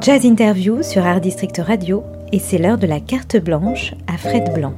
Jazz 0.00 0.24
Interview 0.24 0.82
sur 0.82 1.04
Art 1.04 1.20
District 1.20 1.58
Radio 1.64 2.04
et 2.32 2.38
c'est 2.38 2.58
l'heure 2.58 2.78
de 2.78 2.86
la 2.86 3.00
carte 3.00 3.36
blanche 3.36 3.94
à 4.06 4.16
Fred 4.16 4.52
Blanc. 4.54 4.74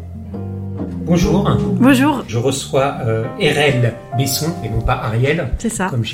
Bonjour. 1.05 1.51
Bonjour, 1.80 2.24
Je 2.29 2.38
reçois 2.38 2.98
euh, 3.06 3.24
RL 3.41 3.95
Besson 4.16 4.52
et 4.65 4.69
non 4.69 4.80
pas 4.80 4.95
Ariel, 4.95 5.48
c'est 5.59 5.69
ça. 5.69 5.88
comme 5.91 6.05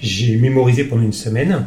j'ai 0.00 0.36
mémorisé 0.36 0.84
pendant 0.84 1.02
une 1.02 1.12
semaine. 1.12 1.66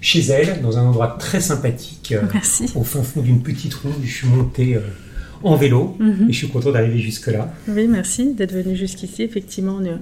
Chez 0.00 0.20
elle, 0.26 0.60
dans 0.60 0.76
un 0.76 0.82
endroit 0.82 1.16
très 1.18 1.40
sympathique, 1.40 2.12
euh, 2.12 2.20
Merci. 2.34 2.66
au 2.74 2.82
fin 2.84 3.02
fond 3.02 3.22
d'une 3.22 3.42
petite 3.42 3.72
rue, 3.72 3.88
je 4.04 4.12
suis 4.12 4.28
monté 4.28 4.74
euh, 4.76 4.80
en 5.42 5.56
vélo 5.56 5.96
Mhm. 5.98 6.26
et 6.28 6.32
je 6.32 6.36
suis 6.36 6.48
content 6.48 6.72
d'arriver 6.72 6.98
jusque-là. 6.98 7.48
Oui, 7.68 7.86
merci 7.88 8.34
d'être 8.34 8.52
venu 8.52 8.76
jusqu'ici. 8.76 9.22
Effectivement, 9.22 9.78
on 9.80 9.84
est 9.84 9.96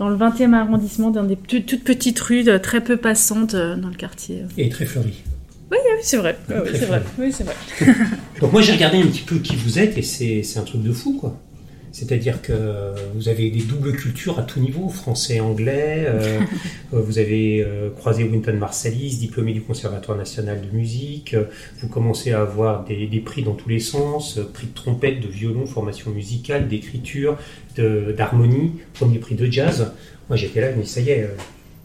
dans 0.00 0.08
le 0.08 0.16
20e 0.16 0.54
arrondissement, 0.54 1.10
dans 1.10 1.24
des 1.24 1.36
toutes 1.36 1.84
petites 1.84 2.18
rues 2.20 2.48
euh, 2.48 2.58
très 2.58 2.82
peu 2.82 2.96
passantes 2.96 3.52
euh, 3.52 3.76
dans 3.76 3.88
le 3.88 3.94
quartier. 3.94 4.44
Et 4.56 4.70
très 4.70 4.86
fleuri. 4.86 5.12
Oui, 5.70 5.76
c'est 6.02 6.16
vrai. 6.16 6.38
Oui, 6.48 6.70
c'est 6.72 6.86
vrai. 6.86 7.02
Oui, 7.18 7.30
c'est 7.30 7.44
vrai. 7.44 7.54
Donc 8.40 8.50
moi 8.50 8.62
j'ai 8.62 8.72
regardé 8.72 8.96
un 8.96 9.06
petit 9.06 9.20
peu 9.20 9.36
qui 9.36 9.56
vous 9.56 9.78
êtes 9.78 9.98
et 9.98 10.02
c'est 10.02 10.58
un 10.58 10.62
truc 10.62 10.82
de 10.82 10.92
fou 10.92 11.18
quoi. 11.20 11.38
C'est-à-dire 11.92 12.40
que 12.40 12.52
vous 13.14 13.28
avez 13.28 13.50
des 13.50 13.62
doubles 13.62 13.92
cultures 13.92 14.38
à 14.38 14.42
tout 14.42 14.60
niveau, 14.60 14.88
français, 14.88 15.40
anglais. 15.40 16.04
euh, 16.06 16.40
euh, 16.94 17.00
vous 17.00 17.18
avez 17.18 17.64
euh, 17.64 17.90
croisé 17.90 18.24
Wynton 18.24 18.56
Marsalis, 18.56 19.16
diplômé 19.16 19.52
du 19.52 19.60
Conservatoire 19.62 20.16
national 20.16 20.60
de 20.60 20.76
musique. 20.76 21.34
vous 21.80 21.88
commencez 21.88 22.32
à 22.32 22.42
avoir 22.42 22.84
des, 22.84 23.06
des 23.06 23.20
prix 23.20 23.42
dans 23.42 23.54
tous 23.54 23.68
les 23.68 23.80
sens, 23.80 24.38
prix 24.52 24.68
de 24.68 24.74
trompette, 24.74 25.20
de 25.20 25.28
violon, 25.28 25.66
formation 25.66 26.10
musicale, 26.10 26.68
d'écriture, 26.68 27.36
d'harmonie, 27.76 28.72
premier 28.94 29.18
prix 29.18 29.34
de 29.34 29.50
jazz. 29.50 29.92
Moi 30.28 30.36
j'étais 30.36 30.60
là, 30.60 30.72
dis 30.72 30.86
ça 30.86 31.00
y 31.00 31.10
est, 31.10 31.28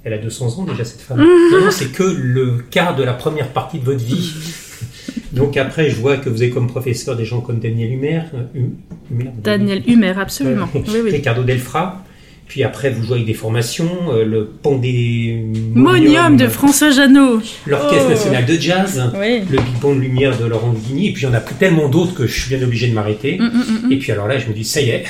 elle 0.03 0.13
a 0.13 0.17
200 0.17 0.59
ans 0.59 0.63
déjà 0.65 0.85
cette 0.85 1.01
femme. 1.01 1.17
Non, 1.51 1.61
non, 1.65 1.71
c'est 1.71 1.91
que 1.91 2.03
le 2.03 2.57
quart 2.69 2.95
de 2.95 3.03
la 3.03 3.13
première 3.13 3.49
partie 3.49 3.79
de 3.79 3.85
votre 3.85 4.03
vie. 4.03 4.33
Donc 5.31 5.57
après, 5.57 5.89
je 5.89 5.95
vois 5.95 6.17
que 6.17 6.29
vous 6.29 6.41
avez 6.41 6.51
comme 6.51 6.67
professeur 6.67 7.15
des 7.15 7.25
gens 7.25 7.41
comme 7.41 7.59
Daniel 7.59 7.91
Humer, 7.93 8.21
euh, 8.33 8.43
Hum- 8.55 8.75
Humer, 9.11 9.31
Daniel 9.43 9.83
Humer, 9.87 10.13
absolument. 10.19 10.67
euh, 10.75 10.79
Oui, 10.87 10.99
oui. 11.05 11.11
Ricardo 11.11 11.43
Delfra. 11.43 12.03
Puis 12.47 12.63
après, 12.63 12.91
vous 12.91 13.01
jouez 13.03 13.15
avec 13.15 13.25
des 13.25 13.33
formations, 13.33 13.89
euh, 14.13 14.23
le 14.23 14.45
Pandémonium, 14.45 15.73
Monium 15.73 16.37
de 16.37 16.47
François 16.47 16.91
Janot. 16.91 17.41
l'Orchestre 17.65 18.05
Oh. 18.05 18.09
national 18.11 18.45
de 18.45 18.53
jazz, 18.53 19.01
Oui. 19.19 19.39
le 19.49 19.57
Big 19.57 19.79
Band 19.81 19.93
Lumière 19.95 20.37
de 20.37 20.45
Laurent 20.45 20.73
Guigny, 20.73 21.07
et 21.09 21.13
puis 21.13 21.23
il 21.23 21.25
y 21.25 21.27
en 21.27 21.33
a 21.33 21.39
tellement 21.39 21.89
d'autres 21.89 22.13
que 22.13 22.27
je 22.27 22.39
suis 22.39 22.55
bien 22.55 22.63
obligé 22.65 22.87
de 22.87 22.93
m'arrêter. 22.93 23.39
Mm, 23.39 23.43
mm, 23.45 23.87
mm, 23.87 23.91
Et 23.91 23.97
puis 23.97 24.11
alors 24.11 24.27
là, 24.27 24.37
je 24.37 24.47
me 24.47 24.53
dis, 24.53 24.63
ça 24.63 24.79
y 24.81 24.89
est, 24.89 25.05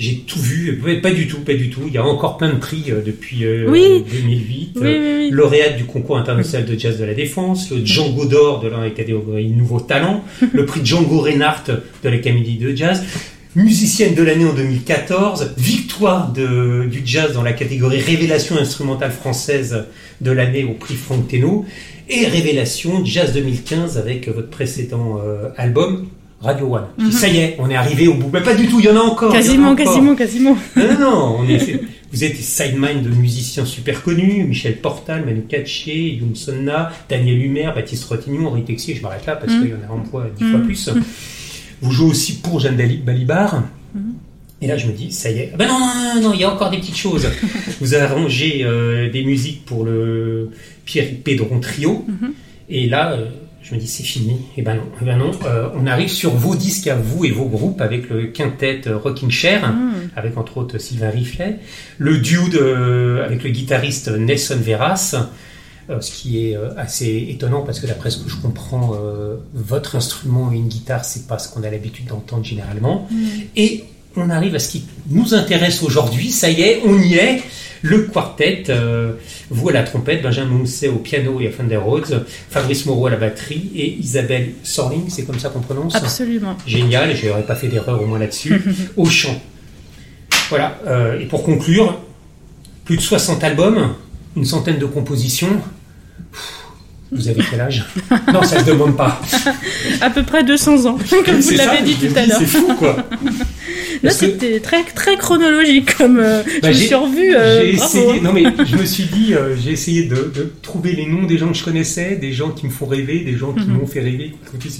j'ai 0.00 0.16
tout 0.26 0.40
vu. 0.40 0.80
Pas 1.02 1.10
du 1.12 1.28
tout, 1.28 1.40
pas 1.40 1.54
du 1.54 1.70
tout. 1.70 1.82
Il 1.86 1.92
y 1.92 1.98
a 1.98 2.04
encore 2.04 2.36
plein 2.38 2.52
de 2.52 2.58
prix 2.58 2.84
euh, 2.88 3.00
depuis 3.04 3.44
euh, 3.44 3.66
Oui. 3.68 4.02
2008. 4.10 4.70
Oui, 4.76 4.82
oui. 4.82 5.30
Lauréate 5.30 5.76
du 5.76 5.84
concours 5.84 6.16
international 6.18 6.66
de 6.66 6.76
jazz 6.78 6.98
de 6.98 7.04
la 7.04 7.14
défense, 7.14 7.70
le 7.70 7.84
Django 7.84 8.24
d'or 8.24 8.60
de 8.60 8.68
la 8.68 8.90
catégorie 8.90 9.48
Nouveau 9.50 9.78
Talent, 9.80 10.24
le 10.52 10.64
prix 10.66 10.80
Django 10.84 11.20
Reinhardt 11.20 11.70
de 12.02 12.08
la 12.08 12.18
Comédie 12.18 12.56
de 12.56 12.74
Jazz, 12.74 13.04
musicienne 13.54 14.14
de 14.14 14.22
l'année 14.22 14.44
en 14.46 14.54
2014, 14.54 15.52
victoire 15.58 16.32
de- 16.32 16.86
du 16.90 17.02
jazz 17.04 17.32
dans 17.34 17.42
la 17.42 17.52
catégorie 17.52 17.98
Révélation 18.00 18.56
instrumentale 18.56 19.10
française 19.10 19.84
de 20.20 20.30
l'année 20.30 20.64
au 20.64 20.74
prix 20.74 20.94
Franck 20.94 21.28
Teno, 21.28 21.64
et 22.08 22.26
Révélation 22.26 23.04
Jazz 23.04 23.32
2015 23.34 23.98
avec 23.98 24.28
votre 24.28 24.50
précédent 24.50 25.20
euh, 25.24 25.48
album 25.56 26.06
Radio 26.40 26.74
One. 26.74 26.84
Dis, 26.98 27.12
Ça 27.12 27.28
y 27.28 27.36
est, 27.38 27.56
on 27.58 27.68
est 27.68 27.76
arrivé 27.76 28.08
au 28.08 28.14
bout. 28.14 28.30
Mais 28.32 28.42
pas 28.42 28.54
du 28.54 28.66
tout, 28.66 28.80
il 28.80 28.86
y 28.86 28.88
en 28.88 28.96
a 28.96 29.00
encore. 29.00 29.30
en 29.30 29.34
a 29.34 29.36
Quasiment, 29.36 29.70
encore. 29.70 29.84
quasiment, 29.84 30.14
quasiment. 30.14 30.56
Non, 30.76 30.84
non, 30.94 31.00
non, 31.00 31.36
on 31.40 31.48
est- 31.48 31.80
vous 32.12 32.24
êtes 32.24 32.32
des 32.36 32.42
sidemine 32.42 33.02
de 33.02 33.08
musiciens 33.10 33.64
super 33.64 34.02
connus, 34.02 34.44
Michel 34.44 34.78
Portal, 34.78 35.24
Manu 35.24 35.42
Katché, 35.48 36.14
Youm 36.14 36.34
Sonna, 36.34 36.90
Daniel 37.08 37.40
Humer, 37.44 37.70
Baptiste 37.74 38.04
Rotignon, 38.04 38.48
Henri 38.48 38.64
Texier, 38.64 38.94
je 38.96 39.02
m'arrête 39.02 39.26
là 39.26 39.36
parce 39.36 39.52
Mm. 39.52 39.60
qu'il 39.60 39.70
y 39.70 39.74
en 39.74 39.94
a 39.94 40.00
un 40.00 40.04
fois 40.04 40.26
dix 40.36 40.44
fois 40.50 40.60
plus. 40.60 40.90
Vous 41.82 41.92
jouez 41.92 42.10
aussi 42.10 42.38
pour 42.38 42.58
Jeanne 42.58 42.76
Dali- 42.76 42.98
Balibar. 43.04 43.62
Et 44.62 44.66
là, 44.66 44.76
je 44.76 44.86
me 44.88 44.92
dis, 44.92 45.10
ça 45.12 45.30
y 45.30 45.38
est. 45.38 45.50
Ah 45.54 45.56
Ben 45.56 45.68
non, 45.68 45.78
non, 45.78 45.86
non, 46.16 46.28
non, 46.28 46.34
il 46.34 46.40
y 46.40 46.44
a 46.44 46.52
encore 46.52 46.70
des 46.70 46.76
petites 46.78 46.96
choses. 46.96 47.26
vous 47.80 47.94
avez 47.94 48.02
arrangé 48.04 48.60
euh, 48.62 49.10
des 49.10 49.24
musiques 49.24 49.64
pour 49.64 49.84
le 49.84 50.50
Pierre 50.84 51.06
Pédron 51.24 51.60
Trio. 51.60 52.04
Mhm. 52.08 52.32
Et 52.68 52.86
là, 52.86 53.12
euh, 53.12 53.26
je 53.62 53.74
me 53.74 53.80
dis, 53.80 53.86
c'est 53.86 54.02
fini. 54.02 54.38
Et 54.56 54.62
ben 54.62 54.74
non, 54.76 54.82
eh 55.00 55.04
ben 55.04 55.16
non. 55.18 55.30
Euh, 55.46 55.68
on 55.74 55.86
arrive 55.86 56.08
sur 56.08 56.30
vos 56.34 56.54
disques 56.54 56.86
à 56.88 56.96
vous 56.96 57.24
et 57.24 57.30
vos 57.30 57.44
groupes 57.44 57.80
avec 57.80 58.08
le 58.08 58.26
quintet 58.28 58.80
euh, 58.86 58.96
Rocking 58.96 59.30
Chair 59.30 59.68
Mm. 59.72 59.92
avec 60.16 60.36
entre 60.38 60.56
autres 60.56 60.78
Sylvain 60.78 61.10
Riflet, 61.10 61.58
le 61.98 62.18
duo 62.18 62.48
de- 62.48 63.20
avec 63.24 63.44
le 63.44 63.50
guitariste 63.50 64.08
Nelson 64.08 64.56
Veras, 64.60 65.14
euh, 65.90 66.00
ce 66.00 66.10
qui 66.10 66.46
est 66.46 66.56
euh, 66.56 66.70
assez 66.78 67.26
étonnant 67.30 67.60
parce 67.62 67.80
que 67.80 67.86
d'après 67.86 68.10
ce 68.10 68.18
que 68.24 68.30
je 68.30 68.36
comprends, 68.36 68.92
euh, 68.94 69.36
votre 69.54 69.94
instrument 69.96 70.50
et 70.52 70.56
une 70.56 70.68
guitare, 70.68 71.04
c'est 71.04 71.26
pas 71.28 71.38
ce 71.38 71.48
qu'on 71.52 71.62
a 71.62 71.70
l'habitude 71.70 72.06
d'entendre 72.06 72.44
généralement. 72.44 73.08
Et 73.56 73.84
on 74.16 74.30
arrive 74.30 74.54
à 74.54 74.58
ce 74.58 74.70
qui 74.70 74.84
nous 75.10 75.34
intéresse 75.34 75.82
aujourd'hui, 75.82 76.30
ça 76.30 76.50
y 76.50 76.62
est, 76.62 76.80
on 76.86 76.98
y 76.98 77.14
est, 77.14 77.42
le 77.82 78.02
quartet, 78.02 78.64
euh, 78.68 79.12
vous 79.48 79.68
à 79.68 79.72
la 79.72 79.82
trompette, 79.82 80.22
Benjamin 80.22 80.50
Mousset 80.50 80.88
au 80.88 80.96
piano 80.96 81.40
et 81.40 81.48
à 81.48 81.50
Thunder 81.50 81.76
Rhodes, 81.76 82.26
Fabrice 82.50 82.86
Moreau 82.86 83.06
à 83.06 83.10
la 83.10 83.16
batterie 83.16 83.70
et 83.74 83.94
Isabelle 83.94 84.52
Sorling, 84.62 85.08
c'est 85.08 85.24
comme 85.24 85.38
ça 85.38 85.48
qu'on 85.48 85.60
prononce 85.60 85.94
Absolument. 85.94 86.56
Génial, 86.66 87.16
je 87.16 87.28
n'aurais 87.28 87.42
pas 87.42 87.54
fait 87.54 87.68
d'erreur 87.68 88.00
au 88.02 88.06
moins 88.06 88.18
là-dessus, 88.18 88.62
au 88.96 89.06
chant. 89.06 89.40
Voilà, 90.50 90.78
euh, 90.86 91.20
et 91.20 91.26
pour 91.26 91.42
conclure, 91.42 91.98
plus 92.84 92.96
de 92.96 93.02
60 93.02 93.42
albums, 93.44 93.94
une 94.36 94.44
centaine 94.44 94.78
de 94.78 94.86
compositions. 94.86 95.60
Vous 97.12 97.28
avez 97.28 97.42
quel 97.48 97.60
âge? 97.60 97.86
Non, 98.32 98.42
ça 98.42 98.56
ne 98.58 98.64
se 98.64 98.66
demande 98.66 98.96
pas. 98.96 99.20
À 100.00 100.10
peu 100.10 100.22
près 100.22 100.44
200 100.44 100.86
ans, 100.86 100.98
comme 101.24 101.40
vous 101.40 101.50
l'avez 101.52 101.82
dit 101.82 101.94
tout 101.94 102.16
à 102.16 102.26
l'heure. 102.26 102.38
C'est 102.38 102.46
fou, 102.46 102.74
quoi. 102.78 102.96
Là, 104.02 104.10
que- 104.10 104.16
c'était 104.16 104.60
très, 104.60 104.82
très 104.84 105.16
chronologique 105.16 105.94
comme 105.96 106.18
euh, 106.18 106.42
je 106.46 106.60
Bah, 106.60 106.72
j'ai- 106.72 106.86
suis 106.86 106.94
revue. 106.94 107.34
euh, 107.36 107.60
j'ai 107.62 107.74
essayé, 107.74 108.20
non 108.20 108.32
mais 108.32 108.44
je 108.66 108.76
me 108.76 108.84
suis 108.84 109.04
dit, 109.04 109.34
euh, 109.34 109.54
j'ai 109.56 109.72
essayé 109.72 110.04
de, 110.04 110.14
de 110.34 110.52
trouver 110.62 110.92
les 110.92 111.06
noms 111.06 111.24
des 111.24 111.36
gens 111.38 111.48
que 111.48 111.56
je 111.58 111.64
connaissais, 111.64 112.16
des 112.16 112.32
gens 112.32 112.50
qui 112.50 112.66
me 112.66 112.70
font 112.70 112.86
rêver, 112.86 113.20
des 113.20 113.36
gens 113.36 113.52
qui 113.52 113.66
Mhm. 113.66 113.76
m'ont 113.78 113.86
fait 113.86 114.00
rêver, 114.00 114.32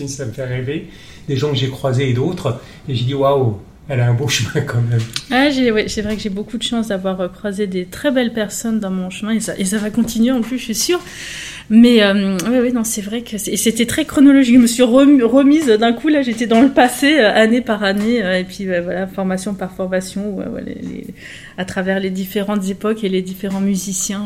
ça 0.07 0.25
me 0.27 0.33
fait 0.33 0.45
rêver, 0.45 0.87
des 1.29 1.37
gens 1.37 1.51
que 1.51 1.57
j'ai 1.59 1.69
croisés 1.69 2.09
et 2.09 2.13
d'autres. 2.15 2.61
Et 2.89 2.95
j'ai 2.95 3.05
dit, 3.05 3.15
waouh, 3.15 3.59
elle 3.89 4.01
a 4.01 4.07
un 4.09 4.15
beau 4.15 4.29
chemin 4.29 4.61
quand 4.67 4.81
même. 4.91 5.01
Ah, 5.31 5.49
ouais, 5.49 5.85
c'est 5.89 6.03
vrai 6.03 6.17
que 6.17 6.23
j'ai 6.23 6.29
beaucoup 6.31 6.57
de 6.59 6.63
chance 6.63 6.89
d'avoir 6.89 7.21
euh, 7.21 7.29
croisé 7.29 7.67
des 7.67 7.85
très 7.87 8.11
belles 8.11 8.33
personnes 8.33 8.81
dans 8.81 8.91
mon 8.91 9.11
chemin 9.11 9.33
et 9.33 9.41
ça, 9.41 9.53
et 9.59 9.65
ça 9.65 9.79
va 9.79 9.91
continuer 9.91 10.33
en 10.33 10.41
plus, 10.41 10.59
je 10.59 10.65
suis 10.65 10.75
sûre. 10.75 11.01
Mais 11.73 12.03
euh, 12.03 12.37
oui, 12.51 12.59
oui, 12.63 12.73
non, 12.73 12.83
c'est 12.83 13.01
vrai 13.01 13.23
que 13.23 13.39
c'était 13.39 13.87
très 13.87 14.05
chronologique. 14.05 14.57
Je 14.57 14.61
me 14.61 14.67
suis 14.67 14.83
rem- 14.83 15.23
remise 15.23 15.67
d'un 15.69 15.93
coup, 15.93 16.09
là, 16.09 16.21
j'étais 16.21 16.47
dans 16.47 16.61
le 16.63 16.71
passé, 16.71 17.19
euh, 17.21 17.33
année 17.33 17.61
par 17.61 17.85
année, 17.85 18.23
euh, 18.25 18.41
et 18.41 18.45
puis 18.45 18.69
euh, 18.69 18.81
voilà, 18.83 19.07
formation 19.07 19.55
par 19.55 19.73
formation, 19.73 20.35
ouais, 20.35 20.47
ouais, 20.49 20.65
les- 20.67 21.07
à 21.59 21.65
travers 21.65 22.01
les 22.01 22.11
différentes 22.11 22.69
époques 22.69 23.05
et 23.05 23.09
les 23.09 23.23
différents 23.23 23.61
musiciens. 23.61 24.25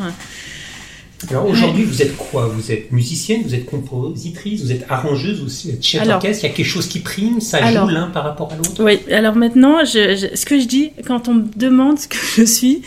Alors 1.30 1.46
aujourd'hui, 1.48 1.84
vous 1.84 2.02
êtes 2.02 2.16
quoi? 2.16 2.46
Vous 2.48 2.70
êtes 2.72 2.92
musicienne, 2.92 3.42
vous 3.44 3.54
êtes 3.54 3.66
compositrice, 3.66 4.62
vous 4.62 4.72
êtes 4.72 4.84
arrangeuse, 4.88 5.40
vous 5.42 5.70
êtes 5.70 5.82
chef 5.82 6.06
d'orchestre. 6.06 6.44
Il 6.44 6.48
y 6.48 6.52
a 6.52 6.54
quelque 6.54 6.66
chose 6.66 6.86
qui 6.88 7.00
prime, 7.00 7.40
ça 7.40 7.58
Alors- 7.58 7.88
joue 7.88 7.94
l'un 7.94 8.08
par 8.08 8.24
rapport 8.24 8.52
à 8.52 8.56
l'autre? 8.56 8.82
Oui, 8.82 8.98
alors 9.12 9.34
maintenant, 9.36 9.84
je, 9.84 10.16
je- 10.16 10.36
ce 10.36 10.44
que 10.46 10.58
je 10.60 10.66
dis, 10.66 10.90
quand 11.06 11.28
on 11.28 11.34
me 11.34 11.44
demande 11.56 11.98
ce 11.98 12.08
que 12.08 12.16
je 12.36 12.44
suis, 12.44 12.82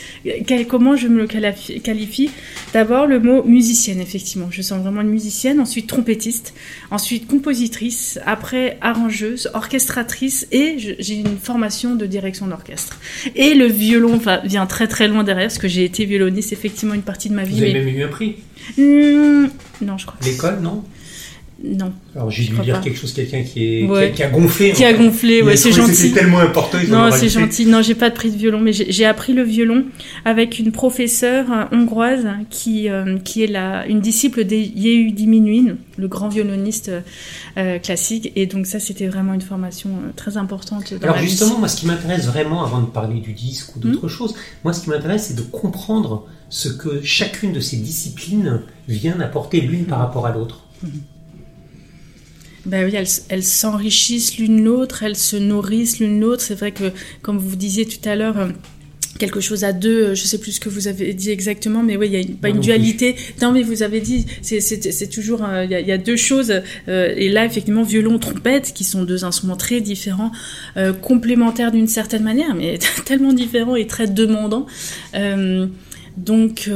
quel- 0.46 0.68
comment 0.68 0.96
je 0.96 1.08
me 1.08 1.20
le 1.22 1.28
qualifie, 1.28 2.30
d'abord 2.74 3.06
le 3.08 3.20
mot 3.20 3.44
musicienne, 3.44 4.00
effectivement. 4.00 4.48
Je 4.52 4.62
sens 4.62 4.82
vraiment 4.82 5.02
une 5.02 5.10
musicienne, 5.10 5.60
ensuite 5.60 5.88
trompettiste, 5.88 6.54
ensuite 6.92 7.28
compositrice, 7.28 8.20
après 8.26 8.78
arrangeuse, 8.82 9.50
orchestratrice, 9.54 10.48
et 10.52 10.76
j'ai 11.00 11.16
une 11.16 11.38
formation 11.42 11.96
de 11.96 12.06
direction 12.06 12.48
d'orchestre. 12.48 13.00
Et 13.36 13.54
le 13.54 13.66
violon 13.66 14.20
vient 14.44 14.66
très 14.66 14.88
très 14.88 15.08
loin 15.08 15.24
derrière, 15.24 15.48
parce 15.48 15.58
que 15.58 15.68
j'ai 15.68 15.86
été 15.86 16.06
violoniste 16.06 16.54
effectivement 16.54 16.94
une 16.94 17.02
partie 17.02 17.30
de 17.30 17.34
ma 17.36 17.44
vie. 17.44 17.56
Vous 17.58 17.64
avez 17.64 17.74
mais- 17.74 17.84
même 17.86 17.96
eu 17.98 18.04
un 18.04 18.08
prix. 18.08 18.27
Hmm, 18.78 19.48
non, 19.82 19.98
je 19.98 20.06
crois. 20.06 20.20
L'école, 20.24 20.60
non? 20.60 20.84
Non. 21.64 21.92
Alors 22.16 22.30
j'ai 22.30 22.44
dû 22.46 22.56
dire 22.60 22.76
pas. 22.76 22.82
quelque 22.84 23.00
chose, 23.00 23.14
quelqu'un 23.14 23.42
qui, 23.42 23.64
est, 23.80 23.88
Ouais. 23.88 24.12
qui, 24.14 24.22
a, 24.22 24.28
qui 24.28 24.36
a 24.36 24.40
gonflé. 24.40 24.72
Qui 24.74 24.86
a 24.86 24.94
gonflé, 24.94 25.42
ouais, 25.42 25.56
c'est 25.58 25.72
gentil. 25.72 25.96
C'était 25.96 26.20
tellement 26.20 26.38
important. 26.40 26.78
Non, 26.88 27.10
c'est 27.12 27.30
gentil. 27.30 27.66
Non, 27.66 27.82
j'ai 27.82 27.96
pas 27.96 28.12
de 28.12 28.16
prix 28.16 28.30
de 28.30 28.38
violon, 28.38 28.60
mais 28.60 28.74
j'ai 28.74 29.06
appris 29.06 29.34
le 29.34 29.42
violon 29.42 29.86
avec 30.24 30.60
une 30.60 30.72
professeure 30.72 31.52
euh, 31.52 31.64
hongroise 31.76 32.28
qui, 32.52 32.90
euh, 32.90 33.18
qui 33.18 33.44
est 33.44 33.48
la, 33.48 33.88
une 33.88 34.02
disciple 34.02 34.46
de 34.46 34.56
Yehudi 34.56 35.26
Menuhin, 35.26 35.78
le 35.98 36.08
grand 36.08 36.30
violoniste 36.30 36.92
euh, 37.58 37.80
classique. 37.80 38.32
Et 38.36 38.46
donc 38.46 38.68
ça, 38.68 38.80
c'était 38.80 39.08
vraiment 39.08 39.34
une 39.34 39.42
formation 39.42 39.90
très 40.16 40.38
importante 40.38 40.94
dans 40.94 41.02
Alors 41.08 41.18
justement, 41.18 41.58
moi, 41.58 41.68
ce 41.70 41.78
qui 41.78 41.88
m'intéresse 41.88 42.28
vraiment, 42.28 42.64
avant 42.64 42.82
de 42.82 42.86
parler 42.88 43.20
du 43.20 43.34
disque 43.34 43.76
ou 43.76 43.80
Hmm. 43.80 43.92
d'autres 43.94 44.08
choses, 44.10 44.36
moi, 44.64 44.74
ce 44.74 44.84
qui 44.84 44.92
m'intéresse, 44.92 45.26
c'est 45.30 45.36
de 45.36 45.42
comprendre 45.42 46.28
ce 46.50 46.70
que 46.70 47.02
chacune 47.04 47.52
de 47.52 47.60
ces 47.60 47.78
disciplines 47.78 48.62
vient 48.88 49.20
apporter 49.22 49.60
l'une 49.60 49.86
par 49.86 49.98
rapport 50.00 50.28
à 50.28 50.32
l'autre. 50.34 50.64
Ben 52.68 52.86
oui, 52.86 52.92
elles, 52.96 53.08
elles 53.30 53.44
s'enrichissent 53.44 54.38
l'une 54.38 54.64
l'autre, 54.64 55.04
elles 55.04 55.16
se 55.16 55.36
nourrissent 55.38 56.00
l'une 56.00 56.20
l'autre. 56.20 56.42
C'est 56.42 56.56
vrai 56.56 56.72
que, 56.72 56.92
comme 57.22 57.38
vous 57.38 57.56
disiez 57.56 57.86
tout 57.86 58.08
à 58.08 58.16
l'heure, 58.16 58.38
euh, 58.38 58.50
quelque 59.20 59.40
chose 59.40 59.64
à 59.64 59.74
deux, 59.74 60.10
euh, 60.10 60.16
je 60.16 60.24
sais 60.26 60.38
plus 60.38 60.52
ce 60.52 60.60
que 60.60 60.70
vous 60.70 60.88
avez 60.88 61.14
dit 61.14 61.32
exactement, 61.32 61.82
mais 61.82 61.96
oui, 61.98 62.08
il 62.08 62.14
y 62.14 62.18
a 62.18 62.20
une, 62.20 62.36
pas 62.36 62.50
Moi 62.50 62.58
une 62.58 62.62
dualité. 62.62 63.16
Non, 63.42 63.52
mais 63.52 63.64
vous 63.64 63.82
avez 63.84 64.00
dit, 64.02 64.26
c'est- 64.42 65.10
toujours, 65.10 65.44
euh, 65.44 65.64
il 65.66 65.72
y, 65.72 65.76
a, 65.76 65.80
il 65.80 65.88
y 65.88 65.92
a 65.92 65.98
deux 65.98 66.18
choses. 66.18 66.54
euh, 66.88 67.14
et 67.16 67.30
là, 67.30 67.46
effectivement, 67.46 67.84
violon, 67.84 68.20
trompette, 68.20 68.74
qui 68.76 68.84
sont 68.84 69.04
deux 69.04 69.24
instruments 69.24 69.56
très 69.58 69.80
différents, 69.82 70.32
euh, 70.76 70.94
complémentaires 70.94 71.72
d'une 71.72 71.88
certaine 71.88 72.24
manière, 72.24 72.54
mais 72.54 72.78
tellement 73.06 73.34
différents 73.34 73.76
et 73.76 73.88
très 73.88 74.08
demandants. 74.08 74.68
Donc. 76.18 76.70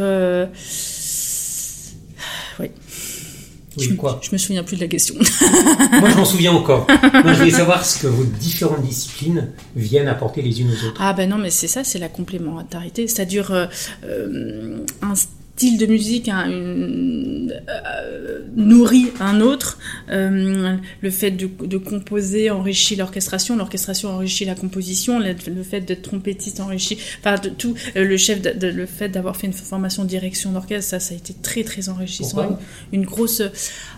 Oui, 3.77 3.87
je, 3.89 3.93
quoi 3.95 4.19
je 4.21 4.29
me 4.31 4.37
souviens 4.37 4.63
plus 4.63 4.75
de 4.75 4.81
la 4.81 4.87
question. 4.87 5.15
Moi, 5.99 6.09
je 6.09 6.15
m'en 6.15 6.25
souviens 6.25 6.51
encore. 6.51 6.85
Moi, 7.13 7.33
je 7.33 7.39
voulais 7.39 7.51
savoir 7.51 7.85
ce 7.85 7.99
que 7.99 8.07
vos 8.07 8.23
différentes 8.23 8.83
disciplines 8.83 9.49
viennent 9.75 10.09
apporter 10.09 10.41
les 10.41 10.61
unes 10.61 10.69
aux 10.69 10.87
autres. 10.87 10.99
Ah 10.99 11.13
ben 11.13 11.29
non, 11.29 11.37
mais 11.37 11.49
c'est 11.51 11.67
ça, 11.67 11.83
c'est 11.83 11.99
la 11.99 12.09
complémentarité. 12.09 13.07
Ça 13.07 13.23
dure 13.25 13.51
euh, 13.51 13.67
euh, 14.03 14.85
un 15.01 15.13
style 15.61 15.77
de 15.77 15.85
musique 15.85 16.27
une, 16.27 17.53
euh, 17.69 18.39
nourrit 18.55 19.11
un 19.19 19.41
autre. 19.41 19.77
Euh, 20.11 20.75
le 21.01 21.11
fait 21.11 21.29
de, 21.29 21.47
de 21.63 21.77
composer 21.77 22.49
enrichit 22.49 22.95
l'orchestration, 22.95 23.55
l'orchestration 23.55 24.09
enrichit 24.09 24.45
la 24.45 24.55
composition, 24.55 25.19
le, 25.19 25.35
le 25.53 25.61
fait 25.63 25.81
d'être 25.81 26.01
trompettiste 26.01 26.59
enrichit, 26.61 26.97
enfin 27.19 27.35
de 27.37 27.49
tout. 27.49 27.75
euh, 27.95 28.03
le 28.05 28.17
chef, 28.17 28.41
de, 28.41 28.67
le 28.67 28.85
fait 28.87 29.09
d'avoir 29.09 29.35
fait 29.37 29.45
une 29.45 29.53
formation 29.53 30.03
de 30.03 30.09
direction 30.09 30.51
d'orchestre, 30.51 30.89
ça, 30.89 30.99
ça 30.99 31.13
a 31.13 31.17
été 31.17 31.35
très 31.43 31.63
très 31.63 31.89
enrichissant. 31.89 32.57
Une, 32.91 33.01
une 33.01 33.05
grosse. 33.05 33.43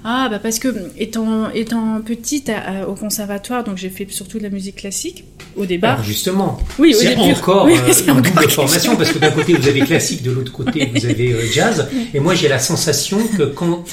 Ah 0.04 0.28
bah 0.30 0.40
parce 0.40 0.60
que 0.60 0.68
étant 0.98 1.50
étant 1.52 2.02
petite 2.02 2.50
à- 2.50 2.58
à- 2.82 2.88
au 2.88 2.96
conservatoire, 2.96 3.64
donc 3.64 3.78
j'ai 3.78 3.90
fait 3.90 4.06
surtout 4.12 4.38
de 4.38 4.44
la 4.44 4.50
musique 4.50 4.76
classique 4.76 5.24
au 5.56 5.66
départ. 5.66 5.94
Alors 5.94 6.04
justement, 6.06 6.60
Oui, 6.78 6.94
c'est 6.94 7.16
encore 7.16 7.66
Oui, 7.66 7.74
euh, 7.78 7.94
une 8.04 8.12
encore 8.12 8.22
double 8.22 8.40
quelque 8.40 8.52
formation 8.52 8.96
parce 8.98 9.12
que 9.14 9.20
d'un 9.20 9.32
côté 9.32 9.54
vous 9.54 9.68
avez 9.70 9.80
classique, 9.82 10.24
de 10.24 10.32
l'autre 10.32 10.52
côté 10.52 10.90
vous 10.94 11.06
avez 11.06 11.32
euh, 11.32 11.42
jazz. 11.54 11.88
Et 12.14 12.20
moi 12.20 12.34
j'ai 12.36 12.48
la 12.48 12.60
sensation 12.60 13.20
que 13.38 13.44
quand 13.44 13.84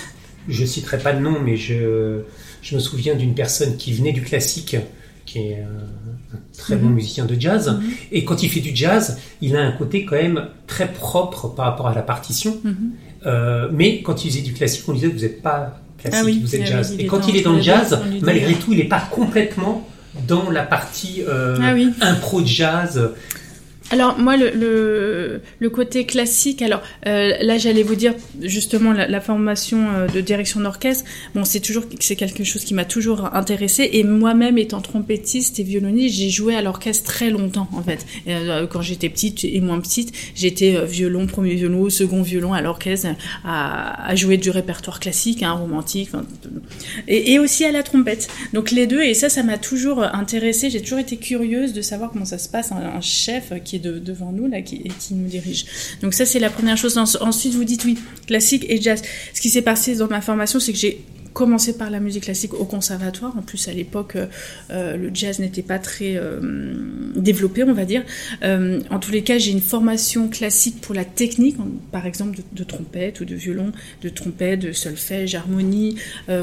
je 0.48 0.64
citerai 0.64 0.98
pas 0.98 1.12
de 1.12 1.20
nom, 1.20 1.36
mais 1.44 1.56
je 1.56 2.20
je 2.62 2.74
me 2.74 2.80
souviens 2.80 3.14
d'une 3.14 3.34
personne 3.34 3.76
qui 3.76 3.92
venait 3.94 4.12
du 4.12 4.22
classique, 4.22 4.76
qui 5.24 5.38
est 5.38 5.62
un, 5.62 6.36
très 6.58 6.76
bon 6.76 6.88
Mhm. 6.88 6.94
musicien 6.94 7.24
de 7.24 7.36
jazz, 7.38 7.68
Mhm. 7.70 7.90
et 8.12 8.24
quand 8.26 8.42
il 8.42 8.50
fait 8.50 8.60
du 8.60 8.72
jazz, 8.74 9.18
il 9.40 9.56
a 9.56 9.62
un 9.62 9.72
côté 9.72 10.04
quand 10.04 10.16
même 10.16 10.46
très 10.66 10.88
propre 10.92 11.48
par 11.48 11.64
rapport 11.66 11.88
à 11.88 11.94
la 11.94 12.02
partition. 12.02 12.58
Mhm. 12.64 12.76
Euh, 13.26 13.68
mais 13.72 14.02
quand 14.02 14.24
il 14.24 14.30
faisait 14.30 14.42
du 14.42 14.52
classique, 14.52 14.84
on 14.88 14.92
disait 14.92 15.06
vous 15.08 15.20
n'êtes 15.20 15.40
pas 15.42 15.80
classique, 15.98 16.20
Ah 16.22 16.24
oui, 16.26 16.40
vous 16.42 16.54
êtes 16.54 16.62
ah 16.64 16.70
jazz. 16.70 16.94
et 16.98 17.06
quand 17.06 17.26
il 17.28 17.36
est 17.36 17.42
dans 17.42 17.52
le 17.54 17.62
jazz, 17.62 17.98
malgré 18.22 18.54
tout, 18.54 18.72
il 18.72 18.78
n'est 18.78 18.84
pas 18.84 19.06
complètement 19.10 19.86
dans 20.26 20.50
la 20.50 20.62
partie 20.64 21.22
euh, 21.26 21.56
Ah 21.62 21.72
oui. 21.74 21.90
impro 22.00 22.42
jazz. 22.44 23.10
Alors 23.92 24.16
moi 24.19 24.37
le, 24.37 25.40
le, 25.58 25.70
côté 25.70 26.06
classique, 26.06 26.62
alors 26.62 26.81
euh, 27.06 27.32
là 27.40 27.58
j'allais 27.58 27.82
vous 27.82 27.96
dire 27.96 28.14
justement 28.40 28.92
la, 28.92 29.20
formation 29.20 29.88
euh, 29.90 30.06
de 30.06 30.20
direction 30.20 30.60
d'orchestre, 30.60 31.04
bon 31.34 31.44
c'est 31.44 31.58
toujours 31.58 31.82
c'est 31.98 32.14
quelque 32.14 32.44
chose 32.44 32.64
qui 32.64 32.72
m'a 32.72 32.84
toujours 32.84 33.34
intéressé 33.34 33.90
et 33.92 34.04
moi-même 34.04 34.58
étant 34.58 34.81
trompettiste 34.81 35.58
et 35.58 35.64
violoniste, 35.64 36.16
j'ai 36.16 36.31
joué 36.31 36.54
à 36.54 36.62
l'orchestre 36.62 37.04
très 37.04 37.31
longtemps 37.31 37.69
en 37.72 37.82
fait. 37.82 38.06
Euh, 38.28 38.69
quand 38.69 38.81
j'étais 38.81 39.08
petite 39.08 39.44
et 39.44 39.60
moins 39.60 39.81
petite, 39.81 40.12
j'étais 40.36 40.86
violon, 40.86 41.26
premier 41.26 41.56
violon, 41.56 41.90
second 41.90 42.22
violon 42.22 42.52
à 42.52 42.62
l'orchestre 42.62 43.08
à, 43.44 44.14
jouer 44.14 44.36
du 44.36 44.50
répertoire 44.50 45.00
classique, 45.00 45.43
hein, 45.43 45.52
romantique, 45.52 46.10
et, 47.08 47.38
aussi 47.38 47.64
à 47.64 47.72
la 47.72 47.82
trompette. 47.82 48.28
Donc 48.52 48.70
les 48.70 48.86
deux, 48.86 49.02
et 49.02 49.14
ça, 49.14 49.28
ça 49.28 49.43
m'a 49.43 49.58
toujours 49.58 50.02
intéressé. 50.02 50.70
J'ai 50.70 50.81
toujours 50.81 50.98
été 50.98 51.16
curieuse 51.16 51.72
de 51.72 51.82
savoir 51.82 52.10
comment 52.10 52.25
ça 52.25 52.38
se 52.38 52.48
passe, 52.48 52.70
un, 52.72 52.76
un 52.76 53.00
chef 53.00 53.52
qui 53.64 53.80
de- 53.81 53.99
devant 53.99 54.32
nous 54.32 54.47
là, 54.47 54.62
qui, 54.62 54.77
et 54.77 54.88
qui 54.99 55.15
nous 55.15 55.29
dirige. 55.29 55.65
Donc 56.03 56.15
ça, 56.15 56.25
c'est 56.27 56.38
la 56.38 56.50
première 56.50 56.77
chose. 56.77 56.97
En- 56.99 57.05
Ensuite, 57.21 57.55
vous 57.55 57.65
dites 57.65 57.85
oui, 57.85 57.99
classique 58.27 58.65
et 58.69 58.81
jazz. 58.81 59.03
Ce 59.35 59.41
qui 59.41 59.50
s'est 59.50 59.62
passé 59.62 59.97
dans 59.97 60.09
ma 60.09 60.21
formation, 60.21 60.61
c'est 60.61 60.73
que 60.73 60.79
j'ai 60.79 61.00
commencé 61.32 61.77
par 61.77 61.91
la 61.91 62.00
musique 62.00 62.25
classique 62.25 62.55
au 62.55 62.65
conservatoire. 62.65 63.37
En 63.37 63.43
plus, 63.43 63.69
à 63.69 63.73
l'époque, 63.73 64.17
euh, 64.17 64.27
euh, 64.71 64.97
le 64.97 65.11
jazz 65.12 65.38
n'était 65.38 65.62
pas 65.62 65.79
très 65.79 66.17
euh, 66.17 66.41
développé, 67.17 67.62
on 67.65 67.73
va 67.73 67.85
dire. 67.85 68.03
En 68.43 68.99
tous 68.99 69.11
les 69.11 69.23
cas, 69.23 69.38
j'ai 69.38 69.50
une 69.50 69.61
formation 69.61 70.29
classique 70.29 70.81
pour 70.81 70.94
la 70.94 71.05
technique, 71.05 71.56
par 71.93 72.06
exemple 72.06 72.38
de, 72.53 72.65
trompette 72.65 73.21
ou 73.21 73.25
de 73.25 73.35
violon, 73.35 73.73
de 74.03 74.09
trompette, 74.09 74.61
de 74.61 74.73
solfège, 74.73 75.35
harmonie, 75.35 75.97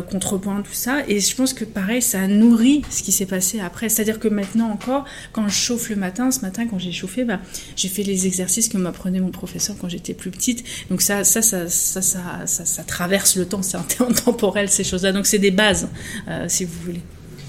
contrepoint, 0.10 0.62
tout 0.62 0.74
ça. 0.74 1.04
Et 1.08 1.20
je 1.20 1.36
pense 1.36 1.54
que 1.54 1.66
pareil, 1.66 2.02
ça 2.02 2.28
nourrit 2.28 2.82
ce 2.90 3.04
qui 3.04 3.12
s'est 3.12 3.26
passé 3.26 3.60
après. 3.60 3.90
C'est-à-dire 3.90 4.20
que 4.20 4.28
maintenant 4.28 4.70
encore, 4.70 5.06
quand 5.32 5.48
je 5.48 5.56
chauffe 5.56 5.90
le 5.90 5.96
matin, 5.96 6.32
ce 6.32 6.42
matin 6.42 6.68
quand 6.68 6.80
j'ai 6.80 6.92
chauffé, 6.92 7.24
bah, 7.24 7.40
j'ai 7.76 7.90
fait 7.90 8.04
les 8.04 8.28
exercices 8.28 8.70
que 8.70 8.78
m'apprenait 8.78 9.20
mon 9.20 9.32
professeur 9.32 9.76
quand 9.80 9.90
j'étais 9.90 10.14
plus 10.14 10.32
petite. 10.32 10.64
Donc 10.90 11.02
ça, 11.02 11.24
ça, 11.24 11.42
ça, 11.42 11.68
ça, 11.68 12.02
ça, 12.02 12.22
ça, 12.46 12.66
ça 12.66 12.84
traverse 12.84 13.36
le 13.36 13.46
temps, 13.46 13.62
c'est 13.62 13.78
intemporel 14.00 14.70
ces 14.78 14.84
choses-là. 14.84 15.12
Donc 15.12 15.26
c'est 15.26 15.40
des 15.40 15.52
bases, 15.52 15.90
euh, 16.28 16.46
si 16.48 16.66
vous 16.66 16.80
voulez. 16.86 17.02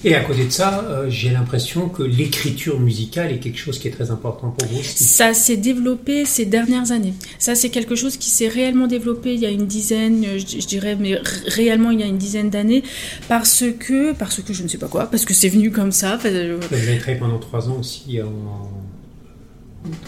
Et 0.05 0.15
à 0.15 0.21
côté 0.21 0.45
de 0.45 0.51
ça, 0.51 0.85
euh, 0.89 1.11
j'ai 1.11 1.31
l'impression 1.31 1.89
que 1.89 2.05
l'écriture 2.05 2.79
musicale 2.79 3.33
est 3.33 3.39
quelque 3.39 3.59
chose 3.59 3.81
qui 3.81 3.89
est 3.89 3.91
très 3.91 4.13
important 4.13 4.51
pour 4.51 4.69
vous. 4.69 4.79
aussi. 4.79 5.03
Ça 5.03 5.35
s'est 5.35 5.57
développé 5.57 6.25
ces 6.25 6.45
dernières 6.45 6.93
années. 6.93 7.15
Ça, 7.41 7.57
c'est 7.57 7.69
quelque 7.69 7.97
chose 7.97 8.17
qui 8.17 8.31
s'est 8.31 8.47
réellement 8.47 8.87
développé 8.87 9.35
il 9.35 9.41
y 9.41 9.47
a 9.47 9.51
une 9.51 9.67
dizaine, 9.67 10.25
euh, 10.25 10.39
je, 10.39 10.61
je 10.61 10.67
dirais, 10.67 10.97
mais 10.99 11.19
réellement 11.49 11.91
il 11.91 11.99
y 11.99 12.05
a 12.05 12.07
une 12.07 12.19
dizaine 12.19 12.49
d'années, 12.49 12.85
parce 13.29 13.65
que, 13.79 14.13
parce 14.13 14.41
que 14.41 14.53
je 14.53 14.63
ne 14.63 14.69
sais 14.69 14.79
pas 14.79 14.87
quoi, 14.87 15.07
parce 15.07 15.25
que 15.25 15.35
c'est 15.35 15.49
venu 15.49 15.73
comme 15.73 15.91
ça. 15.91 16.17
Vous 16.17 16.29
avez 16.29 16.99
travaillé 16.99 17.19
pendant 17.19 17.39
trois 17.39 17.69
ans 17.69 17.79
aussi 17.81 18.21
en, 18.23 18.71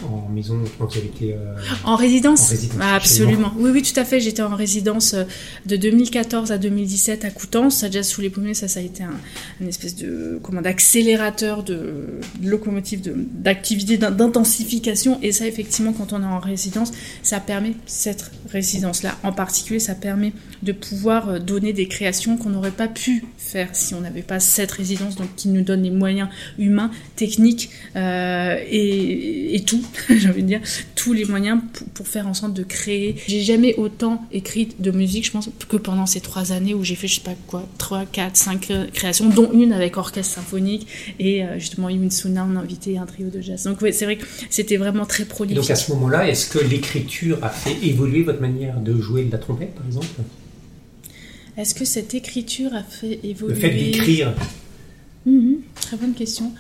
en 0.05 0.29
maison 0.29 0.59
quand 0.79 0.87
vous 0.91 0.99
avez 0.99 1.07
été. 1.07 1.35
euh, 1.35 1.55
En 1.85 1.97
résidence, 1.97 2.47
En 2.47 2.51
résidence, 2.51 2.79
Ah, 2.81 2.95
Absolument. 2.97 3.53
Oui, 3.57 3.71
oui, 3.73 3.83
tout 3.83 3.99
à 3.99 4.05
fait. 4.05 4.21
J'étais 4.21 4.43
en 4.43 4.55
résidence 4.57 5.15
euh, 5.15 5.25
de 5.67 5.77
2014 5.77 6.53
à 6.53 6.59
2017 6.59 7.25
à 7.25 7.31
Coutances. 7.31 7.77
Ça, 7.79 7.91
Jazz 7.91 8.07
sous 8.09 8.21
les 8.21 8.31
pommiers, 8.31 8.55
ça, 8.55 8.69
ça 8.69 8.81
a 8.81 8.83
été 8.83 9.03
un, 9.05 9.13
une 9.61 9.69
espèce 9.69 9.97
de 9.97 10.39
comment 10.43 10.61
d'accélérateur 10.61 11.63
de, 11.63 12.07
de 12.41 12.49
locomotive 12.51 13.01
de- 13.01 13.15
d'activité, 13.17 13.97
d'in- 13.97 14.11
d'intensification. 14.11 15.19
Et 15.23 15.33
ça, 15.33 15.47
effectivement, 15.47 15.93
quand 15.93 16.13
on 16.13 16.21
est 16.23 16.27
en 16.27 16.41
résidence, 16.41 16.93
ça 17.23 17.41
permet 17.41 17.73
cette 17.87 18.31
résidence-là 18.51 19.17
en 19.23 19.33
particulier, 19.33 19.79
ça 19.81 19.95
permet 19.95 20.33
de 20.63 20.73
pouvoir 20.73 21.29
euh, 21.31 21.39
donner 21.39 21.73
des 21.73 21.87
créations 21.89 22.37
qu'on 22.37 22.51
n'aurait 22.51 22.71
pas 22.71 22.89
pu 22.89 23.25
faire 23.39 23.69
si 23.73 23.95
on 23.95 24.01
n'avait 24.01 24.23
pas 24.23 24.41
cette 24.41 24.73
résidence, 24.73 25.17
donc 25.17 25.29
qui 25.37 25.49
nous 25.49 25.63
donne 25.63 25.83
les 25.83 25.91
moyens 25.91 26.29
humains, 26.59 26.91
techniques 27.17 27.71
euh, 27.97 28.57
et, 28.69 29.55
et 29.55 29.60
tout, 29.65 29.83
j'ai 30.09 30.29
envie 30.29 30.43
de 30.43 30.49
dire, 30.49 30.61
tous 30.95 31.13
les 31.13 31.25
moyens 31.25 31.61
pour, 31.73 31.87
pour 31.89 32.09
faire 32.09 32.27
en 32.29 32.35
sorte 32.35 32.55
de 32.55 32.63
créer. 32.63 33.17
J'ai 33.27 33.43
jamais 33.43 33.75
autant 33.77 34.25
écrit 34.33 34.69
de 34.79 34.91
musique, 34.91 35.27
je 35.27 35.31
pense, 35.31 35.49
que 35.69 35.77
pendant 35.77 36.07
ces 36.07 36.21
trois 36.21 36.53
années 36.53 36.75
où 36.75 36.85
j'ai 36.85 36.95
fait, 36.95 37.09
je 37.09 37.17
sais 37.17 37.21
pas 37.21 37.35
quoi, 37.47 37.67
trois, 37.79 38.05
quatre, 38.07 38.37
cinq 38.37 38.61
cré- 38.63 38.91
créations, 38.93 39.29
dont 39.29 39.51
une 39.53 39.73
avec 39.73 39.97
orchestre 39.97 40.35
symphonique 40.35 40.87
et 41.19 41.45
euh, 41.45 41.59
justement 41.59 41.89
Yun 41.89 42.11
Suna, 42.11 42.47
on 42.51 42.57
a 42.57 42.61
invité 42.61 42.99
un 42.99 43.07
trio 43.07 43.29
de 43.31 43.41
jazz. 43.41 43.65
Donc 43.65 43.81
ouais, 43.83 43.93
c'est 43.93 44.05
vrai 44.05 44.17
que 44.17 44.27
c'était 44.51 44.77
vraiment 44.77 45.07
très 45.07 45.25
prolifique. 45.25 45.61
donc 45.61 45.71
à 45.71 45.77
ce 45.77 45.91
moment-là, 45.93 46.29
est-ce 46.29 46.49
que 46.49 46.59
l'écriture 46.59 47.39
a 47.43 47.49
fait 47.51 47.77
évoluer 47.83 48.23
votre 48.23 48.41
manière 48.41 48.81
de 48.81 49.01
jouer 49.01 49.25
de 49.25 49.33
la 49.33 49.39
trompette, 49.39 49.75
par 49.75 49.87
exemple? 49.87 50.07
Est-ce 51.57 51.75
que 51.75 51.85
cette 51.85 52.15
écriture 52.15 52.73
a 52.75 52.83
fait 52.83 53.21
évoluer 53.25 53.55
Le 53.55 53.61
fait 53.61 53.71
d'écrire, 53.71 54.35
Mhm, 55.27 55.57
Très 55.81 55.97
bonne 55.99 56.15
question. 56.15 56.53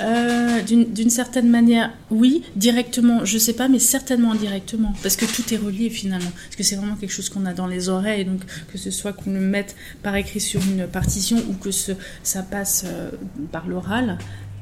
Euh, 0.00 0.62
D'une 0.62 1.10
certaine 1.10 1.48
manière, 1.48 1.90
oui, 2.10 2.42
directement, 2.56 3.24
je 3.24 3.38
sais 3.38 3.54
pas, 3.54 3.68
mais 3.68 3.78
certainement 3.78 4.32
indirectement, 4.32 4.92
parce 5.02 5.16
que 5.16 5.24
tout 5.24 5.54
est 5.54 5.56
relié 5.56 5.90
finalement, 5.90 6.30
parce 6.30 6.56
que 6.56 6.62
c'est 6.62 6.76
vraiment 6.76 6.96
quelque 6.96 7.12
chose 7.12 7.28
qu'on 7.28 7.44
a 7.46 7.54
dans 7.54 7.66
les 7.66 7.88
oreilles, 7.88 8.24
donc 8.24 8.40
que 8.70 8.78
ce 8.78 8.90
soit 8.90 9.12
qu'on 9.12 9.32
le 9.32 9.40
mette 9.40 9.74
par 10.02 10.14
écrit 10.16 10.40
sur 10.40 10.60
une 10.62 10.86
partition 10.86 11.38
ou 11.48 11.54
que 11.54 11.70
ce, 11.70 11.92
ça 12.22 12.42
passe 12.42 12.84
euh, 12.86 13.10
par 13.52 13.66
l'oral, 13.66 14.18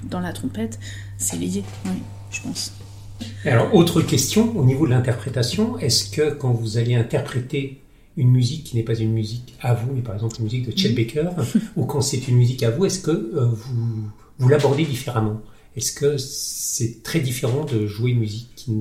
dans 0.08 0.20
la 0.20 0.32
trompette, 0.32 0.78
c'est 1.18 1.36
lié, 1.36 1.64
oui, 1.84 2.02
je 2.30 2.40
pense. 2.40 2.72
Alors, 3.44 3.74
autre 3.74 4.00
question 4.00 4.56
au 4.56 4.64
niveau 4.64 4.86
de 4.86 4.92
l'interprétation, 4.92 5.78
est-ce 5.78 6.10
que 6.10 6.30
quand 6.34 6.52
vous 6.52 6.78
allez 6.78 6.94
interpréter 6.94 7.80
une 8.16 8.30
musique 8.30 8.64
qui 8.64 8.76
n'est 8.76 8.82
pas 8.82 8.96
une 8.96 9.12
musique 9.12 9.54
à 9.60 9.74
vous, 9.74 9.92
mais 9.94 10.02
par 10.02 10.14
exemple 10.14 10.36
une 10.38 10.44
musique 10.44 10.66
de 10.66 10.76
Chet 10.76 10.90
Baker, 10.90 11.30
ou 11.76 11.84
quand 11.84 12.00
c'est 12.00 12.28
une 12.28 12.36
musique 12.36 12.62
à 12.62 12.70
vous, 12.70 12.84
est-ce 12.84 13.00
que 13.00 13.10
euh, 13.10 13.46
vous, 13.46 14.10
vous 14.38 14.48
l'abordez 14.48 14.84
différemment. 14.84 15.42
Est-ce 15.76 15.92
que 15.92 16.16
c'est 16.16 17.02
très 17.02 17.20
différent 17.20 17.64
de 17.64 17.86
jouer 17.86 18.12
une 18.12 18.20
musique 18.20 18.50
qui... 18.56 18.72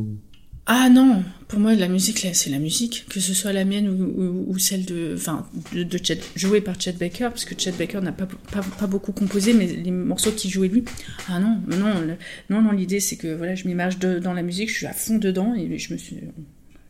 Ah 0.70 0.90
non, 0.90 1.24
pour 1.48 1.60
moi 1.60 1.76
la 1.76 1.88
musique 1.88 2.28
c'est 2.34 2.50
la 2.50 2.60
musique, 2.60 3.06
que 3.08 3.22
ce 3.22 3.34
soit 3.34 3.54
la 3.54 3.64
mienne 3.64 3.88
ou, 3.88 4.60
celle 4.60 4.84
de, 4.84 5.14
enfin, 5.16 5.48
de, 5.74 5.98
Chet, 5.98 6.20
jouée 6.36 6.60
par 6.60 6.80
Chet 6.80 6.92
Baker, 6.92 7.30
parce 7.30 7.46
que 7.46 7.58
Chet 7.58 7.72
Baker 7.72 8.02
n'a 8.02 8.12
pas, 8.12 8.28
pas, 8.52 8.88
beaucoup 8.88 9.14
composé, 9.14 9.54
mais 9.54 9.66
les 9.66 9.92
morceaux 9.92 10.32
qu'il 10.32 10.52
jouait 10.52 10.68
lui, 10.68 10.84
ah 11.30 11.40
non, 11.40 11.62
non, 11.68 12.18
non, 12.50 12.62
non, 12.62 12.72
l'idée 12.74 13.00
c'est 13.00 13.16
que 13.16 13.34
voilà, 13.34 13.56
je 13.56 13.66
m'immerge 13.66 13.98
dans 13.98 14.34
la 14.34 14.44
musique, 14.44 14.70
je 14.70 14.76
suis 14.76 14.88
à 14.88 14.94
fond 14.94 15.18
dedans 15.18 15.56
et 15.56 15.78
je 15.78 15.94
me 15.94 15.98
suis, 15.98 16.18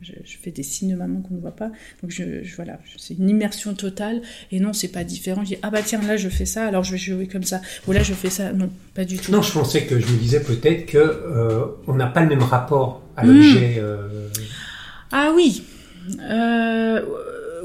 je, 0.01 0.11
je 0.23 0.37
fais 0.41 0.51
des 0.51 0.63
signes 0.63 0.91
de 0.91 0.95
maman 0.95 1.21
qu'on 1.21 1.33
ne 1.35 1.39
voit 1.39 1.55
pas, 1.55 1.71
donc 2.01 2.11
je, 2.11 2.43
je- 2.43 2.55
voilà, 2.55 2.79
c'est 2.97 3.15
une 3.15 3.29
immersion 3.29 3.73
totale 3.73 4.21
et 4.51 4.59
non, 4.59 4.73
c'est 4.73 4.87
pas 4.89 5.03
différent. 5.03 5.43
Je 5.43 5.55
dis 5.55 5.57
ah 5.61 5.69
bah 5.69 5.81
tiens 5.83 6.01
là 6.01 6.17
je 6.17 6.29
fais 6.29 6.45
ça, 6.45 6.65
alors 6.67 6.83
je 6.83 6.91
vais 6.91 6.97
jouer 6.97 7.27
comme 7.27 7.43
ça, 7.43 7.61
ou 7.87 7.91
là 7.91 8.03
je 8.03 8.13
fais 8.13 8.29
ça, 8.29 8.53
non, 8.53 8.69
pas 8.93 9.05
du 9.05 9.17
tout. 9.17 9.31
Non, 9.31 9.41
je 9.41 9.51
pensais 9.51 9.85
que 9.85 9.99
je 9.99 10.05
me 10.07 10.17
disais 10.17 10.41
peut-être 10.41 10.85
que 10.85 10.97
euh, 10.97 11.65
on 11.87 11.93
n'a 11.95 12.07
pas 12.07 12.21
le 12.21 12.29
même 12.29 12.43
rapport 12.43 13.01
à 13.15 13.25
Mm. 13.25 13.27
l'objet. 13.27 13.75
euh, 13.79 14.27
Ah 15.11 15.31
oui, 15.35 15.63
Euh, 16.21 17.01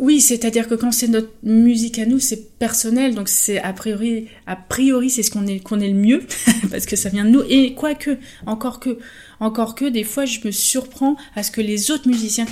oui, 0.01 0.21
c'est-à-dire 0.21 0.69
que 0.69 0.75
quand 0.75 0.91
c'est 0.93 1.09
notre 1.09 1.31
musique 1.43 1.99
à 1.99 2.07
nous, 2.07 2.19
c'est 2.19 2.52
personnel, 2.63 3.17
donc 3.17 3.29
c'est 3.29 3.61
a 3.61 3.73
priori, 3.73 4.29
a 4.47 4.55
priori, 4.55 5.11
c'est 5.11 5.25
ce 5.25 5.33
qu'on 5.33 5.49
est, 5.49 5.59
qu'on 5.59 5.81
est 5.81 5.89
le 5.89 5.99
mieux, 5.99 6.23
parce 6.71 6.87
que 6.87 6.95
ça 6.95 7.09
vient 7.09 7.25
de 7.25 7.31
nous. 7.31 7.43
Et 7.49 7.75
quoique, 7.75 8.19
encore 8.47 8.79
que, 8.79 9.01
encore 9.41 9.75
que, 9.75 9.87
des 9.87 10.05
fois, 10.05 10.27
je 10.27 10.39
me 10.45 10.53
surprends 10.53 11.17
à 11.35 11.43
ce 11.43 11.51
que 11.51 11.61
les 11.61 11.91
autres 11.91 12.07
musiciens 12.07 12.47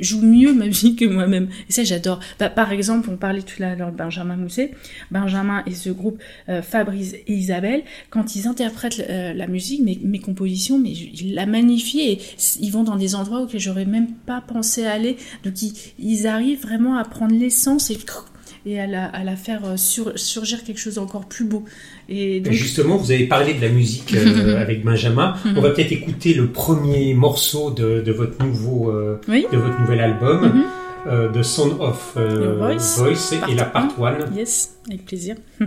jouent 0.00 0.22
mieux 0.22 0.54
ma 0.54 0.64
musique 0.72 1.00
que 1.00 1.04
moi-même. 1.04 1.50
Et 1.68 1.74
ça, 1.74 1.84
j'adore. 1.84 2.20
Bah, 2.38 2.48
par 2.48 2.72
exemple, 2.72 3.10
on 3.12 3.18
parlait 3.18 3.42
tout 3.42 3.62
à 3.62 3.74
l'heure 3.74 3.92
de 3.92 3.96
Benjamin 3.98 4.36
Mousset. 4.36 4.70
Benjamin 5.10 5.62
et 5.66 5.74
ce 5.74 5.90
groupe 5.90 6.22
euh, 6.48 6.62
Fabrice 6.62 7.12
et 7.12 7.34
Isabelle, 7.34 7.82
quand 8.08 8.36
ils 8.36 8.48
interprètent 8.48 9.04
euh, 9.10 9.34
la 9.34 9.46
musique, 9.46 9.82
mes, 9.82 10.00
mes 10.02 10.20
compositions, 10.20 10.78
mais 10.78 10.92
ils 10.92 11.34
la 11.34 11.44
magnifient 11.44 12.12
et 12.12 12.18
ils 12.60 12.70
vont 12.70 12.82
dans 12.82 12.96
des 12.96 13.14
endroits 13.14 13.42
auxquels 13.42 13.60
j'aurais 13.60 13.84
même 13.84 14.10
pas 14.24 14.40
pensé 14.40 14.86
aller. 14.86 15.18
Donc 15.44 15.60
ils, 15.60 15.74
ils 15.98 16.26
arrivent 16.26 16.62
vraiment 16.62 16.96
à 16.96 17.04
prendre 17.04 17.34
l'essence 17.34 17.90
et, 17.90 17.98
et 18.66 18.80
à, 18.80 18.86
la, 18.86 19.04
à 19.06 19.24
la 19.24 19.36
faire 19.36 19.64
euh, 19.64 19.76
sur- 19.76 20.18
surgir 20.18 20.64
quelque 20.64 20.78
chose 20.80 20.94
d'encore 20.94 21.26
plus 21.26 21.44
beau. 21.44 21.64
Et 22.08 22.40
donc, 22.40 22.52
Justement, 22.52 22.96
vous 22.96 23.10
avez 23.12 23.26
parlé 23.26 23.54
de 23.54 23.60
la 23.60 23.68
musique 23.68 24.14
euh, 24.14 24.56
avec 24.60 24.84
Benjamin. 24.84 25.34
On 25.56 25.60
va 25.60 25.70
peut-être 25.70 25.92
écouter 25.92 26.34
le 26.34 26.48
premier 26.48 27.14
morceau 27.14 27.70
de, 27.70 28.00
de 28.00 28.12
votre 28.12 28.42
nouveau, 28.44 28.90
euh, 28.90 29.20
oui, 29.28 29.46
de 29.52 29.58
votre 29.58 29.80
nouvel 29.80 30.00
album, 30.00 30.40
Mhm. 30.44 30.64
euh, 31.08 31.28
The 31.32 31.42
Sound 31.42 31.80
of 31.80 32.16
Voice, 32.16 33.34
et 33.48 33.54
la 33.54 33.64
part 33.64 33.88
1. 34.02 34.34
yes, 34.36 34.78
avec 34.88 35.04
plaisir. 35.04 35.36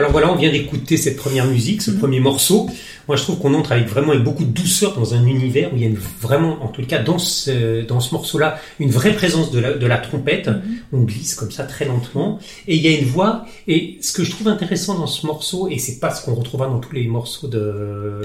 Alors 0.00 0.12
voilà, 0.12 0.32
on 0.32 0.36
vient 0.36 0.50
d'écouter 0.50 0.96
cette 0.96 1.16
première 1.16 1.44
musique, 1.46 1.82
ce 1.82 1.90
premier 1.90 2.20
morceau. 2.20 2.70
Moi, 3.06 3.16
je 3.18 3.22
trouve 3.22 3.38
qu'on 3.38 3.52
entre 3.52 3.72
avec 3.72 3.86
vraiment 3.86 4.12
avec 4.12 4.24
beaucoup 4.24 4.44
de 4.44 4.50
douceur 4.50 4.94
dans 4.94 5.12
un 5.14 5.26
univers 5.26 5.70
où 5.72 5.76
il 5.76 5.82
y 5.82 5.84
a 5.84 5.88
une, 5.88 5.98
vraiment, 6.20 6.64
en 6.64 6.68
tout 6.68 6.82
cas, 6.86 7.02
dans 7.02 7.18
ce, 7.18 7.82
dans 7.82 8.00
ce 8.00 8.14
morceau-là, 8.14 8.58
une 8.78 8.90
vraie 8.90 9.12
présence 9.12 9.50
de 9.50 9.58
la, 9.58 9.74
de 9.74 9.86
la 9.86 9.98
trompette. 9.98 10.48
On 10.94 11.02
glisse 11.02 11.34
comme 11.34 11.50
ça 11.50 11.64
très 11.64 11.84
lentement. 11.84 12.38
Et 12.66 12.76
il 12.76 12.82
y 12.82 12.88
a 12.88 12.98
une 12.98 13.04
voix. 13.04 13.44
Et 13.68 13.98
ce 14.00 14.14
que 14.14 14.24
je 14.24 14.30
trouve 14.30 14.48
intéressant 14.48 14.94
dans 14.98 15.06
ce 15.06 15.26
morceau, 15.26 15.68
et 15.68 15.76
c'est 15.78 15.98
pas 16.00 16.14
ce 16.14 16.24
qu'on 16.24 16.34
retrouvera 16.34 16.66
dans 16.68 16.78
tous 16.78 16.94
les 16.94 17.06
morceaux 17.06 17.48
de, 17.48 18.22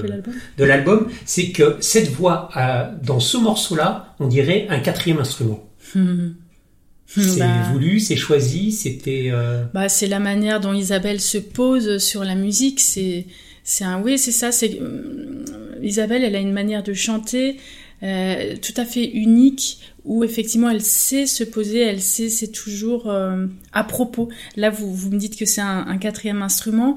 De 0.56 0.64
l'album. 0.64 1.08
c'est 1.26 1.50
que 1.50 1.76
cette 1.80 2.08
voix, 2.10 2.48
a- 2.54 2.90
dans 3.02 3.20
ce 3.20 3.36
morceau-là, 3.36 4.14
on 4.18 4.28
dirait 4.28 4.66
un 4.70 4.78
quatrième 4.78 5.18
instrument. 5.18 5.62
C'est 7.06 7.38
Bah, 7.38 7.70
voulu, 7.72 8.00
c'est 8.00 8.16
choisi, 8.16 8.72
c'était... 8.72 9.28
euh, 9.30 9.64
bah, 9.72 9.88
c'est 9.88 10.06
la 10.08 10.18
manière 10.18 10.60
dont 10.60 10.72
Isabelle 10.74 11.20
se 11.20 11.38
pose 11.38 11.98
sur 11.98 12.24
la 12.24 12.34
musique. 12.34 12.80
C'est, 12.80 13.26
c'est 13.64 13.84
un, 13.84 14.02
oui, 14.02 14.18
c'est 14.18 14.32
ça. 14.32 14.52
C'est 14.52 14.78
euh, 14.80 15.44
Isabelle, 15.82 16.24
elle 16.24 16.34
a 16.36 16.40
une 16.40 16.52
manière 16.52 16.82
de 16.82 16.92
chanter 16.94 17.56
euh, 18.02 18.56
tout 18.60 18.74
à 18.76 18.84
fait 18.84 19.04
unique 19.04 19.78
où 20.04 20.22
effectivement 20.22 20.70
elle 20.70 20.82
sait 20.82 21.26
se 21.26 21.42
poser, 21.42 21.80
elle 21.80 22.00
sait, 22.00 22.28
c'est 22.28 22.52
toujours 22.52 23.10
euh, 23.10 23.46
à 23.72 23.82
propos. 23.84 24.28
Là, 24.56 24.70
vous, 24.70 24.92
vous 24.94 25.10
me 25.10 25.18
dites 25.18 25.36
que 25.36 25.44
c'est 25.46 25.62
un, 25.62 25.84
un 25.86 25.98
quatrième 25.98 26.42
instrument. 26.42 26.96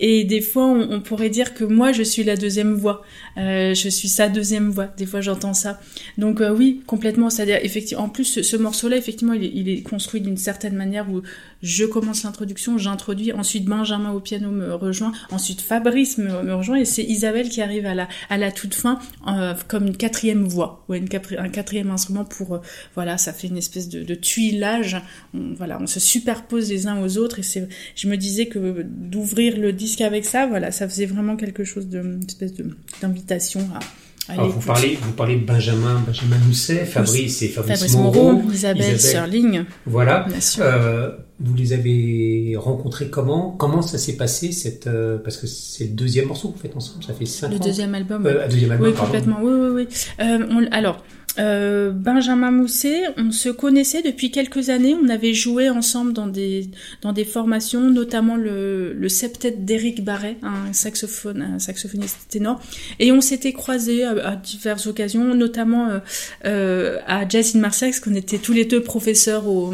Et 0.00 0.24
des 0.24 0.40
fois, 0.40 0.64
on, 0.64 1.00
pourrait 1.00 1.30
dire 1.30 1.54
que 1.54 1.64
moi, 1.64 1.92
je 1.92 2.02
suis 2.02 2.22
la 2.22 2.36
deuxième 2.36 2.74
voix. 2.74 3.02
Euh, 3.36 3.74
je 3.74 3.88
suis 3.88 4.08
sa 4.08 4.28
deuxième 4.28 4.70
voix. 4.70 4.86
Des 4.96 5.06
fois, 5.06 5.20
j'entends 5.20 5.54
ça. 5.54 5.80
Donc 6.18 6.40
euh, 6.40 6.54
oui, 6.54 6.82
complètement. 6.86 7.30
C'est-à-dire, 7.30 7.58
effectivement, 7.62 8.04
en 8.04 8.08
plus, 8.08 8.24
ce, 8.24 8.42
ce 8.42 8.56
morceau-là, 8.56 8.96
effectivement, 8.96 9.32
il 9.32 9.44
est, 9.44 9.52
il 9.54 9.68
est 9.68 9.82
construit 9.82 10.20
d'une 10.20 10.36
certaine 10.36 10.76
manière 10.76 11.10
où 11.10 11.22
je 11.62 11.84
commence 11.84 12.22
l'introduction, 12.22 12.78
j'introduis, 12.78 13.32
ensuite 13.32 13.64
Benjamin 13.64 14.12
au 14.12 14.20
piano 14.20 14.50
me 14.50 14.74
rejoint, 14.74 15.12
ensuite 15.30 15.60
Fabrice 15.60 16.18
me, 16.18 16.54
rejoint, 16.54 16.76
et 16.76 16.84
c'est 16.84 17.02
Isabelle 17.02 17.48
qui 17.48 17.60
arrive 17.60 17.86
à 17.86 17.94
la, 17.94 18.08
à 18.30 18.38
la 18.38 18.52
toute 18.52 18.74
fin 18.74 18.98
euh, 19.26 19.54
comme 19.66 19.86
une 19.86 19.96
quatrième 19.96 20.44
voix, 20.44 20.84
ouais, 20.88 20.98
une 20.98 21.08
un 21.38 21.48
quatrième 21.48 21.90
instrument 21.90 22.24
pour, 22.24 22.54
euh, 22.54 22.58
voilà, 22.94 23.18
ça 23.18 23.32
fait 23.32 23.48
une 23.48 23.56
espèce 23.56 23.88
de, 23.88 24.02
de 24.02 24.14
tuilage. 24.14 25.00
On, 25.34 25.54
voilà, 25.54 25.78
on 25.80 25.86
se 25.86 26.00
superpose 26.00 26.68
les 26.70 26.86
uns 26.86 27.00
aux 27.02 27.18
autres, 27.18 27.38
et 27.40 27.42
c'est, 27.42 27.68
je 27.96 28.08
me 28.08 28.16
disais 28.16 28.46
que 28.46 28.82
d'ouvrir 28.82 29.56
le 29.58 29.72
disque 29.72 30.00
avec 30.00 30.24
ça, 30.24 30.46
voilà, 30.46 30.70
ça 30.70 30.88
faisait 30.88 31.06
vraiment 31.06 31.36
quelque 31.36 31.64
chose 31.64 31.88
de, 31.88 32.00
une 32.00 32.24
espèce 32.24 32.52
d'invitation 33.00 33.60
à 33.74 33.80
alors, 34.28 34.48
vous 34.48 34.60
parlez, 34.60 34.98
vous 35.00 35.12
parlez 35.12 35.36
de 35.36 35.44
Benjamin, 35.44 36.02
Benjamin 36.06 36.36
Mousset, 36.46 36.84
Fabrice 36.84 37.42
et 37.42 37.48
Fabrice, 37.48 37.78
Fabrice 37.78 37.96
Moreau. 37.96 38.32
Moreau, 38.32 38.50
Isabelle, 38.52 39.00
Serling, 39.00 39.64
Voilà. 39.86 40.26
Euh, 40.60 41.10
vous 41.40 41.54
les 41.54 41.72
avez 41.72 42.54
rencontrés 42.56 43.08
comment? 43.10 43.52
Comment 43.52 43.80
ça 43.82 43.96
s'est 43.96 44.16
passé 44.16 44.50
cette 44.52 44.86
euh, 44.88 45.18
parce 45.18 45.36
que 45.36 45.46
c'est 45.46 45.84
le 45.84 45.90
deuxième 45.90 46.26
morceau 46.26 46.48
que 46.48 46.54
vous 46.56 46.60
faites 46.62 46.76
ensemble, 46.76 47.04
ça 47.04 47.14
fait 47.14 47.26
cinq 47.26 47.50
le 47.50 47.56
ans. 47.56 47.64
deuxième 47.64 47.94
album. 47.94 48.26
Euh, 48.26 48.46
deuxième 48.48 48.72
album, 48.72 48.88
Oui, 48.88 48.92
pardon. 48.94 49.06
complètement. 49.12 49.38
Oui, 49.42 49.52
oui, 49.52 49.70
oui. 49.86 49.88
Euh, 50.20 50.46
on- 50.50 50.72
alors, 50.72 51.04
euh, 51.38 51.90
Benjamin 51.90 52.50
Mousset, 52.50 53.02
on 53.16 53.30
se 53.30 53.48
connaissait 53.48 54.02
depuis 54.02 54.30
quelques 54.30 54.70
années. 54.70 54.94
On 54.94 55.08
avait 55.08 55.34
joué 55.34 55.70
ensemble 55.70 56.12
dans 56.12 56.26
des 56.26 56.68
dans 57.02 57.12
des 57.12 57.24
formations, 57.24 57.90
notamment 57.90 58.36
le, 58.36 58.92
le 58.92 59.08
septet 59.08 59.52
d'Éric 59.52 60.04
Barret, 60.04 60.36
un 60.42 60.72
saxophone, 60.72 61.42
un 61.42 61.58
saxophoniste 61.58 62.26
ténor. 62.28 62.60
Et 62.98 63.12
on 63.12 63.20
s'était 63.20 63.52
croisés 63.52 64.04
à, 64.04 64.36
diverses 64.36 64.86
occasions, 64.86 65.34
notamment 65.34 65.88
euh, 65.88 65.98
euh, 66.44 66.98
à 67.06 67.28
Jazz 67.28 67.54
in 67.54 67.60
Marseille, 67.60 67.90
parce 67.90 68.00
qu'on 68.00 68.14
était 68.14 68.38
tous 68.38 68.52
les 68.52 68.64
deux 68.64 68.82
professeurs 68.82 69.46
au, 69.48 69.72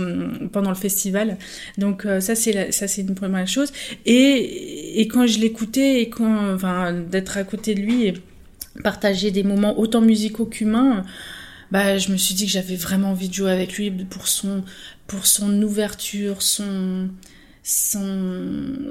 pendant 0.53 0.71
le 0.71 0.77
festival. 0.77 1.39
Donc 1.79 2.07
euh, 2.07 2.21
ça 2.21 2.35
c'est 2.35 2.73
ça 2.73 2.89
c'est 2.89 3.03
une 3.03 3.15
première 3.15 3.49
chose. 3.49 3.73
Et 4.07 5.01
et 5.01 5.09
quand 5.09 5.27
je 5.27 5.39
l'écoutais 5.39 6.03
et 6.03 6.09
quand 6.09 6.55
enfin 6.55 6.93
d'être 6.93 7.37
à 7.39 7.45
côté 7.45 7.75
de 7.75 7.81
lui 7.81 8.07
et 8.07 8.15
partager 8.83 9.31
des 9.31 9.43
moments 9.43 9.79
autant 9.79 10.01
musicaux 10.01 10.47
qu'humains, 10.47 11.05
bah, 11.75 11.99
je 11.99 12.13
me 12.13 12.17
suis 12.17 12.37
dit 12.37 12.47
que 12.47 12.53
j'avais 12.53 12.77
vraiment 12.77 13.11
envie 13.11 13.29
de 13.29 13.35
jouer 13.35 13.51
avec 13.51 13.77
lui 13.77 13.91
pour 13.91 14.29
son, 14.29 14.63
pour 15.09 15.27
son 15.27 15.61
ouverture, 15.61 16.41
son, 16.41 17.11
son, 17.65 17.99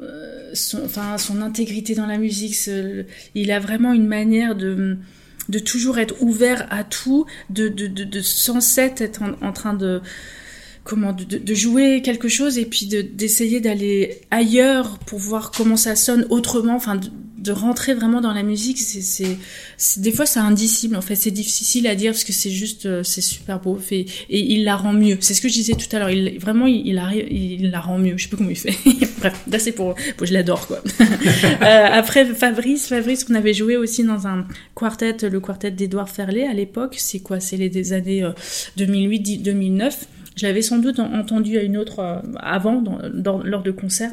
euh, 0.03 0.49
son, 0.53 0.83
enfin, 0.83 1.17
son 1.17 1.41
intégrité 1.41 1.95
dans 1.95 2.07
la 2.07 2.17
musique. 2.17 2.57
il 3.35 3.51
a 3.53 3.59
vraiment 3.61 3.93
une 3.93 4.05
manière 4.05 4.53
de, 4.57 4.97
de 5.47 5.59
toujours 5.59 5.97
être 5.97 6.21
ouvert 6.21 6.67
à 6.71 6.83
tout, 6.83 7.25
de, 7.49 7.69
de, 7.69 7.87
de, 7.87 8.03
de 8.03 8.19
sans 8.19 8.59
cesse 8.59 8.99
être 8.99 9.21
en 9.41 9.53
train 9.53 9.75
de, 9.75 10.01
comment, 10.83 11.13
de, 11.13 11.23
de- 11.23 11.53
jouer 11.53 12.01
quelque 12.03 12.27
chose 12.27 12.57
et 12.57 12.65
puis 12.65 12.87
de, 12.87 13.01
d'essayer 13.01 13.59
d'aller 13.61 14.17
ailleurs 14.31 14.97
pour 14.99 15.19
voir 15.19 15.51
comment 15.51 15.77
ça 15.77 15.95
sonne 15.95 16.25
autrement, 16.29 16.75
enfin, 16.75 16.95
de, 16.95 17.07
de 17.37 17.51
rentrer 17.51 17.93
vraiment 17.93 18.21
dans 18.21 18.31
la 18.33 18.41
musique, 18.43 18.77
c'est, 18.79 19.37
des 19.97 20.11
fois 20.13 20.25
c'est 20.25 20.39
indicible 20.39 20.95
en 20.95 21.01
fait, 21.01 21.15
c'est 21.15 21.29
difficile 21.31 21.87
à 21.87 21.95
dire 21.95 22.13
parce 22.13 22.23
que 22.23 22.31
c'est 22.31 22.49
juste, 22.49 22.85
euh, 22.85 23.03
c'est 23.03 23.19
super 23.19 23.59
beau 23.59 23.75
fait 23.75 24.05
et 24.29 24.39
il 24.53 24.63
la 24.63 24.77
rend 24.77 24.93
mieux. 24.93 25.17
C'est 25.19 25.33
ce 25.33 25.41
que 25.41 25.49
je 25.49 25.53
disais 25.53 25.73
tout 25.73 25.93
à 25.93 25.99
l'heure, 25.99 26.09
il, 26.09 26.39
vraiment 26.39 26.67
il, 26.67 26.87
il 26.87 26.97
arrive, 26.97 27.27
il 27.29 27.69
la 27.69 27.81
rend 27.81 27.97
mieux. 27.97 28.13
Je 28.17 28.23
sais 28.23 28.29
pas 28.29 28.37
comment 28.37 28.49
il 28.49 28.55
fait. 28.55 28.73
Bref, 29.19 29.33
là 29.51 29.59
c'est 29.59 29.73
pour, 29.73 29.93
pour- 30.15 30.25
je 30.25 30.33
l'adore 30.33 30.67
quoi. 30.67 30.81
Euh, 31.61 31.87
après 31.91 32.25
Fabrice, 32.25 32.87
Fabrice 32.87 33.23
qu'on 33.25 33.35
avait 33.35 33.53
joué 33.53 33.77
aussi 33.77 34.03
dans 34.03 34.25
un 34.27 34.45
quartet, 34.75 35.15
le 35.29 35.39
quartet 35.39 35.71
d'Edouard 35.71 36.09
Ferlet 36.09 36.45
à 36.47 36.53
l'époque. 36.53 36.95
C'est 36.97 37.19
quoi? 37.19 37.39
C'est 37.39 37.57
les 37.57 37.69
des 37.69 37.93
années 37.93 38.23
euh, 38.23 38.31
2008-2009. 38.77 39.91
Je 40.35 40.45
l'avais 40.45 40.61
sans 40.61 40.77
doute 40.79 40.99
en- 40.99 41.13
entendu 41.13 41.57
à 41.57 41.63
une 41.63 41.77
autre 41.77 41.99
euh, 41.99 42.19
avant, 42.39 42.83
lors 43.43 43.63
de 43.63 43.71
concerts. 43.71 44.11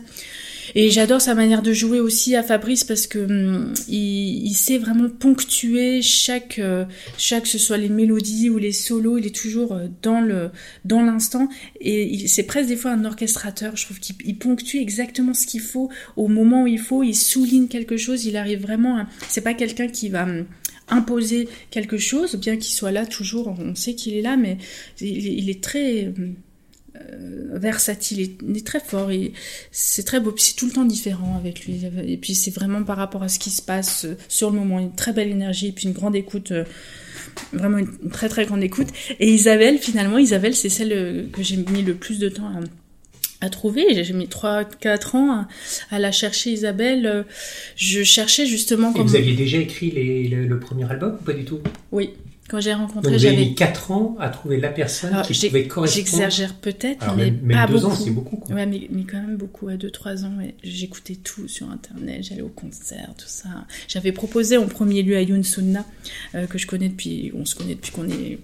Et 0.75 0.91
j'adore 0.91 1.21
sa 1.21 1.35
manière 1.35 1.63
de 1.63 1.73
jouer 1.73 2.01
aussi 2.01 2.37
à 2.37 2.43
Fabrice 2.43 2.85
parce 2.85 3.07
que 3.07 3.19
hum, 3.19 3.73
il, 3.89 4.55
sait 4.55 4.79
vraiment 4.79 5.09
ponctuer 5.09 6.03
chaque, 6.03 6.59
euh, 6.59 6.85
chaque, 7.19 7.45
que 7.45 7.49
ce 7.49 7.59
soit 7.59 7.77
les 7.77 7.89
mélodies 7.89 8.51
ou 8.51 8.59
les 8.59 8.73
solos, 8.73 9.19
il 9.19 9.27
est 9.27 9.35
toujours 9.35 9.73
euh, 9.73 9.87
dans 10.03 10.21
le, 10.21 10.51
dans 10.85 11.03
l'instant. 11.03 11.49
Et 11.81 12.29
c'est 12.29 12.45
presque 12.45 12.69
des 12.69 12.77
fois 12.77 12.93
un 12.93 13.05
orchestrateur. 13.05 13.77
Je 13.77 13.85
trouve 13.85 13.99
qu'il 13.99 14.17
il 14.25 14.37
ponctue 14.37 14.77
exactement 14.77 15.35
ce 15.35 15.47
qu'il 15.47 15.61
faut 15.61 15.91
au 16.17 16.29
moment 16.29 16.63
où 16.63 16.67
il 16.67 16.79
faut. 16.79 17.03
Il 17.03 17.15
souligne 17.15 17.67
quelque 17.67 17.97
chose. 17.97 18.25
Il 18.27 18.37
arrive 18.37 18.61
vraiment. 18.61 19.05
C'est 19.29 19.41
pas 19.41 19.55
quelqu'un 19.55 19.89
qui 19.89 20.09
va 20.09 20.23
hum, 20.25 20.45
imposer 20.91 21.49
quelque 21.71 21.99
chose, 21.99 22.37
bien 22.37 22.57
qu'il 22.57 22.75
soit 22.75 22.93
là 22.93 23.07
toujours. 23.07 23.55
On 23.59 23.75
sait 23.75 23.95
qu'il 23.95 24.15
est 24.15 24.23
là, 24.23 24.37
mais 24.37 24.59
il, 25.01 25.49
est 25.49 25.63
très 25.63 26.13
euh, 26.97 27.59
versatile, 27.59 28.37
il 28.43 28.57
est, 28.57 28.67
très 28.67 28.81
fort, 28.81 29.11
c'est 29.71 30.05
très 30.05 30.21
beau, 30.21 30.33
puis 30.33 30.45
c'est 30.45 30.57
tout 30.57 30.67
le 30.67 30.73
temps 30.73 30.85
différent 30.85 31.37
avec 31.37 31.67
lui, 31.67 31.83
et 32.05 32.17
puis 32.17 32.35
c'est 32.35 32.51
vraiment 32.51 32.83
par 32.83 32.97
rapport 32.97 33.23
à 33.23 33.29
ce 33.29 33.39
qui 33.39 33.51
se 33.51 33.63
passe 33.63 34.07
euh, 34.07 34.17
sur 34.29 34.51
le 34.51 34.59
moment, 34.59 34.81
une 34.81 34.95
très 34.95 35.13
belle 35.13 35.29
énergie, 35.29 35.69
et 35.69 35.73
puis 35.73 35.87
une 35.87 35.93
grande 35.93 36.17
écoute, 36.17 36.53
euh, 36.53 36.65
vraiment 37.53 37.79
une, 37.79 38.11
très 38.11 38.29
très 38.29 38.45
grande 38.45 38.63
écoute. 38.63 38.89
Et 39.21 39.31
Isabelle, 39.33 39.79
finalement, 39.79 40.19
Isabelle, 40.19 40.55
c'est 40.55 40.69
celle 40.69 41.29
que 41.33 41.43
j'ai 41.43 41.57
mis 41.57 41.83
le 41.83 41.95
plus 41.95 42.19
de 42.19 42.29
temps 42.29 42.47
à, 42.47 42.61
à 43.41 43.49
trouver, 43.51 44.03
j'ai 44.05 44.13
mis 44.13 44.27
3-4 44.27 45.17
ans 45.17 45.31
à, 45.33 45.49
à 45.91 45.99
la 45.99 46.13
chercher, 46.13 46.51
Isabelle, 46.53 47.25
je 47.77 48.03
cherchais 48.03 48.47
justement 48.47 48.91
Et 48.91 48.95
comme... 48.95 49.07
vous 49.07 49.17
aviez 49.17 49.35
déjà 49.35 49.59
écrit 49.59 49.91
les- 49.91 50.29
le, 50.29 50.47
le 50.47 50.59
premier 50.61 50.91
album 50.91 51.17
ou 51.21 51.25
pas 51.25 51.33
du 51.33 51.45
tout? 51.45 51.61
Oui, 51.93 52.11
quand 52.49 52.61
j'ai 52.61 52.75
rencontré, 52.75 53.17
j'avais... 53.19 53.37
mis 53.37 53.55
4 53.55 53.93
ans 53.93 54.17
à 54.19 54.29
trouver 54.29 54.59
la 54.59 54.69
personne 54.71 55.13
Alors, 55.15 55.25
qui 55.27 55.33
pouvait 55.47 55.67
correspondre. 55.69 56.07
J'exagère 56.07 56.55
peut-être, 56.55 57.15
mais 57.17 57.27
même, 57.31 57.41
même 57.43 57.57
pas 57.67 57.73
deux 57.73 57.85
ans, 57.85 57.91
beaucoup. 57.91 58.03
c'est 58.05 58.11
beaucoup. 58.11 58.37
Quoi. 58.37 58.55
Ouais, 58.57 58.67
mais, 58.67 58.89
mais 58.91 59.05
quand 59.05 59.19
même 59.23 59.37
beaucoup, 59.37 59.69
à 59.69 59.75
2-3 59.77 60.25
ans, 60.25 60.37
ouais. 60.39 60.55
j'écoutais 60.65 61.15
tout 61.15 61.47
sur 61.49 61.71
Internet, 61.71 62.25
j'allais 62.25 62.43
au 62.43 62.49
concert, 62.49 63.11
tout 63.17 63.25
ça. 63.29 63.49
J'avais 63.89 64.13
proposé 64.13 64.57
en 64.59 64.67
premier 64.67 65.03
lieu 65.03 65.17
à 65.17 65.23
Yoon 65.23 65.43
Sunna, 65.45 65.87
euh, 66.35 66.47
que 66.47 66.59
je 66.59 66.67
connais 66.67 66.89
depuis, 66.89 67.31
on 67.35 67.45
se 67.45 67.55
connaît 67.55 67.75
depuis 67.77 67.93
qu'on 67.93 68.09
est 68.09 68.39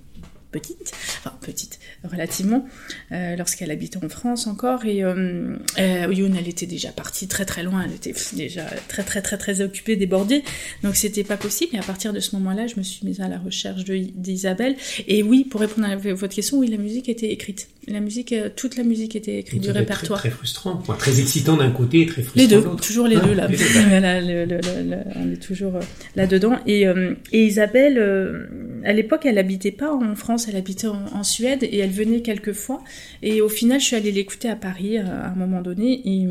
petite, 0.50 0.92
enfin 1.18 1.36
petite, 1.40 1.78
relativement, 2.04 2.66
euh, 3.12 3.36
lorsqu'elle 3.36 3.70
habitait 3.70 4.02
en 4.02 4.08
France 4.08 4.46
encore, 4.46 4.84
et 4.86 5.02
euh, 5.04 5.56
euh, 5.78 6.32
elle 6.38 6.48
était 6.48 6.66
déjà 6.66 6.90
partie 6.90 7.28
très 7.28 7.44
très 7.44 7.62
loin, 7.62 7.82
elle 7.84 7.94
était 7.94 8.14
déjà 8.34 8.64
très 8.88 9.02
très 9.02 9.22
très 9.22 9.36
très 9.38 9.60
occupée, 9.60 9.96
débordée, 9.96 10.42
donc 10.82 10.96
c'était 10.96 11.24
pas 11.24 11.36
possible, 11.36 11.76
et 11.76 11.78
à 11.78 11.82
partir 11.82 12.12
de 12.12 12.20
ce 12.20 12.34
moment-là, 12.36 12.66
je 12.66 12.76
me 12.76 12.82
suis 12.82 13.06
mise 13.06 13.20
à 13.20 13.28
la 13.28 13.38
recherche 13.38 13.84
d'Isabelle, 13.84 14.76
et 15.08 15.22
oui, 15.22 15.44
pour 15.44 15.60
répondre 15.60 15.86
à 15.88 15.96
votre 15.96 16.26
question, 16.34 16.58
oui, 16.58 16.68
la 16.68 16.78
musique 16.78 17.08
était 17.08 17.30
écrite. 17.30 17.68
La 17.88 18.00
musique, 18.00 18.32
euh, 18.32 18.48
toute 18.54 18.76
la 18.76 18.82
musique 18.82 19.14
était 19.14 19.38
écrite 19.38 19.62
du 19.62 19.70
répertoire. 19.70 20.18
Très, 20.18 20.28
très 20.30 20.36
frustrant. 20.36 20.72
Enfin, 20.72 20.94
très 20.94 21.20
excitant 21.20 21.56
d'un 21.56 21.70
côté 21.70 22.00
et 22.00 22.06
très 22.06 22.22
frustrant 22.22 22.42
Les 22.42 22.48
deux, 22.48 22.76
toujours 22.82 23.06
les 23.06 23.14
Ah, 23.14 23.20
deux 23.24 23.34
là. 23.34 23.46
les 23.46 23.56
deux, 23.56 23.64
Voilà, 23.88 24.20
le- 24.20 24.44
le- 24.44 24.56
le- 24.56 24.90
le- 24.90 25.02
on 25.14 25.30
est 25.32 25.36
toujours 25.40 25.76
euh, 25.76 25.80
là-dedans. 26.16 26.58
Et, 26.66 26.84
euh, 26.88 27.14
et 27.30 27.44
Isabelle, 27.46 27.98
euh, 27.98 28.46
à 28.86 28.92
l'époque, 28.92 29.26
elle 29.26 29.38
habitait 29.38 29.72
pas 29.72 29.92
en 29.94 30.14
France, 30.16 30.46
elle 30.48 30.56
habitait 30.56 30.86
en, 30.88 31.04
en 31.12 31.22
Suède 31.24 31.62
et 31.62 31.78
elle 31.78 31.90
venait 31.90 32.22
quelques 32.22 32.52
fois. 32.52 32.82
Et 33.22 33.40
au 33.40 33.48
final, 33.48 33.80
je 33.80 33.86
suis 33.86 33.96
allée 33.96 34.12
l'écouter 34.12 34.48
à 34.48 34.56
Paris 34.56 34.98
euh, 34.98 35.04
à 35.04 35.28
un 35.28 35.34
moment 35.34 35.60
donné. 35.60 36.00
Et, 36.04 36.26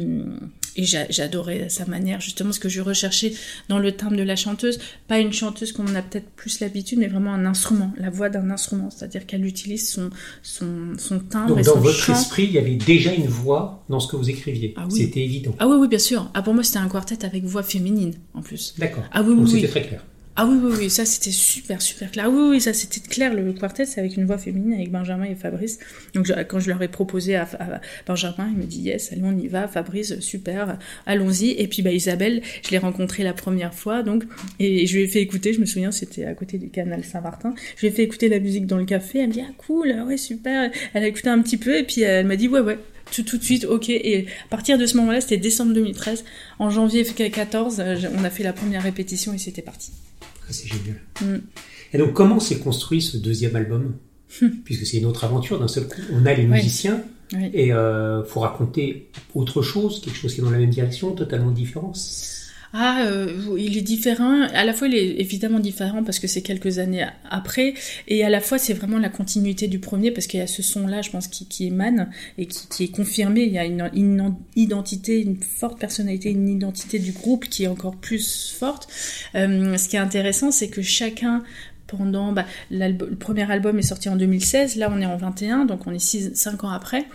et 0.78 0.84
j'a- 0.84 1.10
j'adorais 1.10 1.70
sa 1.70 1.86
manière, 1.86 2.20
justement, 2.20 2.52
ce 2.52 2.60
que 2.60 2.68
je 2.68 2.82
recherchais 2.82 3.32
dans 3.70 3.80
le 3.80 3.94
timbre 3.94 4.18
de 4.18 4.24
la 4.24 4.36
chanteuse. 4.36 4.80
Pas 5.08 5.20
une 5.20 5.32
chanteuse 5.32 5.72
comme 5.72 5.86
on 5.90 5.96
a 5.96 6.02
peut-être 6.02 6.30
plus 6.36 6.60
l'habitude, 6.60 7.00
mais 7.00 7.08
vraiment 7.08 7.34
un 7.34 7.46
instrument, 7.46 7.94
la 7.98 8.10
voix 8.10 8.28
d'un 8.30 8.50
instrument. 8.50 8.90
C'est-à-dire 8.90 9.26
qu'elle 9.26 9.46
utilise 9.46 9.90
son, 9.90 10.10
son, 10.44 10.94
son 10.98 11.20
timbre 11.20 11.48
Donc 11.50 11.60
et 11.60 11.64
dans 11.64 11.74
son 11.76 11.80
votre 11.80 11.96
chant. 11.98 12.14
esprit, 12.14 12.44
il 12.44 12.52
y 12.52 12.58
avait 12.58 12.76
déjà 12.76 13.14
une 13.14 13.28
voix 13.28 13.84
dans 13.90 14.00
ce 14.02 14.08
que 14.12 14.18
vous 14.18 14.30
écriviez. 14.30 14.74
Ah 14.76 14.86
oui. 14.92 15.00
C'était 15.02 15.22
évident. 15.24 15.56
Ah 15.60 15.68
oui, 15.68 15.78
oui, 15.80 15.88
bien 15.88 16.00
sûr. 16.00 16.30
Ah, 16.34 16.42
pour 16.42 16.54
moi, 16.54 16.64
c'était 16.64 16.80
un 16.80 16.90
quartet 16.90 17.24
avec 17.26 17.44
voix 17.46 17.64
féminine, 17.64 18.14
en 18.34 18.42
plus. 18.42 18.74
D'accord. 18.78 19.06
Ah 19.14 19.22
oui, 19.22 19.30
oui, 19.30 19.36
Donc 19.38 19.46
oui. 19.46 19.52
c'était 19.62 19.68
très 19.68 19.84
clair. 19.84 20.04
Ah 20.38 20.46
oui, 20.46 20.58
oui, 20.62 20.74
oui, 20.78 20.90
ça 20.90 21.06
c'était 21.06 21.32
super, 21.32 21.82
super 21.82 22.12
clair. 22.12 22.26
Ah 22.28 22.30
Oui, 22.30 22.50
oui, 22.52 22.62
ça 22.62 22.74
c'était 22.74 23.00
clair. 23.00 23.34
Le 23.34 23.54
quartet, 23.54 23.86
c'est 23.86 24.02
avec 24.02 24.18
une 24.18 24.26
voix 24.26 24.38
féminine, 24.38 24.74
avec 24.74 24.92
Benjamin 24.92 25.24
et 25.24 25.36
Fabrice. 25.36 25.80
Donc 26.14 26.30
quand 26.50 26.60
je 26.60 26.68
leur 26.68 26.82
ai 26.82 26.90
proposé 26.90 27.38
à, 27.38 27.48
Benjamin, 28.06 28.50
il 28.52 28.58
me 28.58 28.66
dit 28.66 28.82
yes, 28.82 29.14
allez, 29.14 29.22
on 29.24 29.38
y 29.38 29.48
va. 29.48 29.70
Fabrice, 29.70 30.20
super, 30.20 30.78
allons-y. 31.06 31.52
Et 31.52 31.68
puis 31.70 31.84
bah, 31.84 31.94
Isabelle, 31.94 32.42
je 32.66 32.72
l'ai 32.72 32.78
rencontrée 32.80 33.24
la 33.24 33.32
première 33.32 33.74
fois, 33.74 34.04
donc 34.04 34.26
et 34.60 34.86
je 34.86 34.98
lui 34.98 35.04
ai 35.04 35.08
fait 35.08 35.22
écouter. 35.22 35.54
Je 35.54 35.62
me 35.62 35.66
souviens, 35.66 35.92
c'était 35.92 36.26
à 36.26 36.34
côté 36.34 36.58
du 36.58 36.70
canal 36.70 37.06
Saint-Martin. 37.06 37.54
Je 37.78 37.82
lui 37.82 37.88
ai 37.88 37.92
fait 37.92 38.04
écouter 38.04 38.28
la 38.28 38.40
musique 38.40 38.66
dans 38.66 38.78
le 38.78 38.86
café. 38.86 39.20
Elle 39.20 39.28
me 39.30 39.34
dit 39.34 39.42
ah 39.42 39.54
cool, 39.58 39.96
ouais 40.06 40.18
super. 40.18 40.70
Elle 40.94 41.04
a 41.04 41.08
écouté 41.08 41.30
un 41.30 41.42
petit 41.42 41.58
peu 41.58 41.78
et 41.78 41.84
puis 41.84 42.02
elle 42.02 42.28
m'a 42.28 42.36
dit 42.36 42.50
ouais 42.50 42.60
ouais. 42.60 42.78
Tout, 43.16 43.24
tout 43.24 43.38
de 43.38 43.44
suite, 43.44 43.64
ok. 43.64 43.90
Et 43.90 44.26
à 44.46 44.50
partir 44.50 44.78
de 44.78 44.86
ce 44.86 44.98
moment-là, 44.98 45.22
c'était 45.22 45.38
décembre 45.38 45.74
2013. 45.74 46.26
En 46.60 46.70
janvier 46.70 47.04
2014, 47.04 47.80
euh, 47.80 47.96
on 48.14 48.26
a 48.26 48.30
fait 48.30 48.44
la 48.44 48.52
première 48.52 48.84
répétition 48.84 49.34
et 49.34 49.38
c'était 49.38 49.62
parti. 49.62 49.92
Ça, 50.48 50.54
c'est 50.54 50.68
génial. 50.68 51.00
Mm. 51.22 51.42
Et 51.94 51.98
donc, 51.98 52.12
comment 52.12 52.42
s'est 52.42 52.60
construit 52.60 53.02
ce 53.02 53.16
deuxième 53.16 53.56
album 53.56 53.96
Puisque 54.66 54.86
c'est 54.86 54.98
une 54.98 55.06
autre 55.06 55.24
aventure 55.24 55.60
d'un 55.60 55.70
seul 55.70 55.88
coup. 55.88 56.02
On 56.12 56.26
a 56.26 56.34
les 56.34 56.46
musiciens 56.46 57.02
Oui. 57.32 57.50
et 57.54 57.72
euh, 57.72 58.24
faut 58.26 58.42
raconter 58.42 59.10
autre 59.34 59.62
chose, 59.62 60.02
quelque 60.02 60.18
chose 60.18 60.34
qui 60.34 60.42
est 60.42 60.44
dans 60.44 60.50
la 60.52 60.58
même 60.58 60.70
direction, 60.70 61.12
totalement 61.12 61.52
différent. 61.52 61.94
Ah, 62.78 63.06
euh, 63.06 63.56
il 63.58 63.78
est 63.78 63.82
différent. 63.82 64.42
À 64.54 64.66
la 64.66 64.74
fois, 64.74 64.90
il 64.90 64.96
est 64.96 65.22
évidemment 65.22 65.60
différent 65.60 66.04
parce 66.04 66.20
que 66.20 66.28
c'est 66.28 66.42
quelques 66.42 66.78
années 66.78 67.06
après, 67.30 67.74
et 68.10 68.26
à 68.26 68.30
la 68.30 68.42
fois, 68.42 68.58
c'est 68.58 68.74
vraiment 68.74 69.00
la 69.00 69.08
continuité 69.08 69.70
du 69.70 69.80
premier 69.80 70.12
parce 70.12 70.28
qu'il 70.28 70.42
y 70.42 70.44
a 70.44 70.48
ce 70.48 70.62
son-là, 70.62 71.02
je 71.02 71.10
pense, 71.10 71.30
qui, 71.30 71.68
émane 71.68 72.10
et 72.38 72.48
qui, 72.48 72.84
est 72.84 72.94
confirmé. 72.94 73.44
Il 73.44 73.54
y 73.54 73.60
a 73.60 73.64
une, 73.64 74.36
identité, 74.58 75.22
une 75.22 75.42
forte 75.42 75.80
personnalité, 75.80 76.32
une 76.32 76.50
identité 76.50 77.00
du 77.00 77.14
groupe 77.14 77.46
qui 77.46 77.64
est 77.64 77.68
encore 77.68 77.96
plus 77.96 78.54
forte. 78.60 78.90
Euh, 79.36 79.78
ce 79.78 79.88
qui 79.88 79.96
est 79.96 80.00
intéressant, 80.00 80.52
c'est 80.52 80.68
que 80.68 80.82
chacun 80.82 81.44
pendant 81.88 82.34
bah, 82.34 82.46
le 82.72 83.16
premier 83.16 83.50
album 83.50 83.80
est 83.80 83.84
sorti 83.84 84.10
en 84.10 84.18
2016, 84.18 84.76
là 84.76 84.92
on 84.92 85.00
est 85.00 85.06
en 85.06 85.16
21, 85.16 85.64
donc 85.64 85.88
on 85.88 85.94
est 85.94 86.36
5 86.36 86.64
ans 86.66 86.72
après. 86.72 87.06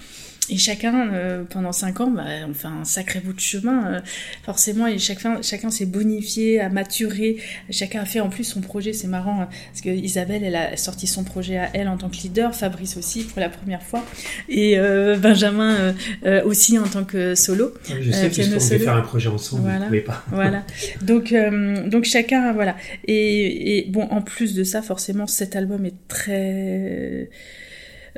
Et 0.53 0.59
chacun, 0.59 1.13
euh, 1.13 1.45
pendant 1.49 1.71
5 1.73 2.01
ans, 2.01 2.11
bah, 2.11 2.25
on 2.49 2.55
fait 2.55 2.67
un 2.67 2.85
sacré 2.85 3.21
bout 3.21 3.33
de 3.33 3.39
chemin, 3.41 3.87
euh, 3.87 4.01
forcément, 4.43 4.87
et 4.89 4.99
chacun, 4.99 5.41
chacun 5.43 5.71
s'est 5.71 5.87
bonifié, 5.87 6.61
a 6.61 6.69
maturé, 6.69 7.37
chacun 7.71 8.01
a 8.01 8.05
fait 8.05 8.19
en 8.19 8.29
plus 8.31 8.43
son 8.45 8.61
projet, 8.61 8.93
c'est 8.93 9.07
marrant, 9.07 9.43
hein, 9.43 9.49
parce 9.71 9.81
que 9.81 9.91
Isabelle, 9.91 10.43
elle 10.43 10.57
a 10.57 10.77
sorti 10.77 11.07
son 11.07 11.23
projet 11.23 11.57
à 11.57 11.71
elle 11.73 11.87
en 11.89 11.97
tant 11.97 12.09
que 12.09 12.17
leader, 12.17 12.53
Fabrice 12.55 12.97
aussi 12.97 13.23
pour 13.25 13.39
la 13.41 13.49
première 13.49 13.83
fois, 13.83 14.05
et 14.49 14.77
euh, 14.77 15.17
Benjamin 15.17 15.75
euh, 15.77 15.93
euh, 16.27 16.43
aussi 16.45 16.79
en 16.79 16.89
tant 16.89 17.05
que 17.05 17.37
solo. 17.37 17.73
Je 17.85 18.11
sais 18.11 18.25
Euh, 18.25 18.27
puisqu'on 18.27 18.43
piano 18.43 18.57
devait 18.59 18.79
faire 18.81 18.97
un 18.97 19.03
projet 19.03 19.29
ensemble, 19.29 19.63
Voilà. 19.63 19.87
pouvez 19.87 20.01
pas. 20.01 20.25
Voilà. 20.33 20.65
Donc, 21.03 21.33
euh, 21.33 21.89
donc 21.89 22.05
chacun, 22.05 22.53
voilà. 22.53 22.77
Et, 23.07 23.79
et 23.79 23.85
bon, 23.89 24.03
en 24.11 24.21
plus 24.21 24.55
de 24.55 24.65
ça, 24.65 24.83
forcément, 24.83 25.29
cet 25.29 25.55
album 25.55 25.85
est 25.87 25.95
très 26.09 27.31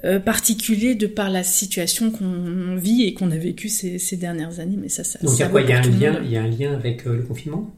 euh, 0.04 0.18
particulier 0.18 0.94
de 0.94 1.06
par 1.06 1.30
la 1.30 1.42
situation 1.44 2.10
qu'on 2.10 2.76
vit 2.76 3.02
et 3.04 3.14
qu'on 3.14 3.30
a 3.30 3.36
vécu 3.36 3.68
ces, 3.68 3.98
ces 3.98 4.16
dernières 4.16 4.58
années. 4.60 4.78
Mais 4.80 4.88
ça, 4.88 5.04
ça. 5.04 5.18
Donc 5.20 5.34
y 5.34 5.36
ça 5.36 5.48
Il 5.48 5.52
y 6.00 6.06
le 6.06 6.24
il 6.24 6.30
y 6.30 6.36
a 6.36 6.42
un 6.42 6.48
lien 6.48 6.72
avec 6.74 7.06
euh, 7.06 7.16
le 7.16 7.22
confinement? 7.22 7.70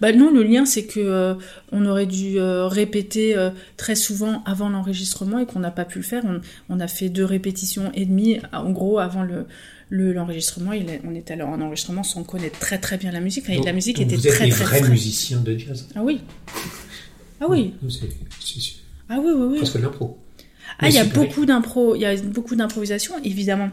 Bah 0.00 0.12
non, 0.12 0.32
le 0.32 0.42
lien, 0.42 0.64
c'est 0.66 0.84
que 0.84 0.98
euh, 0.98 1.34
on 1.70 1.86
aurait 1.86 2.06
dû 2.06 2.38
euh, 2.40 2.66
répéter 2.66 3.36
euh, 3.36 3.50
très 3.76 3.94
souvent 3.94 4.42
avant 4.44 4.68
l'enregistrement 4.68 5.38
et 5.38 5.46
qu'on 5.46 5.60
n'a 5.60 5.70
pas 5.70 5.84
pu 5.84 5.98
le 5.98 6.04
faire. 6.04 6.24
On, 6.24 6.40
on 6.68 6.80
a 6.80 6.88
fait 6.88 7.08
deux 7.08 7.24
répétitions 7.24 7.92
et 7.94 8.04
demie, 8.04 8.38
en 8.52 8.70
gros, 8.72 8.98
avant 8.98 9.22
le 9.22 9.46
le- 9.88 10.12
l'enregistrement. 10.12 10.72
Est- 10.72 11.00
on 11.04 11.14
était 11.14 11.34
alors 11.34 11.50
en 11.50 11.60
enregistrement 11.60 12.02
sans 12.02 12.24
connaître 12.24 12.58
très 12.58 12.78
très 12.78 12.96
bien 12.96 13.12
la 13.12 13.20
musique. 13.20 13.44
Enfin, 13.44 13.54
Donc- 13.56 13.66
la 13.66 13.72
musique 13.72 14.00
était 14.00 14.16
vous 14.16 14.26
êtes 14.26 14.34
très 14.34 14.46
des 14.46 14.50
très 14.50 14.64
vrais 14.64 14.78
fraîche. 14.78 14.90
musiciens 14.90 15.40
de 15.40 15.56
jazz. 15.56 15.86
Ah 15.94 16.02
oui. 16.02 16.20
Ah 17.40 17.46
oui. 17.48 17.74
C'est- 17.88 18.00
c'est- 18.00 18.60
c'est 18.60 18.72
Ah 19.08 19.18
oui, 19.22 19.30
oui, 19.36 19.46
oui. 19.52 19.56
presque 19.58 19.76
de 19.76 19.82
l'impro. 19.82 20.18
Ah, 20.78 20.88
il 20.88 20.94
y 20.94 20.98
a 20.98 21.04
beaucoup 21.04 21.46
d'impro, 21.46 21.94
il 21.94 22.02
y 22.02 22.06
a 22.06 22.16
beaucoup 22.16 22.54
d'improvisation, 22.56 23.14
évidemment. 23.24 23.70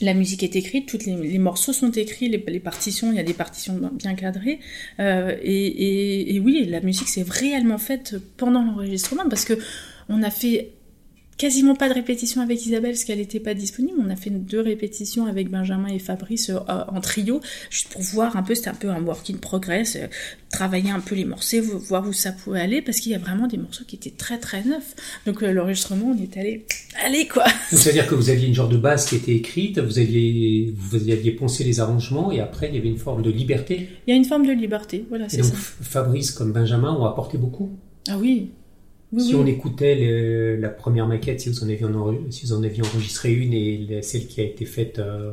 La 0.00 0.14
musique 0.14 0.42
est 0.42 0.56
écrite, 0.56 0.88
toutes 0.88 1.04
les, 1.04 1.14
les 1.14 1.38
morceaux 1.38 1.72
sont 1.72 1.90
écrits, 1.92 2.28
les, 2.28 2.42
les 2.48 2.60
partitions, 2.60 3.12
il 3.12 3.16
y 3.16 3.20
a 3.20 3.22
des 3.22 3.34
partitions 3.34 3.74
bien- 3.74 3.92
bien 3.94 4.14
cadrées. 4.14 4.58
Euh, 4.98 5.36
et, 5.42 5.66
et, 5.66 6.34
et 6.34 6.40
oui, 6.40 6.64
la 6.68 6.80
musique 6.80 7.08
s'est 7.08 7.24
réellement 7.28 7.78
faite 7.78 8.16
pendant 8.36 8.64
l'enregistrement 8.64 9.28
parce 9.28 9.44
que 9.44 9.54
on 10.08 10.22
a 10.22 10.30
fait 10.30 10.70
quasiment 11.42 11.74
pas 11.74 11.88
de 11.88 11.94
répétition 11.94 12.40
avec 12.40 12.64
Isabelle 12.64 12.92
parce 12.92 13.04
qu'elle 13.04 13.18
n'était 13.18 13.40
pas 13.40 13.54
disponible. 13.54 13.98
On 14.00 14.08
a 14.10 14.16
fait 14.16 14.30
deux 14.30 14.60
répétitions 14.60 15.26
avec 15.26 15.50
Benjamin 15.50 15.88
et 15.88 15.98
Fabrice 15.98 16.50
euh, 16.50 16.58
en 16.68 17.00
trio, 17.00 17.40
juste 17.68 17.88
pour 17.92 18.00
voir 18.00 18.36
un 18.36 18.42
peu, 18.42 18.54
c'était 18.54 18.68
un 18.68 18.74
peu 18.74 18.90
un 18.90 19.02
work 19.02 19.28
in 19.30 19.38
progress, 19.38 19.96
euh, 19.96 20.06
travailler 20.52 20.90
un 20.90 21.00
peu 21.00 21.14
les 21.14 21.24
morceaux, 21.24 21.60
vo- 21.62 21.78
voir 21.78 22.06
où 22.06 22.12
ça 22.12 22.30
pouvait 22.32 22.60
aller, 22.60 22.80
parce 22.80 23.00
qu'il 23.00 23.10
y 23.12 23.14
a 23.14 23.18
vraiment 23.18 23.46
des 23.48 23.56
morceaux 23.56 23.84
qui 23.86 23.96
étaient 23.96 24.10
très 24.16 24.38
très 24.38 24.62
neufs. 24.64 24.94
Donc 25.26 25.42
euh, 25.42 25.52
l'enregistrement, 25.52 26.14
on 26.16 26.22
est 26.22 26.36
allé, 26.36 26.64
allez 27.04 27.26
quoi 27.26 27.44
Donc, 27.72 27.80
C'est-à-dire 27.80 28.06
que 28.06 28.14
vous 28.14 28.30
aviez 28.30 28.46
une 28.48 28.54
genre 28.54 28.68
de 28.68 28.76
base 28.76 29.06
qui 29.06 29.16
était 29.16 29.34
écrite, 29.34 29.78
vous 29.80 29.98
aviez, 29.98 30.72
vous 30.76 30.96
aviez 31.10 31.32
poncé 31.32 31.64
les 31.64 31.80
arrangements 31.80 32.30
et 32.30 32.40
après 32.40 32.68
il 32.68 32.76
y 32.76 32.78
avait 32.78 32.88
une 32.88 32.98
forme 32.98 33.22
de 33.22 33.30
liberté. 33.30 33.88
Il 34.06 34.10
y 34.10 34.14
a 34.14 34.16
une 34.16 34.24
forme 34.24 34.46
de 34.46 34.52
liberté, 34.52 35.04
voilà, 35.08 35.26
Et 35.26 35.28
c'est 35.30 35.36
donc 35.38 35.46
ça. 35.46 35.56
F- 35.56 35.82
Fabrice 35.82 36.30
comme 36.30 36.52
Benjamin 36.52 36.92
ont 36.92 37.04
apporté 37.04 37.36
beaucoup? 37.36 37.70
Ah 38.08 38.16
oui, 38.18 38.50
oui, 39.12 39.22
si 39.22 39.34
oui. 39.34 39.40
on 39.42 39.46
écoutait 39.46 39.94
le- 39.94 40.56
la 40.56 40.68
première 40.68 41.06
maquette, 41.06 41.40
si 41.40 41.48
vous 41.50 41.62
en 41.64 41.68
aviez, 41.68 41.84
en- 41.84 42.30
si 42.30 42.46
vous 42.46 42.52
en 42.54 42.62
aviez 42.62 42.82
enregistré 42.82 43.32
une 43.32 43.52
et 43.52 44.00
celle 44.02 44.26
qui 44.26 44.40
a 44.40 44.44
été 44.44 44.64
faite, 44.64 44.98
euh, 44.98 45.32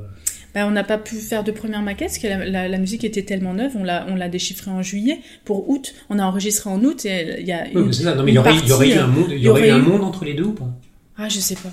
Bah, 0.55 0.65
on 0.65 0.71
n'a 0.71 0.83
pas 0.83 0.97
pu 0.97 1.15
faire 1.17 1.43
de 1.43 1.51
première 1.51 1.81
maquette 1.83 2.07
parce 2.07 2.17
que 2.17 2.27
la, 2.27 2.43
la- 2.45 2.67
la 2.67 2.77
musique 2.79 3.03
était 3.03 3.21
tellement 3.23 3.53
neuve. 3.53 3.73
On 3.75 3.83
l'a, 3.83 4.05
on 4.09 4.15
l'a 4.15 4.29
déchiffrée 4.29 4.71
en 4.71 4.81
juillet. 4.81 5.19
Pour 5.45 5.69
août, 5.69 5.93
on 6.09 6.17
a 6.17 6.23
enregistré 6.23 6.69
en 6.71 6.83
août 6.83 7.05
et 7.05 7.37
il 7.39 7.45
y 7.47 7.51
a 7.51 7.67
une, 7.69 7.93
ça. 7.93 8.15
Non, 8.15 8.23
mais 8.23 8.31
il 8.31 8.35
y 8.35 8.37
aurait, 8.39 8.55
il 8.57 8.67
y 8.67 8.71
aurait 8.71 8.89
eu 8.89 8.97
un 8.97 9.07
monde, 9.07 9.27
il 9.31 9.37
y 9.37 9.47
aurait 9.47 9.67
eu 9.67 9.71
un 9.71 9.77
monde 9.79 10.03
entre 10.03 10.25
les 10.25 10.33
deux 10.33 10.45
ou 10.45 10.53
pas? 10.53 10.69
Ah, 11.17 11.29
je 11.29 11.39
sais 11.39 11.55
pas. 11.55 11.71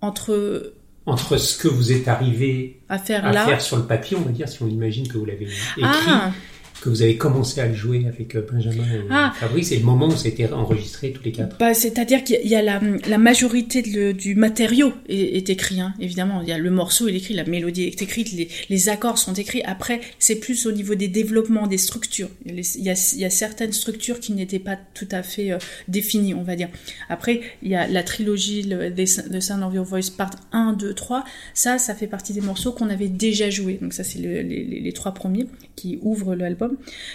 Entre 0.00 0.72
Entre 1.06 1.36
ce 1.38 1.56
que 1.56 1.68
vous 1.68 1.92
êtes 1.92 2.06
arrivé 2.08 2.80
à 2.88 2.98
faire 2.98 3.24
à 3.24 3.32
là. 3.32 3.46
faire 3.46 3.60
sur 3.60 3.76
le 3.76 3.84
papier, 3.84 4.16
on 4.16 4.22
va 4.22 4.30
dire, 4.32 4.48
si 4.48 4.62
on 4.62 4.68
imagine 4.68 5.06
que 5.08 5.16
vous 5.16 5.24
l'avez 5.24 5.44
écrit, 5.44 5.82
ah, 5.82 6.32
que 6.80 6.88
vous 6.88 7.02
avez 7.02 7.16
commencé 7.16 7.60
à 7.60 7.66
le 7.66 7.74
jouer 7.74 8.06
avec 8.06 8.34
euh, 8.36 8.46
Benjamin 8.50 8.84
et 8.84 9.00
Ah. 9.10 9.32
Fabrice, 9.36 9.72
et 9.72 9.78
le 9.78 9.84
moment 9.84 10.08
où 10.08 10.26
été 10.26 10.46
enregistré 10.52 11.12
tous 11.12 11.22
les 11.24 11.32
quatre. 11.32 11.56
bah, 11.58 11.74
c'est-à-dire 11.74 12.22
qu'il 12.24 12.40
y 12.46 12.54
a- 12.54 12.62
la, 12.62 12.80
la 13.08 13.18
majorité 13.18 13.82
de 13.82 14.12
du 14.12 14.34
matériau 14.34 14.92
est, 15.08 15.36
est 15.36 15.50
écrit, 15.50 15.80
hein, 15.80 15.94
évidemment. 16.00 16.40
Il 16.42 16.48
y 16.48 16.52
a 16.52 16.58
le 16.58 16.70
morceau, 16.70 17.08
il 17.08 17.14
est 17.14 17.18
écrit, 17.18 17.34
la 17.34 17.44
mélodie 17.44 17.84
est 17.84 18.02
écrite, 18.02 18.32
les, 18.32 18.48
les 18.68 18.88
accords 18.88 19.18
sont 19.18 19.32
écrits. 19.34 19.62
Après, 19.64 20.00
c'est 20.18 20.36
plus 20.36 20.66
au 20.66 20.72
niveau 20.72 20.94
des 20.94 21.08
développements, 21.08 21.66
des 21.66 21.78
structures. 21.78 22.28
Il 22.46 22.54
y 22.56 22.90
a, 22.90 23.12
il 23.14 23.20
y 23.20 23.30
certaines 23.30 23.72
structures 23.72 24.20
qui 24.20 24.32
n'étaient 24.32 24.58
pas 24.58 24.76
tout 24.94 25.08
à 25.10 25.22
fait 25.22 25.52
euh, 25.52 25.58
définies, 25.88 26.34
on 26.34 26.42
va 26.42 26.56
dire. 26.56 26.68
Après, 27.08 27.40
il 27.62 27.70
y 27.70 27.74
a 27.74 27.86
la 27.86 28.02
trilogie 28.02 28.62
le, 28.62 28.90
The 28.90 29.30
The 29.30 29.40
Sound 29.40 29.62
of 29.62 29.74
Your 29.74 29.84
Voice 29.84 30.10
Part 30.16 30.30
1, 30.52 30.72
2, 30.74 30.94
3. 30.94 31.24
Ça, 31.54 31.78
ça 31.78 31.94
fait 31.94 32.06
partie 32.06 32.32
des 32.32 32.40
morceaux 32.40 32.72
qu'on 32.72 32.90
avait 32.90 33.08
déjà 33.08 33.50
joués. 33.50 33.78
Donc 33.80 33.92
ça, 33.92 34.04
c'est 34.04 34.18
le- 34.18 34.42
les, 34.42 34.64
les- 34.64 34.80
les 34.80 34.92
trois 34.92 35.12
premiers 35.12 35.46
qui 35.76 35.98
ouvrent 36.02 36.34
l'album. 36.34 36.67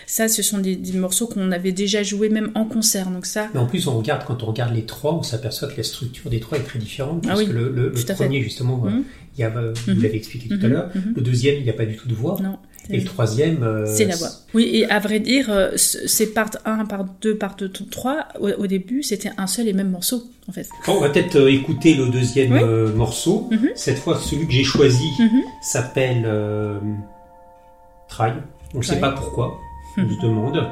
Ça, 0.08 0.28
ce 0.28 0.42
sont 0.42 0.58
des, 0.60 0.76
des 0.76 0.98
morceaux 0.98 1.28
qu'on 1.28 1.52
avait 1.52 1.72
déjà 1.72 2.04
joués 2.04 2.30
même 2.30 2.52
en 2.56 2.66
concert. 2.66 3.10
Donc 3.10 3.26
ça, 3.26 3.50
Mais 3.54 3.60
en 3.60 3.66
plus, 3.68 3.88
on 3.88 3.98
regarde, 3.98 4.24
quand 4.26 4.44
on 4.44 4.48
regarde 4.48 4.74
les 4.74 4.86
trois, 4.86 5.13
on 5.13 5.24
s'aperçoit 5.24 5.68
que 5.68 5.78
la 5.78 5.84
structure 5.84 6.30
des 6.30 6.39
trois 6.39 6.58
est 6.58 6.63
très 6.63 6.80
différente. 6.80 7.22
Ah 7.26 7.30
parce 7.30 7.39
oui, 7.42 7.48
que 7.48 7.52
le, 7.54 7.70
le- 7.70 7.89
le 7.89 7.94
tout 7.94 8.02
à 8.04 8.16
fait. 8.16 8.24
premier, 8.26 8.42
justement, 8.42 8.84
euh, 8.86 8.89
Mhm. 8.89 9.04
il 9.38 9.42
y 9.42 9.44
a, 9.44 9.50
euh, 9.56 9.74
Mhm. 9.88 9.94
vous 9.96 10.02
l'avez 10.02 10.18
expliqué 10.18 10.48
tout 10.50 10.56
à 10.62 10.68
Mhm, 10.68 10.74
l'heure. 10.74 10.89
mhm. 10.96 11.13
Le 11.16 11.22
deuxième, 11.22 11.56
il 11.58 11.63
n'y 11.63 11.70
a 11.70 11.74
pas 11.74 11.86
du 11.86 11.96
tout 11.96 12.08
de 12.08 12.13
voix. 12.16 12.38
non. 12.42 12.58
Et 12.89 12.98
le 13.00 13.06
troisième, 13.06 13.63
euh, 13.63 13.86
C'est 13.86 14.04
la 14.04 14.18
voix. 14.18 14.28
Oui, 14.54 14.70
et 14.74 14.86
à 14.89 15.00
vrai 15.00 15.22
dire, 15.22 15.50
c'est 15.78 16.34
part 16.34 16.50
1, 16.66 16.84
part 16.84 17.06
2, 17.22 17.38
part 17.38 17.56
2, 17.56 17.70
3. 17.70 18.28
Au, 18.42 18.50
au 18.50 18.68
début, 18.68 19.04
c'était 19.04 19.32
un 19.38 19.48
seul 19.48 19.70
et 19.70 19.74
même 19.74 19.89
morceau, 19.92 20.26
en 20.50 20.52
fait. 20.52 20.68
Bon, 20.86 20.96
on 20.98 21.00
va 21.00 21.10
peut-être 21.10 21.38
euh, 21.38 21.50
écouter 21.50 21.94
le 21.94 22.10
deuxième 22.10 22.52
Oui. 22.52 22.60
euh, 22.62 22.94
morceau. 22.94 23.48
Mhm. 23.52 23.70
Cette 23.76 24.00
fois, 24.00 24.20
celui 24.20 24.48
que 24.48 24.52
j'ai 24.52 24.66
choisi 24.66 25.06
Mhm. 25.18 25.30
s'appelle 25.62 26.28
Try. 28.10 28.32
On 28.74 28.80
ne 28.80 28.84
sait 28.84 29.00
pas 29.00 29.12
pourquoi. 29.12 29.60
On 29.98 30.02
se 30.02 30.02
demande. 30.22 30.72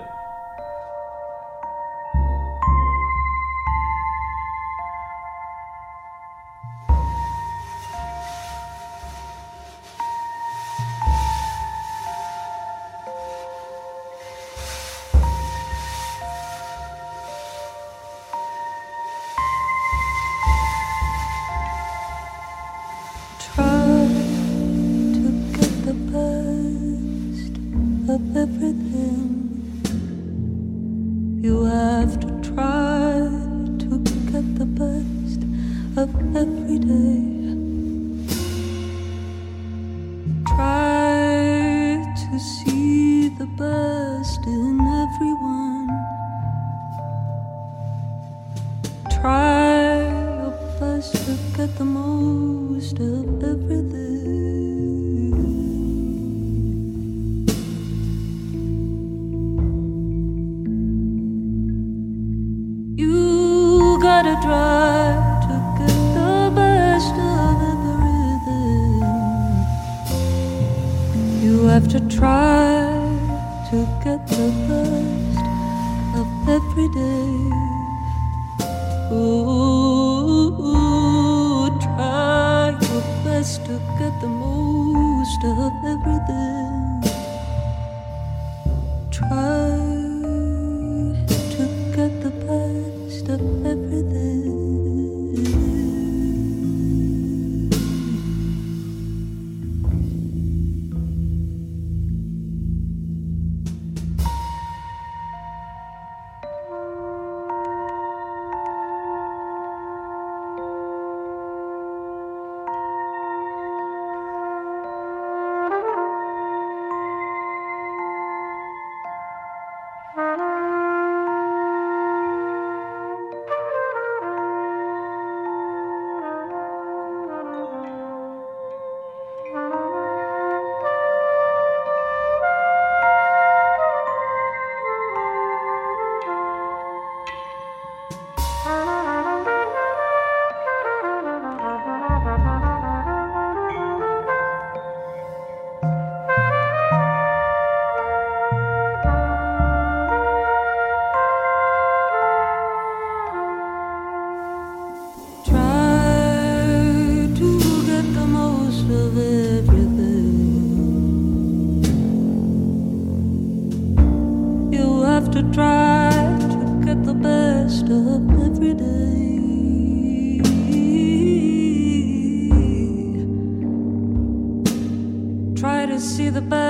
The 176.34 176.39
best 176.39 176.61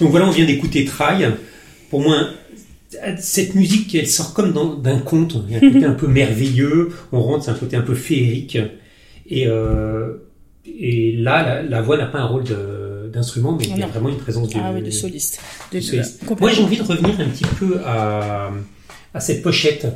Donc 0.00 0.10
voilà, 0.10 0.26
on 0.26 0.30
vient 0.30 0.46
d'écouter 0.46 0.84
Try. 0.84 1.24
Pour 1.90 2.00
moi, 2.00 2.28
cette 3.18 3.54
musique, 3.54 3.94
elle 3.94 4.06
sort 4.06 4.32
comme 4.34 4.52
d'un 4.82 4.98
conte. 4.98 5.36
Il 5.48 5.52
y 5.52 5.54
a 5.54 5.58
un 5.58 5.72
côté 5.72 5.84
un 5.84 5.92
peu 5.94 6.06
merveilleux. 6.06 6.90
On 7.12 7.20
rentre, 7.20 7.44
c'est 7.44 7.50
un 7.50 7.54
côté 7.54 7.76
un 7.76 7.82
peu 7.82 7.94
féerique. 7.94 8.58
Et, 9.28 9.46
euh, 9.46 10.14
et 10.66 11.12
là, 11.16 11.42
la, 11.44 11.62
la 11.62 11.82
voix 11.82 11.96
n'a 11.96 12.06
pas 12.06 12.18
un 12.18 12.26
rôle 12.26 12.44
d'instrument, 13.12 13.56
mais 13.58 13.64
il 13.64 13.78
y 13.78 13.82
a 13.82 13.86
vraiment 13.86 14.08
une 14.08 14.16
présence 14.18 14.48
de, 14.48 14.54
Ah 14.62 14.72
oui, 14.74 14.82
de 14.82 14.90
soliste. 14.90 15.40
De- 15.72 15.76
de 15.78 15.82
soliste. 15.82 16.20
complètement. 16.20 16.46
Moi, 16.46 16.52
j'ai 16.56 16.62
envie 16.62 16.76
de 16.78 16.82
revenir 16.82 17.20
un 17.20 17.28
petit 17.28 17.44
peu 17.58 17.78
à, 17.84 18.50
à 19.14 19.20
cette 19.20 19.42
pochette. 19.42 19.86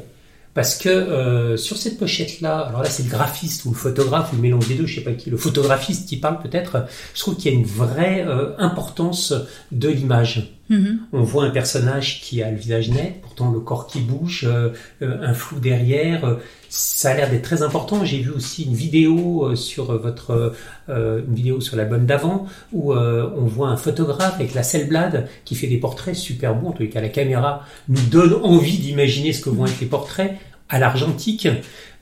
Parce 0.54 0.76
que 0.76 0.88
euh, 0.88 1.56
sur 1.56 1.76
cette 1.76 1.98
pochette-là, 1.98 2.60
alors 2.60 2.82
là 2.82 2.88
c'est 2.88 3.02
le 3.02 3.10
graphiste 3.10 3.64
ou 3.64 3.70
le 3.70 3.76
photographe 3.76 4.32
ou 4.32 4.36
le 4.36 4.42
mélange 4.42 4.68
des 4.68 4.76
deux, 4.76 4.86
je 4.86 4.96
sais 4.96 5.00
pas 5.00 5.12
qui, 5.12 5.28
le 5.28 5.36
photographiste 5.36 6.08
qui 6.08 6.16
parle 6.16 6.40
peut-être, 6.40 6.86
je 7.12 7.20
trouve 7.20 7.36
qu'il 7.36 7.52
y 7.52 7.56
a 7.56 7.58
une 7.58 7.66
vraie 7.66 8.24
euh, 8.26 8.56
importance 8.58 9.34
de 9.72 9.88
l'image. 9.88 10.54
Mhm. 10.70 11.00
On 11.12 11.22
voit 11.22 11.44
un 11.44 11.50
personnage 11.50 12.20
qui 12.22 12.42
a 12.42 12.50
le 12.50 12.56
visage 12.56 12.88
net, 12.88 13.20
pourtant 13.22 13.50
le 13.50 13.60
corps 13.60 13.86
qui 13.86 14.00
bouge, 14.00 14.46
euh, 14.48 14.70
euh, 15.02 15.18
un 15.22 15.34
flou 15.34 15.60
derrière. 15.60 16.24
euh, 16.24 16.36
ça 16.70 17.10
a 17.10 17.14
l'air 17.14 17.30
d'être 17.30 17.42
très 17.42 17.62
important. 17.62 18.04
J'ai 18.04 18.18
vu 18.18 18.30
aussi 18.30 18.64
une 18.64 18.74
vidéo 18.74 19.44
euh, 19.50 19.56
sur 19.56 19.96
votre 19.98 20.54
euh, 20.88 21.22
une 21.28 21.34
vidéo 21.34 21.60
sur 21.60 21.76
l'album 21.76 22.06
d'avant 22.06 22.46
où 22.72 22.92
euh, 22.92 23.30
on 23.36 23.44
voit 23.44 23.68
un 23.68 23.76
photographe 23.76 24.34
avec 24.36 24.54
la 24.54 24.62
Selblad 24.62 25.28
qui 25.44 25.54
fait 25.54 25.66
des 25.68 25.76
portraits 25.78 26.16
super 26.16 26.54
beaux. 26.54 26.68
En 26.68 26.72
tous 26.72 26.82
les 26.82 26.88
cas, 26.88 27.00
la 27.00 27.10
caméra 27.10 27.64
nous 27.88 28.00
donne 28.10 28.34
envie 28.42 28.78
d'imaginer 28.78 29.32
ce 29.32 29.42
que 29.42 29.50
vont 29.50 29.66
être 29.66 29.78
les 29.80 29.86
portraits 29.86 30.32
à 30.70 30.78
l'argentique. 30.78 31.46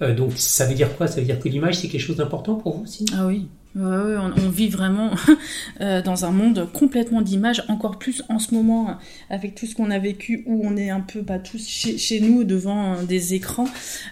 Euh, 0.00 0.14
donc 0.14 0.32
ça 0.36 0.66
veut 0.66 0.74
dire 0.74 0.96
quoi? 0.96 1.06
Ça 1.08 1.16
veut 1.20 1.26
dire 1.26 1.38
que 1.40 1.48
l'image 1.48 1.74
c'est 1.78 1.88
quelque 1.88 2.00
chose 2.00 2.16
d'important 2.16 2.54
pour 2.54 2.76
vous 2.76 2.84
aussi 2.84 3.04
Ah 3.14 3.26
oui. 3.26 3.48
On, 3.74 4.50
vit 4.50 4.68
vraiment 4.68 5.12
euh, 5.80 6.02
dans 6.02 6.26
un 6.26 6.30
monde 6.30 6.68
complètement 6.72 7.22
d'images, 7.22 7.64
encore 7.68 7.98
plus 7.98 8.22
en 8.28 8.38
ce 8.38 8.54
moment 8.54 8.98
avec 9.30 9.54
tout 9.54 9.64
ce 9.66 9.74
qu'on 9.74 9.90
a 9.90 9.98
vécu 9.98 10.42
où 10.46 10.60
on 10.66 10.76
est 10.76 10.90
un 10.90 11.00
peu 11.00 11.22
bah, 11.22 11.38
tous 11.38 11.66
chez, 11.66 12.20
nous 12.20 12.44
devant 12.44 12.94
euh, 12.94 13.02
des 13.04 13.32
écrans. 13.32 13.68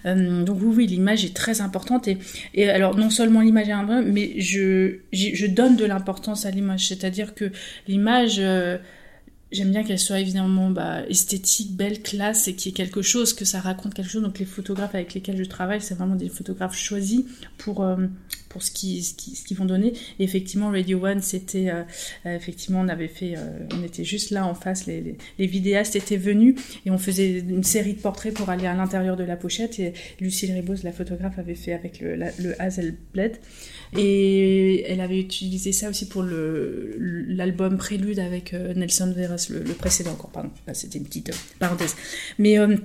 Euh, 0.06 0.44
donc 0.44 0.58
oui, 0.62 0.86
l'image 0.86 1.26
est 1.26 1.36
très 1.36 1.60
importante 1.60 2.08
et, 2.08 2.70
alors 2.70 2.96
non 2.96 3.10
seulement 3.10 3.42
l'image 3.42 3.68
est 3.68 3.72
importante, 3.72 4.06
mais 4.06 4.40
je, 4.40 5.46
donne 5.46 5.76
de 5.76 5.84
l'importance 5.84 6.46
à 6.46 6.50
l'image, 6.50 6.88
c'est-à-dire 6.88 7.34
que 7.34 7.52
l'image 7.86 8.40
J'aime 9.52 9.72
bien 9.72 9.82
qu'elle 9.82 9.98
soit 9.98 10.20
évidemment 10.20 10.70
bah, 10.70 11.04
esthétique, 11.08 11.74
belle, 11.74 12.02
classe 12.02 12.46
et 12.46 12.54
qu'il 12.54 12.70
y 12.70 12.72
ait 12.72 12.76
quelque 12.76 13.02
chose, 13.02 13.34
que 13.34 13.44
ça 13.44 13.58
raconte 13.58 13.94
quelque 13.94 14.08
chose. 14.08 14.22
Donc 14.22 14.38
les 14.38 14.44
photographes 14.44 14.94
avec 14.94 15.12
lesquels 15.12 15.36
je 15.36 15.42
travaille, 15.42 15.80
c'est 15.80 15.96
vraiment 15.96 16.14
des 16.14 16.28
photographes 16.28 16.76
choisis 16.78 17.22
pour, 17.58 17.84
pour 18.50 18.62
ce 18.62 18.70
qu'ils 18.70 19.02
ce 19.02 19.14
qu'ils 19.14 19.56
vont 19.56 19.64
donner. 19.64 19.94
Et 20.18 20.24
effectivement, 20.24 20.70
Radio 20.70 21.02
One, 21.06 21.22
c'était... 21.22 21.70
euh, 21.70 21.82
euh, 22.26 22.36
effectivement, 22.36 22.80
on 22.80 22.88
avait 22.88 23.08
fait... 23.08 23.34
euh, 23.38 23.60
on 23.74 23.82
était 23.82 24.04
juste 24.04 24.30
là 24.32 24.44
en 24.44 24.54
face, 24.54 24.86
les, 24.86 25.00
les, 25.00 25.16
les 25.38 25.46
vidéastes 25.46 25.96
étaient 25.96 26.18
venus 26.18 26.56
et 26.84 26.90
on 26.90 26.98
faisait 26.98 27.38
une 27.38 27.64
série 27.64 27.94
de 27.94 28.00
portraits 28.00 28.34
pour 28.34 28.50
aller 28.50 28.66
à 28.66 28.74
l'intérieur 28.74 29.16
de 29.16 29.24
la 29.24 29.36
pochette. 29.36 29.78
Et 29.78 29.94
Lucille 30.20 30.52
Ribos, 30.52 30.82
la 30.84 30.92
photographe, 30.92 31.38
avait 31.38 31.54
fait 31.54 31.72
avec 31.72 32.00
le, 32.00 32.16
la- 32.16 32.32
le 32.38 32.60
Hazelblad. 32.60 33.36
Et 33.96 34.84
elle 34.90 35.00
avait 35.00 35.18
utilisé 35.20 35.72
ça 35.72 35.88
aussi 35.88 36.06
pour 36.08 36.22
l'album 36.24 37.76
Prélude 37.78 38.18
avec 38.18 38.52
euh, 38.54 38.74
Nelson 38.74 39.12
Veras, 39.16 39.46
le, 39.50 39.62
le 39.62 39.74
précédent 39.74 40.12
encore, 40.12 40.30
pardon. 40.30 40.50
C'était 40.72 40.98
une 40.98 41.04
petite 41.04 41.30
parenthèse. 41.58 41.94
Mais 42.38 42.58
oui, 42.58 42.76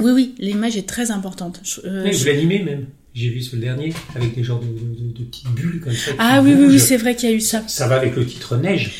oui, 0.00 0.34
l'image 0.38 0.76
est 0.76 0.88
très 0.88 1.10
importante. 1.10 1.60
Je- 1.64 1.80
Oui, 2.04 2.12
Vous 2.16 2.24
l'animez 2.26 2.62
même. 2.62 2.86
J'ai 3.14 3.28
vu 3.28 3.42
sur 3.42 3.56
le 3.56 3.62
dernier 3.62 3.92
avec 4.14 4.34
des 4.34 4.42
genres 4.42 4.60
de, 4.60 4.66
de- 4.66 5.18
de- 5.18 5.24
petites 5.24 5.48
bulles 5.48 5.80
comme 5.80 5.92
ça. 5.92 6.12
Ah 6.18 6.40
oui, 6.42 6.54
oui, 6.56 6.64
oui, 6.66 6.80
c'est 6.80 6.96
vrai 6.96 7.14
qu'il 7.14 7.28
y 7.28 7.32
a 7.32 7.36
eu 7.36 7.40
ça. 7.40 7.62
Ça 7.68 7.86
va 7.86 7.96
avec 7.96 8.16
le 8.16 8.24
titre 8.26 8.56
Neige. 8.56 8.92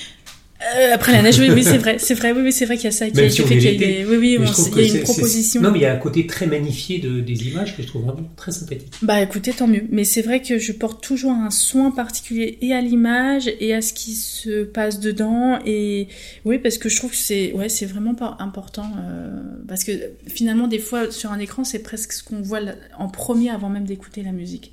Euh, 0.76 0.94
après 0.94 1.12
la 1.12 1.22
neige, 1.22 1.38
oui, 1.38 1.50
oui 1.50 1.64
c'est 1.64 1.78
vrai, 1.78 1.96
c'est 1.98 2.14
vrai, 2.14 2.32
oui, 2.32 2.42
oui, 2.42 2.52
c'est 2.52 2.64
vrai 2.66 2.76
qu'il 2.76 2.84
y 2.84 2.88
a 2.88 2.92
ça 2.92 3.08
qui, 3.10 3.16
fait 3.16 3.56
qu'il 3.58 3.62
y 3.64 3.68
a 3.68 3.72
des- 3.78 4.04
oui, 4.06 4.16
oui, 4.16 4.38
on- 4.38 4.42
il 4.42 4.86
y 4.86 4.90
a 4.90 4.94
une 4.98 5.02
proposition. 5.02 5.60
Non, 5.60 5.70
mais 5.72 5.78
il 5.80 5.82
y 5.82 5.86
a 5.86 5.92
un 5.92 5.96
côté 5.98 6.26
très 6.26 6.46
magnifié 6.46 6.98
de, 6.98 7.20
des 7.20 7.48
images 7.48 7.76
que 7.76 7.82
je 7.82 7.88
trouve 7.88 8.02
vraiment 8.02 8.30
très 8.36 8.52
sympathique. 8.52 8.88
Bah 9.02 9.20
écoutez, 9.20 9.52
tant 9.52 9.66
mieux. 9.66 9.84
Mais 9.90 10.04
c'est 10.04 10.22
vrai 10.22 10.40
que 10.40 10.58
je 10.58 10.72
porte 10.72 11.02
toujours 11.02 11.32
un 11.32 11.50
soin 11.50 11.90
particulier 11.90 12.58
et 12.62 12.72
à 12.72 12.80
l'image 12.80 13.50
et 13.60 13.74
à 13.74 13.82
ce 13.82 13.92
qui 13.92 14.12
se 14.14 14.64
passe 14.64 15.00
dedans. 15.00 15.58
Et 15.66 16.08
oui, 16.44 16.58
parce 16.58 16.78
que 16.78 16.88
je 16.88 16.96
trouve 16.96 17.10
que 17.10 17.16
c'est 17.16 17.52
ouais, 17.54 17.68
c'est 17.68 17.86
vraiment 17.86 18.14
pas 18.14 18.36
important. 18.38 18.90
euh, 18.98 19.30
parce 19.68 19.84
que 19.84 19.92
finalement, 20.28 20.68
des 20.68 20.78
fois, 20.78 21.10
sur 21.10 21.32
un 21.32 21.38
écran, 21.38 21.64
c'est 21.64 21.80
presque 21.80 22.12
ce 22.12 22.22
qu'on 22.22 22.40
voit 22.40 22.60
en 22.98 23.08
premier 23.08 23.50
avant 23.50 23.68
même 23.68 23.84
d'écouter 23.84 24.22
la 24.22 24.32
musique. 24.32 24.72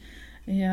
Et 0.50 0.68
euh, 0.68 0.72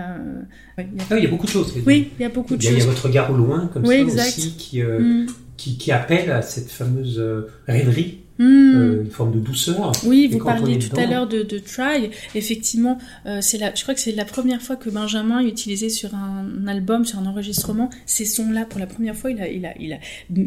ouais, 0.78 0.88
il 0.92 0.98
y 0.98 1.00
a- 1.00 1.04
Ah, 1.10 1.18
il 1.18 1.24
y 1.24 1.26
a 1.26 1.30
beaucoup 1.30 1.46
de 1.46 1.50
choses. 1.50 1.74
Oui, 1.86 2.10
il 2.18 2.22
y 2.22 2.24
a 2.24 2.28
beaucoup 2.30 2.56
de 2.56 2.66
a, 2.66 2.70
il 2.70 2.72
y 2.72 2.76
a 2.76 2.78
choses. 2.80 2.88
votre 2.88 3.06
regard 3.06 3.30
au 3.30 3.36
loin, 3.36 3.68
comme 3.72 3.84
Oui, 3.86 3.96
ça 3.96 4.02
exact. 4.02 4.28
aussi, 4.38 4.52
qui, 4.56 4.80
euh, 4.82 5.00
Mm. 5.00 5.26
qui, 5.58 5.76
qui 5.76 5.92
appelle 5.92 6.30
à 6.30 6.40
cette 6.42 6.70
fameuse 6.70 7.18
euh, 7.18 7.48
rêverie, 7.66 8.20
Mm. 8.38 8.76
euh, 8.76 9.02
une 9.04 9.10
forme 9.10 9.32
de 9.32 9.38
douceur. 9.38 9.92
Oui, 10.04 10.28
vous 10.30 10.38
parliez 10.44 10.78
tout 10.78 10.90
dedans- 10.90 11.02
à 11.02 11.06
l'heure 11.06 11.26
de, 11.28 11.42
de 11.42 11.58
Try. 11.58 12.10
Effectivement, 12.34 12.98
euh, 13.26 13.38
c'est 13.40 13.56
la, 13.58 13.74
je 13.74 13.82
crois 13.82 13.94
que 13.94 14.00
c'est 14.00 14.12
la 14.12 14.24
première 14.26 14.60
fois 14.60 14.76
que 14.76 14.90
Benjamin 14.90 15.40
utilisait 15.42 15.88
sur 15.88 16.10
un 16.14 16.66
album, 16.66 17.04
sur 17.06 17.18
un 17.18 17.26
enregistrement, 17.26 17.88
ces 18.04 18.24
sons-là. 18.26 18.66
Pour 18.66 18.78
la 18.80 18.86
première 18.86 19.16
fois, 19.16 19.30
il 19.30 19.40
a, 19.40 19.48
il 19.48 19.64
a, 19.64 19.72
il 19.80 19.92
a, 19.92 19.98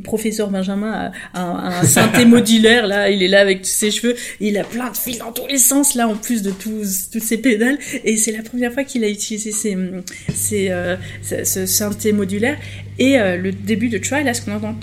professeur 0.04 0.50
Benjamin 0.50 1.12
a 1.34 1.40
un, 1.42 1.56
un 1.80 1.84
synthé 1.84 2.26
modulaire, 2.26 2.86
là, 2.88 3.10
il 3.10 3.24
est 3.24 3.28
là 3.28 3.40
avec 3.42 3.62
tous 3.64 3.70
ses 3.70 3.92
cheveux, 3.92 4.16
il 4.40 4.58
a 4.58 4.64
plein 4.64 4.92
de 4.92 4.98
fils 4.98 5.18
dans 5.18 5.32
tous 5.32 5.48
les 5.48 5.58
sens, 5.58 5.96
là, 5.96 6.08
en 6.08 6.16
plus 6.16 6.42
de 6.44 6.52
tous, 6.52 7.10
toutes 7.12 7.24
ses 7.24 7.38
pédales. 7.38 7.78
Et 8.04 8.18
c'est 8.18 8.32
la 8.32 8.44
première 8.44 8.72
fois 8.72 8.84
qu'il 8.84 9.04
a 9.04 9.10
utilisé 9.10 9.52
ces, 9.52 9.76
ces, 10.34 10.70
euh, 10.70 10.96
ce, 11.24 11.44
ce 11.44 11.66
synthé 11.66 12.12
modulaire. 12.12 12.58
Et 13.00 13.18
euh, 13.20 13.38
le 13.38 13.52
début 13.52 13.90
de 13.90 13.98
Try, 13.98 14.24
là, 14.24 14.34
ce 14.34 14.42
qu'on 14.42 14.52
entend, 14.54 14.76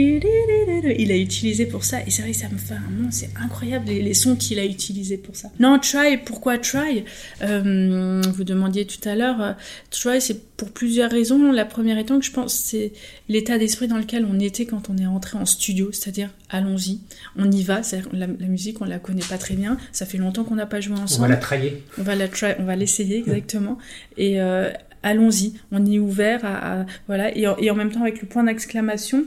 il 0.00 1.12
a 1.12 1.16
utilisé 1.16 1.66
pour 1.66 1.84
ça. 1.84 1.98
Et 2.06 2.10
c'est 2.10 2.22
vrai 2.22 2.32
que 2.32 2.36
ça 2.36 2.48
me 2.48 2.58
fait 2.58 2.74
un 2.74 2.90
nom, 3.02 3.08
c'est 3.10 3.30
incroyable 3.42 3.86
les, 3.88 4.02
les 4.02 4.14
sons 4.14 4.36
qu'il 4.36 4.58
a 4.58 4.64
utilisés 4.64 5.16
pour 5.18 5.36
ça. 5.36 5.50
Non, 5.60 5.78
Try, 5.78 6.16
pourquoi 6.24 6.58
Try? 6.58 7.04
Euh, 7.42 8.22
Vous 8.34 8.44
demandiez 8.44 8.86
tout 8.86 9.06
à 9.08 9.14
l'heure. 9.14 9.40
euh, 9.40 9.52
Try, 9.90 10.20
c'est 10.20 10.40
pour 10.56 10.70
plusieurs 10.70 11.10
raisons. 11.10 11.52
La 11.52 11.64
première 11.64 11.98
étant 11.98 12.18
que 12.18 12.24
je 12.24 12.30
pense, 12.30 12.54
c'est 12.54 12.92
l'état 13.28 13.58
d'esprit 13.58 13.88
dans 13.88 13.98
lequel 13.98 14.26
on 14.30 14.38
était 14.40 14.66
quand 14.66 14.88
on 14.90 14.96
est 14.98 15.06
rentré 15.06 15.38
en 15.38 15.46
studio, 15.46 15.90
c'est-à-dire 15.92 16.30
allons-y, 16.50 17.00
on 17.36 17.50
y 17.50 17.62
va. 17.62 17.80
La, 18.12 18.26
la 18.26 18.46
musique, 18.46 18.80
on 18.80 18.84
la 18.84 18.98
connaît 18.98 19.22
pas 19.28 19.38
très 19.38 19.54
bien. 19.54 19.76
Ça 19.92 20.06
fait 20.06 20.18
longtemps 20.18 20.44
qu'on 20.44 20.54
n'a 20.56 20.66
pas 20.66 20.80
joué 20.80 20.94
On 20.98 21.02
ensemble. 21.02 21.28
va 21.28 21.34
la 21.34 21.40
trailler. 21.40 21.82
On 21.98 22.02
va 22.02 22.14
la 22.14 22.28
try, 22.28 22.52
on 22.58 22.64
va 22.64 22.76
l'essayer 22.76 23.18
exactement. 23.18 23.78
Et 24.16 24.40
euh, 24.40 24.70
allons-y, 25.02 25.54
on 25.72 25.84
y 25.84 25.96
est 25.96 25.98
ouvert 25.98 26.44
à, 26.44 26.80
à- 26.82 26.86
voilà. 27.08 27.36
Et 27.36 27.46
en, 27.46 27.56
et 27.58 27.70
en 27.70 27.74
même 27.74 27.90
temps 27.90 28.02
avec 28.02 28.20
le 28.22 28.28
point 28.28 28.44
d'exclamation. 28.44 29.24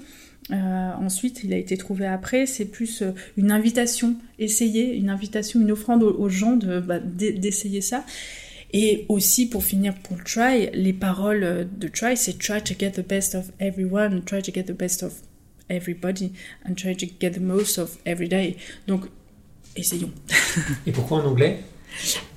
Euh, 0.51 0.91
ensuite, 0.99 1.41
il 1.43 1.53
a 1.53 1.57
été 1.57 1.77
trouvé 1.77 2.05
après. 2.05 2.45
C'est 2.45 2.65
plus 2.65 3.01
euh, 3.01 3.11
une 3.37 3.51
invitation, 3.51 4.15
essayer, 4.39 4.95
une 4.95 5.09
invitation, 5.09 5.59
une 5.59 5.71
offrande 5.71 6.03
aux, 6.03 6.13
aux 6.17 6.29
gens 6.29 6.55
de 6.55 6.79
bah, 6.79 6.99
d'e- 6.99 7.37
d'essayer 7.37 7.81
ça. 7.81 8.05
Et 8.73 9.05
aussi, 9.07 9.47
pour 9.47 9.63
finir 9.63 9.93
pour 9.95 10.21
Try, 10.23 10.69
les 10.73 10.93
paroles 10.93 11.43
euh, 11.43 11.63
de 11.63 11.87
Try, 11.87 12.17
c'est 12.17 12.37
Try 12.37 12.61
to 12.61 12.73
get 12.77 12.91
the 12.91 13.07
best 13.07 13.35
of 13.35 13.51
everyone, 13.59 14.23
try 14.25 14.41
to 14.41 14.51
get 14.53 14.63
the 14.63 14.77
best 14.77 15.03
of 15.03 15.13
everybody, 15.69 16.31
and 16.65 16.75
try 16.75 16.95
to 16.95 17.05
get 17.19 17.31
the 17.31 17.41
most 17.41 17.77
of 17.77 17.97
every 18.05 18.27
day. 18.27 18.57
Donc, 18.87 19.05
essayons. 19.75 20.11
Et 20.85 20.91
pourquoi 20.91 21.17
en 21.19 21.27
anglais? 21.27 21.59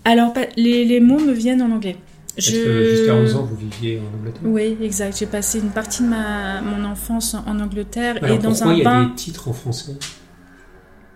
Alors, 0.04 0.32
les, 0.56 0.84
les 0.84 1.00
mots 1.00 1.18
me 1.20 1.32
viennent 1.32 1.62
en 1.62 1.70
anglais. 1.70 1.96
Parce 2.36 2.48
que 2.48 2.84
jusqu'à 2.84 3.14
11 3.14 3.34
ans, 3.34 3.42
vous 3.44 3.56
viviez 3.56 3.98
en 4.00 4.16
Angleterre? 4.18 4.42
Oui, 4.44 4.76
exact. 4.82 5.18
J'ai 5.18 5.26
passé 5.26 5.58
une 5.60 5.70
partie 5.70 6.02
de 6.02 6.08
ma, 6.08 6.60
mon 6.60 6.84
enfance 6.84 7.34
en 7.34 7.58
Angleterre 7.60 8.16
Alors 8.22 8.36
et 8.36 8.38
dans 8.38 8.50
pourquoi 8.50 8.72
un 8.72 8.74
il 8.74 8.78
y 8.78 8.80
a 8.82 8.84
bain. 8.84 9.06
des 9.08 9.14
titres 9.14 9.48
en 9.48 9.52
français? 9.52 9.92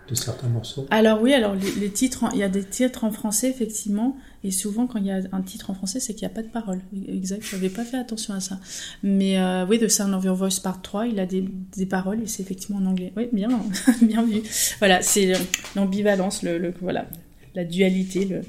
De 0.07 0.13
certains 0.13 0.49
morceaux? 0.49 0.85
Alors 0.91 1.19
oui, 1.21 1.33
alors 1.33 1.55
les, 1.55 1.71
les 1.79 1.89
titres, 1.89 2.25
en- 2.25 2.29
il 2.31 2.37
y 2.37 2.43
a 2.43 2.49
des 2.49 2.63
titres 2.63 3.03
en 3.05 3.11
français 3.11 3.49
effectivement, 3.49 4.15
et 4.43 4.51
souvent 4.51 4.85
quand 4.85 4.99
il 4.99 5.07
y 5.07 5.11
a 5.11 5.19
un 5.31 5.41
titre 5.41 5.71
en 5.71 5.73
français, 5.73 5.99
c'est 5.99 6.13
qu'il 6.13 6.27
n'y 6.27 6.31
a 6.31 6.35
pas 6.35 6.43
de 6.43 6.47
parole. 6.49 6.79
Exact, 7.07 7.41
je 7.43 7.55
n'avais 7.55 7.69
pas 7.69 7.83
fait 7.83 7.97
attention 7.97 8.35
à 8.35 8.39
ça. 8.39 8.59
Mais 9.01 9.39
euh, 9.39 9.65
oui, 9.67 9.79
The 9.79 9.87
Sound 9.89 10.13
of 10.13 10.23
Your 10.23 10.35
Voice 10.35 10.59
Part 10.61 10.83
3, 10.83 11.07
il 11.07 11.19
a 11.19 11.25
des, 11.25 11.43
des 11.75 11.85
paroles 11.87 12.21
et 12.21 12.27
c'est 12.27 12.43
effectivement 12.43 12.77
en 12.77 12.85
anglais. 12.85 13.13
Oui, 13.17 13.29
bien, 13.33 13.47
bien 14.03 14.23
vu. 14.23 14.43
Voilà, 14.77 15.01
c'est 15.01 15.33
l'ambivalence, 15.75 16.43
le, 16.43 16.59
le- 16.59 16.73
voilà, 16.81 17.07
la 17.55 17.63
dualité. 17.63 18.25
Le, 18.25 18.41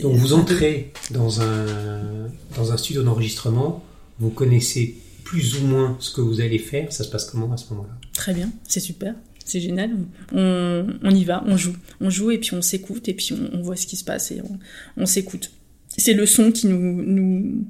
Donc 0.00 0.16
vous 0.16 0.32
entrez 0.32 0.92
dans 1.10 1.40
un, 1.42 2.28
dans 2.56 2.72
un 2.72 2.76
studio 2.76 3.02
d'enregistrement, 3.02 3.84
vous 4.18 4.30
connaissez 4.30 4.96
plus 5.24 5.60
ou 5.60 5.66
moins 5.66 5.96
ce 6.00 6.10
que 6.14 6.20
vous 6.20 6.40
allez 6.40 6.58
faire, 6.58 6.92
ça 6.92 7.04
se 7.04 7.10
passe 7.10 7.24
comment 7.24 7.52
à 7.52 7.56
ce 7.56 7.72
moment-là? 7.72 7.94
Très 8.12 8.34
bien, 8.34 8.50
c'est 8.66 8.80
super, 8.80 9.14
c'est 9.44 9.60
génial. 9.60 9.90
On, 10.32 10.86
on 11.02 11.10
y 11.10 11.24
va, 11.24 11.42
on 11.46 11.56
joue. 11.56 11.74
On 12.00 12.10
joue 12.10 12.30
et 12.30 12.38
puis 12.38 12.54
on 12.54 12.62
s'écoute 12.62 13.08
et 13.08 13.14
puis 13.14 13.32
on, 13.32 13.58
on 13.58 13.62
voit 13.62 13.76
ce 13.76 13.86
qui 13.86 13.96
se 13.96 14.04
passe 14.04 14.30
et 14.30 14.40
on, 14.42 14.58
on 14.96 15.06
s'écoute. 15.06 15.50
C'est 15.96 16.14
le 16.14 16.26
son 16.26 16.52
qui 16.52 16.66
nous. 16.68 17.02
nous 17.02 17.66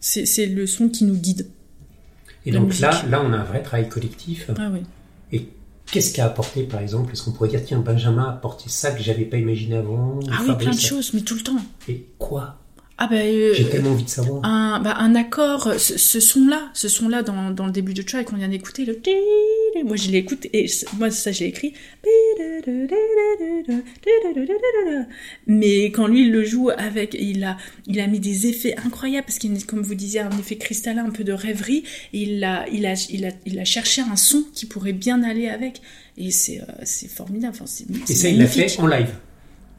c'est 0.00 0.26
c'est 0.26 0.46
le 0.46 0.66
son 0.66 0.88
qui 0.88 1.04
nous 1.04 1.16
guide. 1.16 1.46
Et 2.44 2.50
donc 2.50 2.78
là, 2.80 3.04
là, 3.08 3.22
on 3.24 3.32
a 3.32 3.36
un 3.36 3.44
vrai 3.44 3.62
travail 3.62 3.88
collectif. 3.88 4.50
Ah 4.56 4.70
oui. 4.72 4.80
Et 5.30 5.48
qu'est-ce 5.92 6.12
qu'a 6.12 6.26
apporté, 6.26 6.64
par 6.64 6.80
exemple 6.80 7.12
Est-ce 7.12 7.22
qu'on 7.22 7.30
pourrait 7.30 7.50
dire, 7.50 7.64
tiens, 7.64 7.78
Benjamin 7.78 8.24
a 8.24 8.30
apporté 8.30 8.64
ça 8.68 8.90
que 8.90 9.02
j'avais 9.02 9.26
pas 9.26 9.36
imaginé 9.36 9.76
avant 9.76 10.18
Ah 10.32 10.40
oui, 10.42 10.56
plein 10.56 10.72
de 10.72 10.80
choses, 10.80 11.12
mais 11.14 11.20
tout 11.20 11.34
le 11.36 11.42
temps. 11.42 11.58
Et 11.86 12.06
quoi? 12.18 12.56
Ah 12.98 13.08
ben. 13.08 13.26
euh, 13.26 13.54
J'ai 13.54 13.68
tellement 13.68 13.90
envie 13.90 14.04
de 14.04 14.08
savoir. 14.08 14.44
un, 14.44 14.80
bah, 14.80 14.96
un 14.98 15.14
accord, 15.14 15.74
ce, 15.78 15.98
ce 15.98 16.20
son-là, 16.20 16.70
ce 16.74 16.88
son-là 16.88 17.22
dans, 17.22 17.50
dans 17.50 17.66
le 17.66 17.72
début 17.72 17.94
de 17.94 18.02
track 18.02 18.26
qu'on 18.26 18.36
vient 18.36 18.48
d'écouter, 18.48 18.84
le 18.84 19.00
moi 19.84 19.96
je 19.96 20.10
l'écoute 20.10 20.46
et 20.52 20.66
moi 20.98 21.10
ça 21.10 21.32
j'ai 21.32 21.46
écrit. 21.46 21.72
Mais 25.46 25.86
quand 25.86 26.06
lui 26.06 26.22
il 26.22 26.30
le 26.32 26.44
joue 26.44 26.70
avec, 26.70 27.16
il 27.18 27.42
a, 27.44 27.56
il 27.86 28.00
a 28.00 28.06
mis 28.06 28.20
des 28.20 28.46
effets 28.46 28.76
incroyables 28.84 29.26
parce 29.26 29.38
qu'il 29.38 29.64
comme 29.66 29.82
vous 29.82 29.94
disiez, 29.94 30.20
un 30.20 30.30
effet 30.38 30.56
cristallin, 30.56 31.06
un 31.06 31.10
peu 31.10 31.24
de 31.24 31.32
rêverie. 31.32 31.84
Et 32.12 32.22
il 32.22 32.44
a, 32.44 32.66
il 32.70 32.86
a, 32.86 32.94
il 33.10 33.24
a, 33.24 33.30
il 33.46 33.58
a 33.58 33.64
cherché 33.64 34.02
un 34.02 34.16
son 34.16 34.44
qui 34.54 34.66
pourrait 34.66 34.92
bien 34.92 35.22
aller 35.22 35.48
avec. 35.48 35.80
Et 36.18 36.30
c'est, 36.30 36.60
euh, 36.60 36.64
c'est 36.84 37.08
formidable. 37.10 37.54
Enfin, 37.54 37.66
c'est, 37.66 37.86
Et 38.08 38.14
ça, 38.14 38.28
il 38.28 38.38
l'a 38.38 38.46
fait 38.46 38.78
en 38.78 38.86
live. 38.86 39.08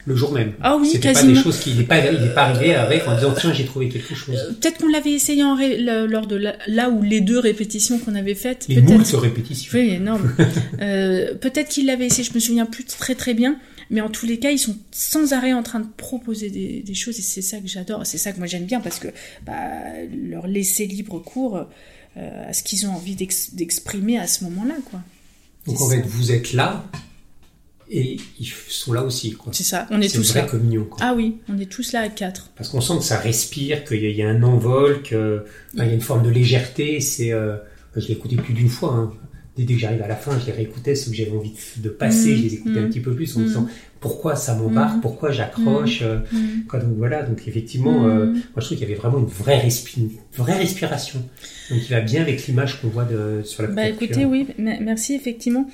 Le 0.05 0.15
jour 0.15 0.31
même. 0.33 0.53
Ah 0.61 0.75
oui, 0.77 0.89
C'était 0.91 1.13
pas 1.13 1.23
des 1.23 1.35
choses 1.35 1.59
qu'il 1.59 1.77
n'est 1.77 1.83
pas, 1.83 1.99
il 1.99 2.23
est 2.23 2.33
pas 2.33 2.43
arrivé 2.47 2.75
avec 2.75 3.07
en 3.07 3.15
disant 3.15 3.33
tiens 3.39 3.53
j'ai 3.53 3.65
trouvé 3.65 3.87
quelque 3.89 4.13
chose. 4.15 4.35
Euh, 4.35 4.53
Peut-être 4.53 4.79
qu'on 4.79 4.89
l'avait 4.89 5.11
essayé 5.13 5.43
en 5.43 5.55
ré- 5.55 5.77
lors 5.77 6.27
de 6.27 6.35
la- 6.35 6.55
là 6.67 6.89
où 6.89 7.01
les 7.01 7.21
deux 7.21 7.39
répétitions 7.39 7.99
qu'on 7.99 8.15
avait 8.15 8.35
faites. 8.35 8.65
Les 8.67 8.81
peut-être- 8.81 9.17
répétitions. 9.17 9.71
Oui, 9.77 9.89
énorme. 9.91 10.33
Euh, 10.81 11.35
Peut-être 11.35 11.69
qu'il 11.69 11.85
l'avait 11.85 12.07
essayé, 12.07 12.27
je 12.27 12.33
me 12.33 12.39
souviens 12.39 12.65
plus 12.65 12.83
très 12.83 13.15
très 13.15 13.33
bien, 13.33 13.57
mais 13.89 14.01
en 14.01 14.09
tous 14.09 14.25
les 14.25 14.39
cas, 14.39 14.51
ils 14.51 14.59
sont 14.59 14.75
sans 14.91 15.33
arrêt 15.33 15.53
en 15.53 15.63
train 15.63 15.79
de 15.79 15.87
proposer 15.97 16.49
des, 16.49 16.81
des 16.85 16.93
choses 16.95 17.17
et 17.19 17.21
c'est 17.21 17.41
ça 17.41 17.57
que 17.59 17.67
j'adore, 17.67 18.05
c'est 18.05 18.17
ça 18.17 18.31
que 18.33 18.37
moi 18.39 18.47
j'aime 18.47 18.65
bien 18.65 18.79
parce 18.81 18.99
que 18.99 19.07
bah, 19.45 19.53
leur 20.29 20.47
laisser 20.47 20.85
libre 20.85 21.19
cours 21.19 21.65
euh, 22.17 22.49
à 22.49 22.53
ce 22.53 22.63
qu'ils 22.63 22.85
ont 22.87 22.91
envie 22.91 23.15
d'ex- 23.15 23.53
d'exprimer 23.53 24.17
à 24.19 24.27
ce 24.27 24.43
moment-là, 24.45 24.75
quoi. 24.89 24.99
Donc 25.67 25.77
C'est 25.77 25.83
en 25.83 25.89
fait 25.89 25.97
ça. 26.01 26.03
vous 26.07 26.31
êtes 26.31 26.53
là 26.53 26.83
et 27.89 28.17
ils 28.39 28.47
sont 28.69 28.93
là 28.93 29.03
aussi 29.03 29.33
quoi. 29.33 29.51
C'est 29.53 29.63
ça, 29.63 29.87
on 29.91 30.01
est 30.01 30.07
tous 30.13 30.17
une 30.17 30.23
vraie 30.23 30.41
là. 30.41 30.47
communion 30.47 30.85
quoi. 30.85 30.97
Ah 31.01 31.13
oui, 31.15 31.37
on 31.49 31.57
est 31.57 31.69
tous 31.71 31.91
là 31.93 32.01
à 32.01 32.09
quatre. 32.09 32.51
Parce 32.55 32.69
qu'on 32.69 32.81
sent 32.81 32.97
que 32.97 33.03
ça 33.03 33.17
respire, 33.19 33.83
qu'il 33.85 34.03
y, 34.09 34.21
a- 34.21 34.29
un 34.29 34.41
envol, 34.43 35.01
qu'il 35.03 35.17
y 35.75 35.81
a 35.81 35.85
une 35.85 36.01
forme 36.01 36.23
de 36.23 36.29
légèreté. 36.29 36.99
C'est, 37.01 37.31
euh, 37.31 37.55
je 37.95 38.07
l'ai 38.07 38.13
écouté 38.13 38.35
plus 38.35 38.53
d'une 38.53 38.69
fois. 38.69 38.93
hein. 38.93 39.13
Dès, 39.55 39.65
que 39.65 39.77
j'arrive 39.77 40.01
à 40.01 40.07
la 40.07 40.15
fin, 40.15 40.39
je 40.39 40.47
les 40.47 40.51
réécoutais, 40.51 40.95
ceux 40.95 41.11
que 41.11 41.17
j'avais 41.17 41.29
envie 41.29 41.53
de, 41.77 41.89
passer, 41.89 42.31
Mhm. 42.31 42.37
je 42.37 42.41
les 42.41 42.53
écoutais 42.55 42.79
un 42.79 42.87
petit 42.87 42.99
peu 43.01 43.13
plus 43.13 43.35
en 43.37 43.41
Mhm. 43.41 43.45
disant 43.45 43.67
pourquoi 44.03 44.35
ça 44.35 44.53
m'embarque, 44.53 44.95
Mhm. 44.95 45.01
pourquoi 45.01 45.31
j'accroche. 45.31 46.01
euh, 46.03 46.19
Mm. 46.31 46.65
quoi. 46.69 46.79
donc 46.79 46.93
voilà, 46.97 47.23
donc 47.23 47.47
effectivement, 47.47 48.05
euh, 48.05 48.25
moi 48.25 48.41
je 48.57 48.65
trouve 48.65 48.77
qu'il 48.77 48.87
y 48.87 48.91
avait 48.91 48.99
vraiment 48.99 49.17
une 49.19 49.25
vraie, 49.25 49.57
respi- 49.65 49.97
une 49.97 50.09
vraie 50.37 50.57
respiration. 50.59 51.19
Donc 51.69 51.79
il 51.81 51.89
va 51.89 52.01
bien 52.01 52.21
avec 52.21 52.45
l'image 52.45 52.81
qu'on 52.81 52.89
voit 52.89 53.05
de, 53.05 53.41
sur 53.45 53.63
la 53.63 53.69
Bah 53.69 53.87
écoutez, 53.87 54.25
oui, 54.25 54.45
me- 54.59 54.79
merci 54.83 55.13
effectivement. 55.15 55.65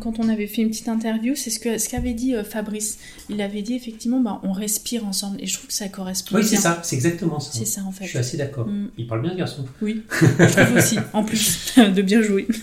Quand 0.00 0.18
on 0.18 0.28
avait 0.30 0.46
fait 0.46 0.62
une 0.62 0.70
petite 0.70 0.88
interview, 0.88 1.34
c'est 1.36 1.50
ce 1.50 1.60
que 1.60 1.76
ce 1.76 1.88
qu'avait 1.90 2.14
dit 2.14 2.34
euh, 2.34 2.42
Fabrice. 2.42 2.98
Il 3.28 3.40
avait 3.42 3.60
dit 3.62 3.74
effectivement, 3.74 4.20
bah, 4.20 4.40
on 4.42 4.52
respire 4.52 5.06
ensemble 5.06 5.36
et 5.40 5.46
je 5.46 5.52
trouve 5.54 5.66
que 5.66 5.74
ça 5.74 5.88
correspond. 5.88 6.36
Oui, 6.36 6.44
c'est 6.44 6.56
ça, 6.56 6.80
c'est 6.82 6.96
exactement 6.96 7.38
ça. 7.38 7.50
C'est 7.52 7.66
ça 7.66 7.82
en 7.86 7.92
fait. 7.92 8.04
Je 8.04 8.10
suis 8.10 8.18
assez 8.18 8.36
d'accord. 8.38 8.66
Mm. 8.66 8.88
Il 8.96 9.06
parle 9.06 9.20
bien, 9.22 9.34
garçon. 9.36 9.66
Oui, 9.82 10.02
je 10.10 10.44
trouve 10.46 10.76
aussi. 10.78 10.96
En 11.12 11.22
plus 11.22 11.74
de 11.94 12.00
bien 12.02 12.22
jouer. 12.22 12.46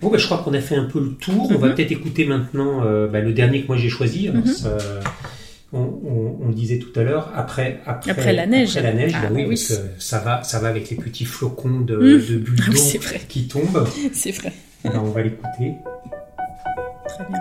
Bon, 0.00 0.10
bah, 0.10 0.18
je 0.18 0.26
crois 0.26 0.38
qu'on 0.38 0.54
a 0.54 0.60
fait 0.60 0.76
un 0.76 0.84
peu 0.84 1.00
le 1.00 1.10
tour. 1.14 1.50
On 1.50 1.58
va 1.58 1.68
Mhm. 1.68 1.74
peut-être 1.74 1.92
écouter 1.92 2.24
maintenant 2.26 2.84
euh, 2.84 3.08
bah, 3.08 3.20
le 3.20 3.32
dernier 3.32 3.62
que 3.62 3.68
moi 3.68 3.76
j'ai 3.76 3.88
choisi. 3.88 4.28
Alors, 4.28 4.42
Mhm. 4.44 4.52
ça, 4.52 4.76
on, 5.72 5.78
on- 6.42 6.50
disait 6.50 6.78
tout 6.78 6.98
à 6.98 7.02
l'heure, 7.02 7.30
après, 7.36 7.80
après, 7.86 8.10
Après 8.12 8.32
la 8.32 8.46
neige. 8.46 8.76
après 8.76 8.82
la 8.90 8.94
neige, 8.94 9.12
Ah, 9.14 9.26
bah 9.28 9.40
oui, 9.46 9.56
ça 9.56 10.18
va, 10.20 10.42
ça 10.42 10.58
va 10.58 10.68
avec 10.68 10.88
les 10.90 10.96
petits 10.96 11.24
flocons 11.26 11.80
de, 11.80 11.96
Mhm. 11.96 12.26
de 12.26 12.36
bulles 12.38 12.60
Ah 12.66 12.70
d'eau 12.72 12.98
vrai. 13.00 13.20
qui 13.28 13.46
tombent. 13.48 13.86
C'est 14.12 14.30
vrai. 14.30 14.52
Alors, 14.84 15.04
on 15.04 15.10
va 15.10 15.22
l'écouter. 15.22 15.74
Très 17.08 17.24
bien. 17.28 17.40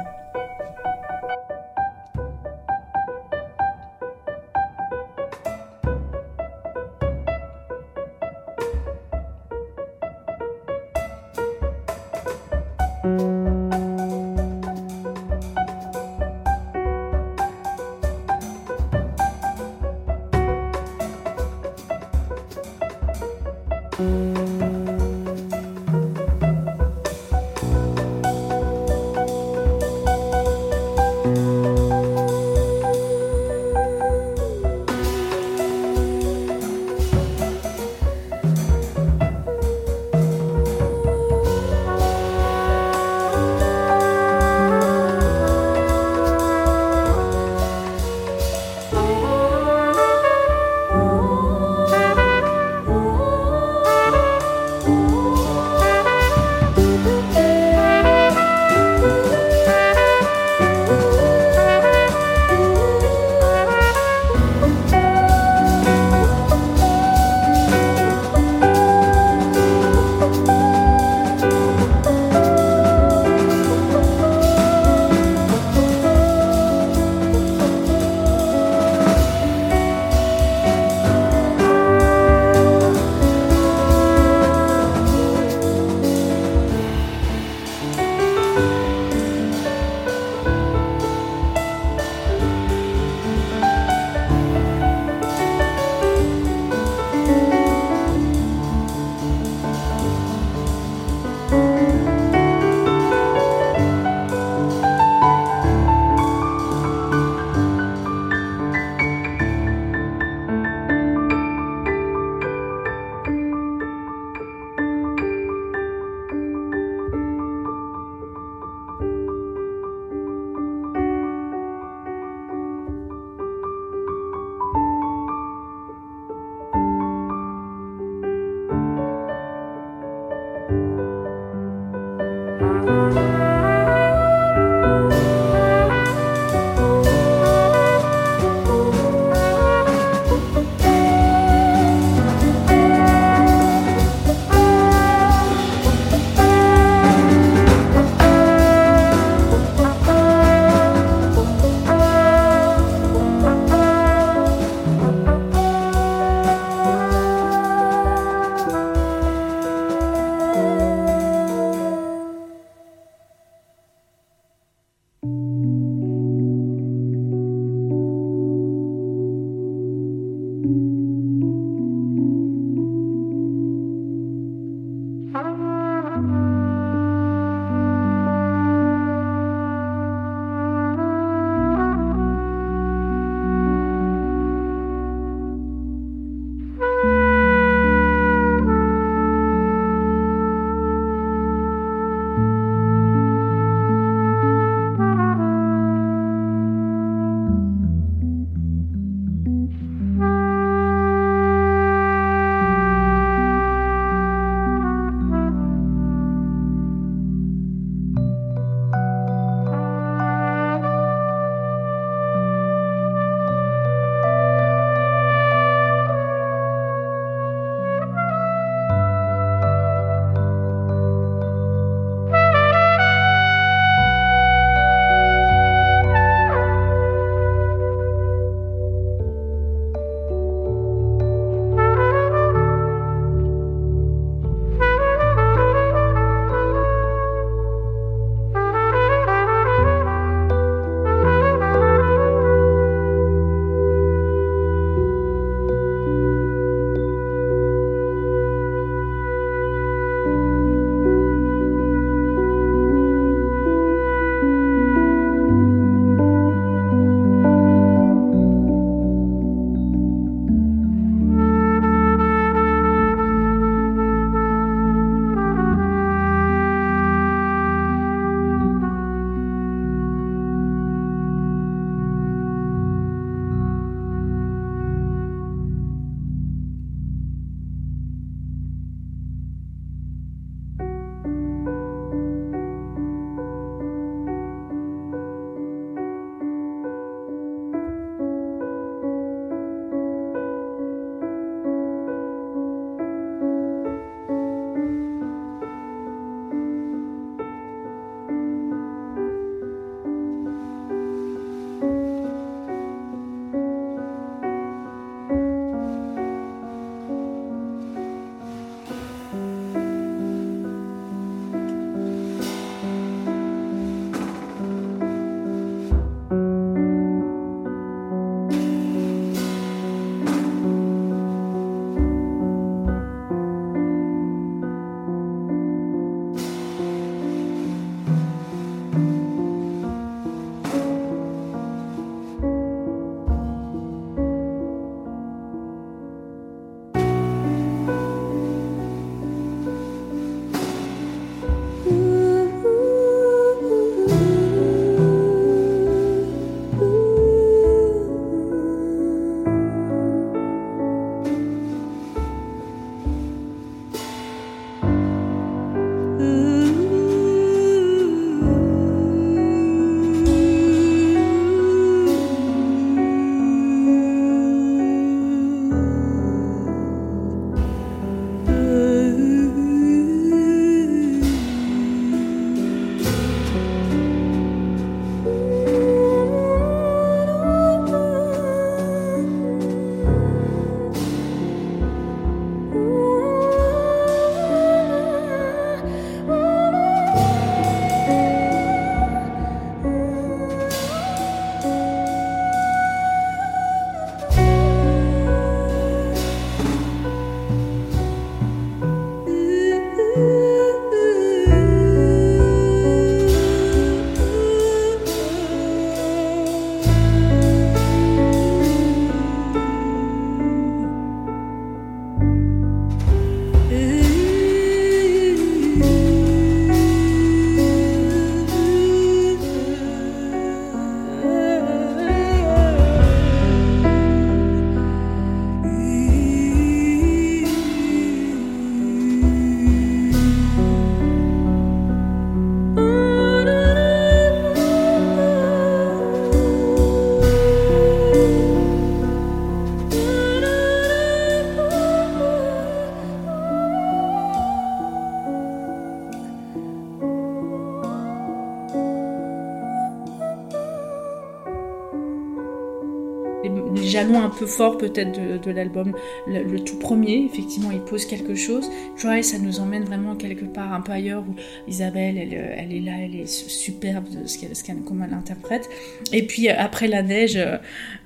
Un 454.25 454.29
peu 454.29 454.45
forts 454.45 454.77
peut-être 454.77 455.11
de, 455.11 455.37
de 455.37 455.51
l'album. 455.51 455.93
Le, 456.27 456.43
le 456.43 456.59
tout 456.59 456.77
premier, 456.77 457.29
effectivement, 457.31 457.71
il 457.71 457.79
pose 457.81 458.05
quelque 458.05 458.35
chose. 458.35 458.65
Try, 458.97 459.23
ça 459.23 459.37
nous 459.37 459.59
emmène 459.59 459.83
vraiment 459.85 460.15
quelque 460.15 460.45
part 460.45 460.73
un 460.73 460.81
peu 460.81 460.91
ailleurs 460.91 461.23
où 461.27 461.35
Isabelle, 461.67 462.17
elle, 462.17 462.33
elle 462.33 462.73
est 462.73 462.81
là, 462.81 462.93
elle 463.03 463.15
est 463.15 463.27
superbe 463.27 464.05
de 464.09 464.27
ce 464.27 464.37
qu'elle, 464.37 464.55
ce 464.55 464.63
qu'elle, 464.63 464.77
comment 464.85 465.05
elle 465.07 465.13
interprète. 465.13 465.69
Et 466.11 466.25
puis 466.25 466.49
après 466.49 466.87
la 466.87 467.01
neige, 467.03 467.37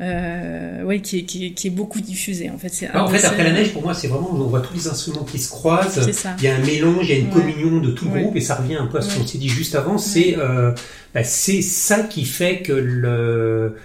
euh, 0.02 0.84
ouais, 0.84 1.02
qui 1.02 1.20
est, 1.20 1.24
qui, 1.24 1.54
qui 1.54 1.68
est 1.68 1.72
beaucoup 1.72 2.02
diffusée 2.02 2.50
en 2.50 2.58
fait. 2.58 2.70
C'est 2.70 2.88
Ah, 2.94 3.04
en 3.04 3.08
fait, 3.08 3.26
après 3.26 3.44
la 3.44 3.52
neige, 3.52 3.74
pour 3.74 3.82
moi, 3.82 3.94
c'est 3.94 4.08
vraiment, 4.08 4.30
on 4.32 4.38
voit 4.48 4.62
tous 4.62 4.74
les 4.74 4.88
instruments 4.88 5.24
qui 5.24 5.40
se 5.40 5.50
croisent. 5.50 6.10
Il 6.40 6.44
y 6.44 6.48
a 6.48 6.56
un 6.56 6.60
mélange, 6.66 7.10
il 7.10 7.16
y 7.16 7.18
a 7.18 7.20
une 7.20 7.28
Ouais. 7.28 7.34
communion 7.34 7.80
de 7.80 7.92
tout 7.92 8.06
le 8.06 8.12
Ouais. 8.12 8.22
groupe, 8.24 8.36
et 8.36 8.42
ça 8.42 8.56
revient 8.56 8.76
un 8.76 8.88
peu 8.88 8.98
à 8.98 9.02
ce 9.02 9.18
qu'on 9.18 9.26
s'est 9.26 9.38
dit 9.38 9.50
juste 9.50 9.76
avant. 9.76 9.98
C'est 9.98 10.36
euh, 10.38 10.72
bah, 11.14 11.24
c'est 11.24 11.62
ça 11.62 12.00
qui 12.04 12.26
fait 12.26 12.62
que 12.62 12.74
le 12.74 13.76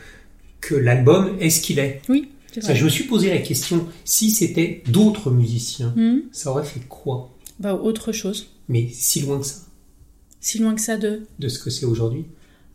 que 0.66 0.74
l'album 0.74 1.36
est 1.40 1.50
ce 1.50 1.60
qu'il 1.60 1.78
est. 1.78 2.00
Oui, 2.08 2.28
vrai. 2.62 2.74
je 2.74 2.84
me 2.84 2.88
suis 2.90 3.04
posé 3.04 3.30
la 3.30 3.38
question 3.38 3.86
si 4.04 4.30
c'était 4.30 4.82
d'autres 4.88 5.30
musiciens, 5.30 5.92
Hmm. 5.96 6.20
ça 6.32 6.50
aurait 6.50 6.64
fait 6.64 6.80
quoi? 6.88 7.30
Bah, 7.60 7.74
autre 7.74 8.12
chose. 8.12 8.48
Mais 8.68 8.88
si 8.92 9.20
loin 9.20 9.38
que 9.40 9.46
ça 9.46 9.56
Si 10.40 10.58
loin 10.58 10.74
que 10.74 10.80
ça 10.80 10.96
de. 10.96 11.22
de 11.38 11.48
ce 11.48 11.58
que 11.58 11.70
c'est 11.70 11.86
aujourd'hui. 11.86 12.24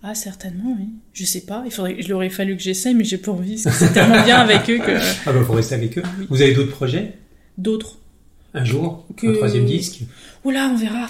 Ah, 0.01 0.15
certainement, 0.15 0.77
oui. 0.79 0.85
Je 1.13 1.25
sais 1.25 1.41
pas. 1.41 1.63
Il 1.65 1.71
faudrait, 1.71 1.97
il 1.99 2.13
aurait 2.13 2.29
fallu 2.29 2.55
que 2.55 2.63
j'essaye, 2.63 2.95
mais 2.95 3.03
j'ai 3.03 3.17
pas 3.17 3.31
envie. 3.33 3.57
C'est 3.57 3.91
tellement 3.91 4.23
bien 4.23 4.37
avec 4.37 4.69
eux 4.69 4.77
que. 4.79 4.97
Ah 5.25 5.33
bah 5.33 5.43
faut 5.43 5.51
rester 5.53 5.75
avec 5.75 5.97
eux. 5.97 6.03
Oui. 6.19 6.25
Vous 6.29 6.41
avez 6.41 6.53
d'autres 6.53 6.71
projets? 6.71 7.15
D'autres. 7.57 7.97
Un 8.53 8.65
jour 8.65 9.05
Que- 9.15 9.27
Un 9.27 9.33
troisième 9.33 9.65
disque 9.65 9.99
Oula, 10.43 10.71
on 10.73 10.77
verra. 10.77 11.05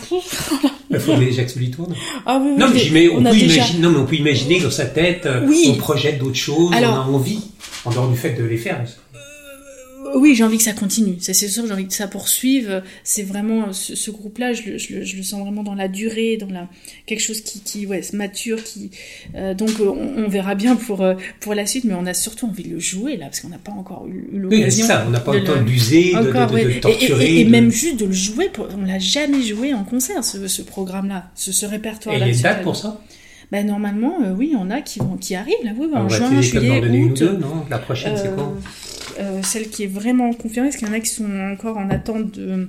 Il 0.91 0.99
faut 0.99 1.15
que 1.15 1.31
Jacques 1.31 1.51
Sully 1.51 1.69
tourne. 1.69 1.93
Ah 2.25 2.39
oui, 2.41 2.49
oui. 2.53 2.57
Non 2.57 2.67
mais, 2.91 3.09
on, 3.09 3.21
peut 3.23 3.29
déjà- 3.31 3.55
imaginer, 3.57 3.79
non, 3.79 3.91
mais 3.91 3.97
on 3.99 4.05
peut 4.07 4.15
imaginer 4.15 4.57
que 4.57 4.63
dans 4.63 4.71
sa 4.71 4.85
tête, 4.87 5.27
Oui. 5.47 5.69
on 5.71 5.75
projette 5.75 6.17
d'autres 6.17 6.35
choses, 6.35 6.73
Alors- 6.73 7.05
on 7.07 7.13
a 7.13 7.15
envie, 7.15 7.41
en 7.85 7.91
dehors 7.91 8.09
du 8.09 8.17
fait 8.17 8.31
de 8.33 8.43
les 8.43 8.57
faire. 8.57 8.83
Oui, 10.15 10.35
j'ai 10.35 10.43
envie 10.43 10.57
que 10.57 10.63
ça 10.63 10.73
continue. 10.73 11.15
C'est 11.19 11.33
sûr, 11.33 11.65
j'ai 11.67 11.73
envie 11.73 11.87
que 11.87 11.93
ça 11.93 12.07
poursuive. 12.07 12.83
C'est 13.03 13.23
vraiment 13.23 13.71
ce, 13.73 13.95
ce 13.95 14.11
groupe-là, 14.11 14.53
je, 14.53 14.63
le- 14.63 14.77
je, 14.77 14.93
le- 14.95 15.03
je 15.03 15.17
le 15.17 15.23
sens 15.23 15.41
vraiment 15.41 15.63
dans 15.63 15.75
la 15.75 15.87
durée, 15.87 16.37
dans 16.37 16.49
la 16.49 16.67
quelque 17.05 17.19
chose 17.21 17.41
qui, 17.41 17.61
qui 17.61 17.85
ouais, 17.85 18.01
se 18.01 18.15
mature, 18.15 18.63
qui 18.63 18.91
euh, 19.35 19.53
donc 19.53 19.71
euh, 19.79 19.89
on, 19.89 20.25
on 20.25 20.27
verra 20.27 20.55
bien 20.55 20.75
pour 20.75 21.01
euh, 21.01 21.15
pour 21.39 21.53
la 21.55 21.65
suite, 21.65 21.83
mais 21.85 21.93
on 21.93 22.05
a 22.05 22.13
surtout 22.13 22.47
envie 22.47 22.63
de 22.63 22.69
le 22.73 22.79
jouer 22.79 23.17
là, 23.17 23.25
parce 23.25 23.39
qu'on 23.41 23.49
n'a 23.49 23.57
pas 23.57 23.71
encore 23.71 24.07
eu, 24.07 24.29
Oui, 24.31 24.39
l'occasion. 24.39 24.85
c'est 24.85 24.91
ça, 24.91 25.03
on 25.07 25.11
n'a 25.11 25.19
pas 25.19 25.35
eu 25.35 25.39
le 25.39 25.45
temps 25.45 25.53
le- 25.55 25.59
de 25.65 26.63
de, 26.63 26.69
Et- 26.71 26.77
et- 26.77 26.79
torturer. 26.79 27.39
Et, 27.39 27.45
même 27.45 27.71
juste 27.71 27.99
de 27.99 28.05
le 28.05 28.11
jouer, 28.13 28.49
pour- 28.49 28.67
on 28.77 28.85
l'a 28.85 28.99
jamais 28.99 29.41
joué 29.41 29.73
en 29.73 29.83
concert, 29.83 30.23
ce, 30.23 30.47
ce 30.47 30.61
programme-là, 30.61 31.29
ce, 31.35 31.51
ce 31.51 31.65
Et 31.65 31.69
répertoire-là. 31.69 32.25
il 32.27 32.29
y 32.29 32.33
a 32.33 32.35
une 32.35 32.41
date 32.41 32.63
pour 32.63 32.75
ça? 32.75 33.01
Ben 33.51 33.65
normalement, 33.65 34.13
euh, 34.23 34.33
oui, 34.37 34.49
il 34.51 34.53
y 34.53 34.55
en 34.55 34.69
a 34.69 34.79
qui 34.81 34.99
vont, 34.99 35.17
qui 35.17 35.33
arrivent 35.33 35.55
là, 35.63 35.71
oui, 35.75 35.87
On 35.91 35.97
en 36.01 36.09
juin, 36.09 36.39
juillet, 36.39 36.79
une 36.85 36.95
ou 37.03 37.07
août. 37.07 37.17
deux, 37.17 37.37
non? 37.37 37.65
La 37.69 37.79
prochaine, 37.79 38.15
c'est 38.15 38.27
Euh, 38.27 38.35
quand? 38.35 38.43
euh, 38.43 38.59
celle 39.43 39.69
qui 39.69 39.83
est 39.83 39.87
vraiment 39.87 40.33
confirmée, 40.33 40.69
parce 40.69 40.77
qu'il 40.77 40.87
y 40.87 40.91
en 40.91 40.93
a 40.93 40.99
qui 40.99 41.09
sont 41.09 41.39
encore 41.51 41.77
en 41.77 41.89
attente 41.89 42.31
de, 42.31 42.67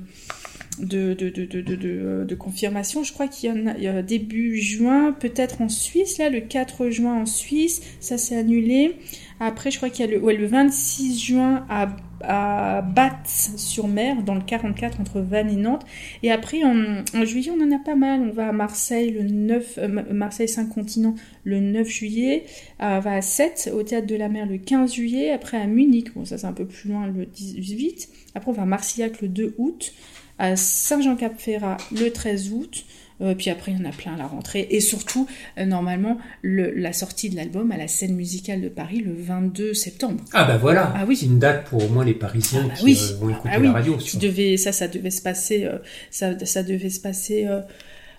de, 0.81 1.15
de, 1.15 2.35
confirmation. 2.35 3.03
Je 3.05 3.13
crois 3.13 3.29
qu'il 3.29 3.51
y 3.51 3.53
en 3.53 3.67
a, 3.67 4.03
début 4.03 4.57
juin, 4.57 5.13
peut-être 5.13 5.61
en 5.61 5.69
Suisse, 5.69 6.19
là, 6.19 6.31
le 6.31 6.41
4 6.41 6.91
juin 6.91 7.23
en 7.23 7.27
Suisse, 7.27 7.83
ça 8.01 8.19
s'est 8.19 8.37
annulé. 8.37 8.97
Après, 9.41 9.71
je 9.71 9.77
crois 9.79 9.89
qu'il 9.91 10.05
y 10.05 10.09
a 10.09 10.11
le, 10.13 10.19
ouais, 10.21 10.37
le 10.37 10.47
26 10.47 11.19
juin 11.19 11.65
à, 11.71 11.97
à 12.23 12.83
Batz-sur-Mer, 12.83 14.23
dans 14.23 14.35
le 14.35 14.43
44, 14.43 15.01
entre 15.01 15.21
Vannes 15.21 15.51
et 15.51 15.57
Nantes. 15.57 15.85
Et 16.23 16.31
après, 16.31 16.63
en, 16.63 17.03
en 17.15 17.25
juillet, 17.25 17.51
on 17.57 17.63
en 17.63 17.73
a 17.75 17.79
pas 17.79 17.95
mal. 17.97 18.21
On 18.21 18.31
va 18.31 18.49
à 18.49 18.53
Marseille 18.53 19.11
le 19.11 19.23
9, 19.23 19.79
euh, 19.79 19.89
Ma- 19.89 20.03
Marseille 20.03 20.49
5 20.49 20.67
continents 20.69 21.15
le 21.45 21.61
9 21.61 21.89
juillet. 21.89 22.45
Euh, 22.83 22.99
on 22.99 23.01
va 23.01 23.15
à 23.15 23.23
7 23.23 23.71
au 23.75 23.83
Théâtre 23.83 24.07
de 24.07 24.17
la 24.17 24.29
Mer 24.29 24.47
le 24.47 24.59
15 24.59 24.93
juillet. 24.93 25.31
Après 25.31 25.57
à 25.57 25.67
Munich, 25.67 26.13
bon 26.15 26.25
ça 26.25 26.37
c'est 26.37 26.47
un 26.47 26.53
peu 26.53 26.67
plus 26.67 26.91
loin 26.91 27.07
le 27.07 27.25
18. 27.25 28.09
Après 28.35 28.51
on 28.51 28.55
va 28.55 28.63
à 28.63 28.67
Marcillac 28.67 29.21
le 29.23 29.29
2 29.29 29.55
août. 29.59 29.95
À 30.41 30.57
Saint-Jean-Cap-Ferrat 30.57 31.77
le 31.93 32.11
13 32.11 32.51
août. 32.53 32.85
Euh, 33.23 33.35
puis 33.35 33.51
après, 33.51 33.73
il 33.73 33.79
y 33.79 33.83
en 33.83 33.85
a 33.89 33.93
plein 33.93 34.15
à 34.15 34.17
la 34.17 34.27
rentrée. 34.27 34.67
Et 34.71 34.81
surtout, 34.81 35.27
euh, 35.59 35.67
normalement, 35.67 36.17
le- 36.41 36.73
la 36.75 36.95
sortie 36.95 37.29
de 37.29 37.37
l'album 37.37 37.71
à 37.71 37.77
la 37.77 37.87
scène 37.87 38.15
musicale 38.17 38.63
de 38.63 38.71
Paris 38.71 39.01
le 39.01 39.13
22 39.15 39.75
septembre. 39.75 40.25
Ah 40.33 40.45
bah 40.45 40.57
voilà, 40.57 40.95
Ah 40.97 41.05
oui. 41.07 41.17
c'est 41.17 41.27
une 41.27 41.39
date 41.39 41.67
pour 41.67 41.85
au 41.85 41.89
moins 41.91 42.05
les 42.07 42.15
Parisiens 42.15 42.63
Ah 42.65 42.69
bah 42.69 42.75
qui 42.79 42.85
oui. 42.85 42.99
euh, 43.13 43.17
vont 43.19 43.29
écouter 43.29 43.51
Ah 43.53 43.59
oui. 43.61 43.67
la 43.67 43.73
radio. 43.73 43.97
Qui 43.99 44.17
devait, 44.17 44.57
ça, 44.57 44.73
ça 44.73 44.89
devait 44.89 45.11
se 45.11 45.21
passer, 45.21 45.69
ça, 46.11 46.31
ça 46.47 46.63
devait 46.63 46.89
se 46.89 47.01
passer 47.01 47.47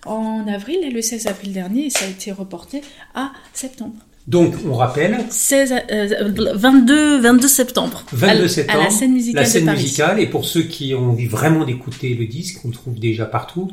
en 0.05 0.45
avril, 0.47 0.77
le 0.93 1.01
16 1.01 1.25
avril 1.25 1.51
dernier, 1.53 1.87
et 1.87 1.89
ça 1.89 2.05
a 2.05 2.07
été 2.07 2.31
reporté 2.31 2.81
à 3.15 3.31
septembre. 3.53 3.95
Donc 4.27 4.53
on 4.67 4.73
rappelle, 4.73 5.17
16, 5.29 5.73
euh, 5.91 6.31
22, 6.55 7.21
22 7.21 7.47
septembre. 7.47 8.03
22 8.13 8.43
à, 8.43 8.49
septembre, 8.49 8.79
À 8.79 8.83
la 8.83 8.89
scène 8.89 9.13
musicale 9.13 9.43
la 9.43 9.49
scène 9.49 9.61
de 9.61 9.65
Paris. 9.67 9.81
musicale, 9.81 10.19
et 10.19 10.27
pour 10.27 10.45
ceux 10.45 10.63
qui 10.63 10.93
ont 10.93 11.11
envie 11.11 11.25
vraiment 11.25 11.65
d'écouter 11.65 12.13
le 12.13 12.25
disque, 12.25 12.59
on 12.63 12.69
le 12.69 12.73
trouve 12.73 12.99
déjà 12.99 13.25
partout, 13.25 13.69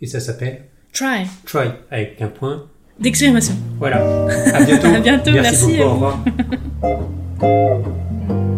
et 0.00 0.06
ça 0.06 0.20
s'appelle 0.20 0.64
Try. 0.92 1.26
Try, 1.44 1.68
avec 1.90 2.20
un 2.22 2.28
point. 2.28 2.66
D'exclamation. 2.98 3.54
Voilà, 3.78 4.26
à 4.52 4.64
bientôt. 4.64 4.88
À 4.94 5.00
bientôt, 5.00 5.30
merci 5.32 5.76
beaucoup, 5.76 5.82
au 5.82 5.94
revoir. 5.94 6.24